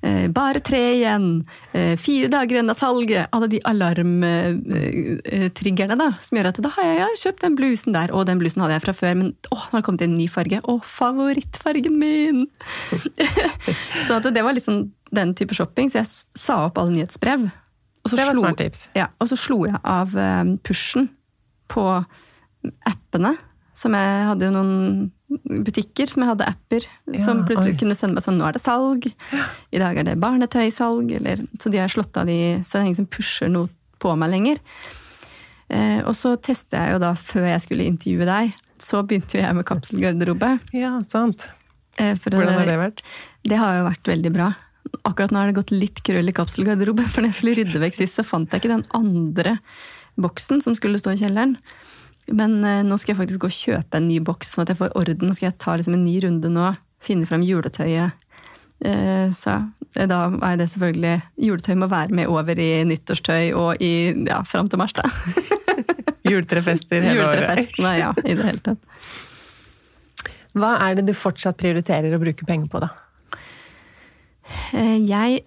eh, 0.07 0.27
Bare 0.33 0.61
tre 0.65 0.81
igjen! 0.97 1.45
Eh, 1.77 1.95
fire 2.01 2.29
dager 2.33 2.55
igjen 2.57 2.73
av 2.73 2.79
salget! 2.79 3.29
Alle 3.37 3.49
de 3.53 3.61
alarmtriggerne 3.69 5.95
eh, 5.97 6.01
da, 6.01 6.09
som 6.25 6.37
gjør 6.39 6.51
at 6.53 6.61
da 6.65 6.71
har 6.79 6.85
jeg, 6.87 6.97
jeg 7.03 7.21
kjøpt 7.25 7.45
den 7.45 7.59
blusen 7.59 7.93
der, 7.97 8.09
og 8.15 8.21
den 8.31 8.41
blusen 8.41 8.63
hadde 8.65 8.77
jeg 8.79 8.87
fra 8.87 8.95
før, 9.03 9.15
men 9.21 9.29
å, 9.51 9.59
nå 9.59 9.61
har 9.67 9.79
det 9.83 9.87
kommet 9.91 10.07
en 10.07 10.17
ny 10.17 10.27
farge! 10.33 10.59
Å, 10.63 10.65
favorittfargen 10.97 11.95
min! 12.01 12.39
så 14.07 14.13
det 14.25 14.45
var 14.47 14.53
litt 14.57 14.69
sånn 14.69 14.87
den 15.15 15.35
type 15.39 15.57
shopping, 15.57 15.91
så 15.91 16.03
jeg 16.03 16.11
sa 16.39 16.65
opp 16.69 16.79
alle 16.81 16.95
nyhetsbrev. 16.95 17.49
Og 18.01 18.11
så 18.11 18.17
det 18.17 18.27
var 18.27 18.37
slo, 18.37 18.43
smart 18.47 18.61
tips. 18.63 18.85
Ja, 18.97 19.11
og 19.21 19.29
så 19.31 19.39
slo 19.39 19.63
jeg 19.67 19.81
av 19.85 20.15
um, 20.17 20.57
pushen 20.65 21.11
på 21.71 21.85
appene. 22.89 23.35
Som 23.77 23.95
jeg 23.97 24.25
hadde 24.29 24.49
jo 24.49 24.53
noen 24.55 25.11
butikker 25.65 26.11
som 26.11 26.25
jeg 26.25 26.33
hadde 26.33 26.49
apper, 26.51 26.87
ja, 27.07 27.21
som 27.23 27.45
plutselig 27.47 27.77
oi. 27.77 27.81
kunne 27.81 27.97
sende 27.97 28.19
meg 28.19 28.25
sånn 28.25 28.41
'nå 28.41 28.49
er 28.49 28.57
det 28.57 28.63
salg', 28.65 29.07
i 29.71 29.79
dag 29.81 30.01
er 30.01 30.09
det 30.09 30.17
barnetøysalg, 30.21 31.13
eller 31.21 31.45
Så 31.59 31.71
de 31.71 31.79
har 31.79 31.89
slått 31.89 32.17
av 32.19 32.27
de, 32.27 32.61
så 32.65 32.73
det 32.73 32.81
er 32.81 32.89
ingen 32.89 33.03
som 33.05 33.07
pusher 33.07 33.49
noe 33.49 33.71
på 34.01 34.17
meg 34.19 34.31
lenger. 34.31 34.59
Eh, 35.71 36.03
og 36.03 36.17
så 36.19 36.35
testa 36.37 36.83
jeg 36.83 36.97
jo 36.97 36.99
da, 36.99 37.15
før 37.15 37.47
jeg 37.47 37.63
skulle 37.63 37.87
intervjue 37.87 38.27
deg, 38.27 38.55
så 38.81 39.05
begynte 39.07 39.39
jeg 39.39 39.55
med 39.55 39.67
kapselgarderobe. 39.69 40.59
Ja, 40.75 40.99
sant. 41.07 41.47
Eh, 41.97 42.17
Hvordan 42.17 42.49
har 42.49 42.67
det 42.67 42.79
vært? 42.81 43.03
Det 43.47 43.59
har 43.61 43.79
jo 43.79 43.87
vært 43.87 44.11
veldig 44.11 44.33
bra. 44.35 44.51
Akkurat 45.07 45.33
nå 45.33 45.41
har 45.41 45.51
det 45.51 45.59
gått 45.61 45.73
litt 45.75 46.03
krøll 46.07 46.31
i 46.31 46.35
kapselgarderoben, 46.37 47.07
for 47.09 47.23
når 47.23 47.33
jeg 47.33 47.39
skulle 47.39 47.57
rydde 47.61 47.83
vekk 47.83 47.97
sist, 47.97 48.19
så 48.19 48.27
fant 48.27 48.51
jeg 48.51 48.63
ikke 48.63 48.75
den 48.75 48.87
andre 48.97 49.57
boksen 50.21 50.61
som 50.65 50.77
skulle 50.77 51.01
stå 51.01 51.15
i 51.15 51.21
kjelleren. 51.23 51.57
Men 52.31 52.59
eh, 52.67 52.83
nå 52.87 52.99
skal 53.01 53.15
jeg 53.15 53.21
faktisk 53.23 53.45
gå 53.45 53.51
og 53.51 53.57
kjøpe 53.57 53.99
en 53.99 54.09
ny 54.11 54.19
boks, 54.25 54.55
sånn 54.55 54.67
at 54.67 54.75
jeg 54.75 54.81
får 54.81 54.97
orden. 54.99 55.31
Nå 55.31 55.37
skal 55.37 55.51
jeg 55.51 55.61
ta 55.63 55.77
liksom 55.79 55.97
en 55.97 56.05
ny 56.07 56.17
runde 56.27 56.51
nå, 56.53 56.73
finne 57.03 57.29
frem 57.29 57.45
juletøyet. 57.47 58.19
Eh, 58.81 59.27
så 59.35 59.57
eh, 59.97 60.07
da 60.09 60.23
er 60.47 60.61
det 60.61 60.71
selvfølgelig 60.73 61.19
Juletøy 61.45 61.75
må 61.83 61.91
være 61.93 62.17
med 62.17 62.31
over 62.33 62.57
i 62.57 62.71
nyttårstøy 62.89 63.51
og 63.53 63.83
i 63.85 63.93
ja, 64.25 64.41
fram 64.49 64.71
til 64.73 64.81
mars, 64.81 64.95
da. 64.97 65.05
Juletrefester 66.31 67.03
hele 67.05 67.27
året. 67.27 67.43
Juletrefestene, 67.43 67.93
ja. 67.99 68.15
I 68.25 68.37
det 68.39 68.47
hele 68.47 68.65
tatt. 68.71 69.13
Hva 70.57 70.75
er 70.83 70.99
det 70.99 71.07
du 71.07 71.15
fortsatt 71.15 71.59
prioriterer 71.61 72.15
å 72.15 72.23
bruke 72.23 72.47
penger 72.49 72.71
på, 72.73 72.81
da? 72.83 72.91
Jeg 74.73 75.43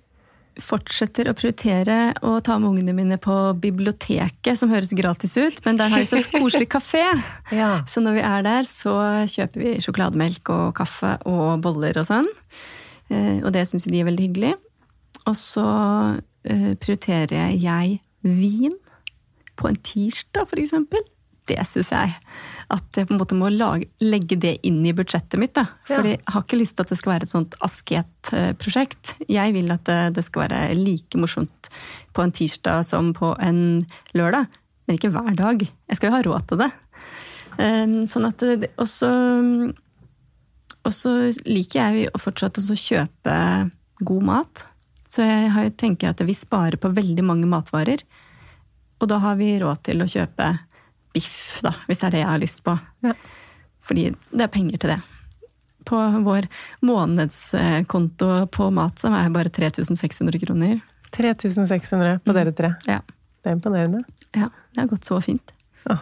fortsetter 0.62 1.30
å 1.30 1.34
prioritere 1.38 2.14
å 2.26 2.36
ta 2.45 2.58
med 2.62 2.70
ungene 2.70 2.93
mine 2.95 3.18
på 3.22 3.36
biblioteket, 3.62 4.54
som 4.60 4.72
høres 4.74 4.93
gratis 4.95 5.36
ut, 5.39 5.62
men 5.66 5.80
der 5.80 5.89
har 5.93 6.04
de 6.04 6.10
så 6.10 6.22
koselig 6.30 6.68
kafé. 6.74 7.04
ja. 7.62 7.72
Så 7.89 8.04
når 8.04 8.20
vi 8.20 8.26
er 8.28 8.45
der, 8.45 8.70
så 8.70 8.93
kjøper 9.30 9.64
vi 9.64 9.74
sjokolademelk 9.84 10.54
og 10.54 10.76
kaffe 10.78 11.16
og 11.30 11.64
boller 11.66 11.97
og 12.01 12.08
sånn. 12.10 12.30
Eh, 13.10 13.41
og 13.41 13.49
det 13.56 13.66
syns 13.70 13.88
de 13.89 13.99
er 13.99 14.10
veldig 14.10 14.28
hyggelig. 14.30 14.54
Og 15.26 15.38
så 15.39 15.68
eh, 16.45 16.74
prioriterer 16.78 17.56
jeg 17.58 17.99
vin 18.22 18.78
på 19.58 19.70
en 19.70 19.80
tirsdag, 19.86 20.49
for 20.49 20.62
eksempel. 20.62 21.01
Det 21.49 21.60
syns 21.68 21.91
jeg 21.93 22.14
at 22.72 22.97
jeg 22.97 23.07
på 23.09 23.16
en 23.16 23.20
måte 23.20 23.38
må 23.38 23.49
lage, 23.51 23.89
legge 24.03 24.38
det 24.39 24.53
inn 24.68 24.82
i 24.88 24.93
budsjettet 24.95 25.39
mitt. 25.41 25.53
Da. 25.57 25.66
For 25.89 26.05
ja. 26.05 26.14
jeg 26.14 26.22
har 26.34 26.45
ikke 26.45 26.59
lyst 26.59 26.78
til 26.78 26.86
at 26.86 26.93
det 26.93 26.99
skal 26.99 27.14
være 27.16 27.28
et 27.28 27.34
sånt 27.34 27.57
asketprosjekt. 27.66 29.16
Jeg 29.32 29.55
vil 29.55 29.74
at 29.76 29.86
det, 29.89 29.99
det, 30.18 30.26
skal 30.28 30.45
være 30.45 30.61
like 30.80 31.20
morsomt 31.20 31.70
på 32.16 32.24
en 32.24 32.34
tirsdag 32.36 32.86
som 32.88 33.11
på 33.18 33.34
en 33.43 33.84
lørdag. 34.18 34.47
Men 34.88 34.99
ikke 34.99 35.14
hver 35.14 35.36
dag. 35.39 35.64
Jeg 35.64 35.99
skal 35.99 36.11
jo 36.11 36.16
ha 36.18 36.26
råd 36.28 36.49
til 36.49 36.64
det. 36.64 36.72
Ehm, 37.61 37.95
sånn 38.09 38.28
at 38.28 38.43
Og 40.84 40.91
så 40.91 41.11
liker 41.47 41.80
jeg 41.80 42.11
å 42.11 42.20
fortsatt 42.20 42.59
å 42.59 42.76
kjøpe 42.76 43.38
god 44.03 44.28
mat. 44.28 44.66
Så 45.07 45.24
jeg 45.24 45.76
tenker 45.78 46.11
at 46.11 46.22
vi 46.26 46.36
sparer 46.36 46.80
på 46.82 46.91
veldig 46.91 47.24
mange 47.24 47.47
matvarer. 47.47 48.01
Og 48.99 49.09
da 49.11 49.20
har 49.24 49.38
vi 49.39 49.55
råd 49.61 49.84
til 49.86 50.03
å 50.03 50.09
kjøpe 50.09 50.47
biff, 51.14 51.61
da, 51.66 51.74
hvis 51.88 52.01
det 52.01 52.07
er 52.09 52.16
det 52.16 52.24
jeg 52.24 52.32
har 52.32 52.41
lyst 52.41 52.64
på. 52.66 52.76
Ja. 53.05 53.14
Fordi 53.84 54.07
det 54.14 54.45
er 54.45 54.53
penger 54.53 54.82
til 54.82 54.93
det. 54.95 55.01
På 55.88 55.99
vår 56.24 56.47
månedskonto 56.88 58.30
på 58.55 58.70
mat 58.72 59.01
så 59.01 59.11
er 59.11 59.26
jeg 59.26 59.36
bare 59.36 59.51
3600 59.51 60.45
kroner. 60.45 60.80
3600 61.14 62.24
på 62.24 62.36
dere 62.36 62.55
tre? 62.55 62.74
Ja. 62.88 63.01
Det 63.43 63.51
er 63.51 63.57
imponerende. 63.57 64.05
Ja, 64.32 64.47
det 64.72 64.80
har 64.86 64.88
gått 64.88 65.05
så 65.05 65.20
fint. 65.22 65.51
Ja. 65.89 65.99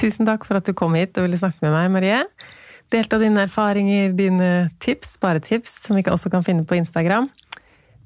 Tusen 0.00 0.24
takk 0.24 0.46
for 0.48 0.56
at 0.56 0.66
du 0.66 0.72
kom 0.76 0.96
hit 0.96 1.18
og 1.20 1.26
ville 1.26 1.38
snakke 1.40 1.60
med 1.60 1.74
meg, 1.74 1.90
Marie. 1.92 2.22
Delte 2.92 3.18
dine 3.20 3.44
erfaringer, 3.44 4.14
dine 4.16 4.48
tips, 4.80 5.18
sparetips, 5.18 5.74
som 5.84 5.98
vi 5.98 6.04
også 6.08 6.32
kan 6.32 6.44
finne 6.44 6.64
på 6.68 6.78
Instagram. 6.80 7.28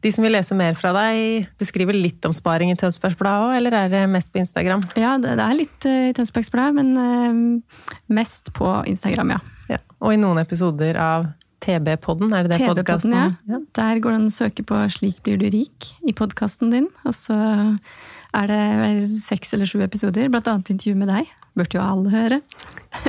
De 0.05 0.13
som 0.13 0.27
vil 0.27 0.35
lese 0.37 0.57
mer 0.59 0.77
fra 0.79 0.93
deg, 0.95 1.47
du 1.59 1.65
skriver 1.67 1.97
litt 1.97 2.25
om 2.29 2.35
sparing 2.37 2.71
i 2.73 2.77
Tønsbergs 2.79 3.17
Blad 3.19 3.49
òg, 3.49 3.55
eller 3.59 3.79
er 3.79 3.91
det 3.93 4.03
mest 4.13 4.33
på 4.35 4.43
Instagram? 4.43 4.85
Ja, 4.99 5.17
det 5.23 5.35
er 5.35 5.57
litt 5.57 5.89
eh, 5.89 6.11
i 6.11 6.15
Tønsbergs 6.17 6.53
Blad, 6.53 6.77
men 6.77 6.93
eh, 7.01 7.89
mest 8.15 8.53
på 8.57 8.71
Instagram, 8.93 9.37
ja. 9.37 9.41
ja. 9.73 9.81
Og 10.05 10.15
i 10.15 10.21
noen 10.21 10.43
episoder 10.43 10.99
av 11.01 11.31
TB-podden, 11.65 12.35
er 12.37 12.45
det 12.47 12.59
det 12.59 12.69
podkasten? 12.69 13.15
Ja. 13.17 13.31
ja. 13.49 13.61
Der 13.79 14.03
går 14.03 14.15
det 14.15 14.21
an 14.21 14.29
å 14.29 14.35
søke 14.35 14.65
på 14.67 14.79
'Slik 14.93 15.23
blir 15.27 15.41
du 15.41 15.49
rik' 15.51 15.95
i 16.07 16.15
podkasten 16.17 16.71
din. 16.75 16.91
Og 17.09 17.17
så 17.17 17.37
er 18.37 18.51
det 18.53 18.63
vel 18.83 19.01
seks 19.17 19.55
eller 19.57 19.69
sju 19.69 19.81
episoder, 19.85 20.29
blant 20.33 20.49
annet 20.53 20.75
intervju 20.77 20.99
med 21.01 21.11
deg. 21.11 21.33
Burde 21.57 21.79
jo 21.79 21.83
alle 21.83 22.13
høre. 22.13 22.43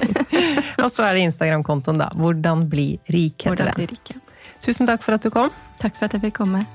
og 0.83 0.89
så 0.93 1.09
er 1.09 1.17
det 1.17 1.27
Instagram-kontoen, 1.27 1.99
da. 1.99 2.09
'Hvordan 2.15 2.65
bli 2.71 2.95
rik', 3.11 3.43
heter 3.43 3.67
Hvordan 3.67 3.75
Bli 3.75 3.91
rik, 3.91 4.15
ja. 4.15 4.23
Tusen 4.61 4.87
takk 4.89 5.03
for 5.05 5.17
at 5.17 5.23
du 5.23 5.29
kom. 5.29 5.51
Takk 5.81 5.95
for 5.95 6.07
at 6.07 6.17
jeg 6.17 6.27
fikk 6.27 6.39
komme. 6.41 6.65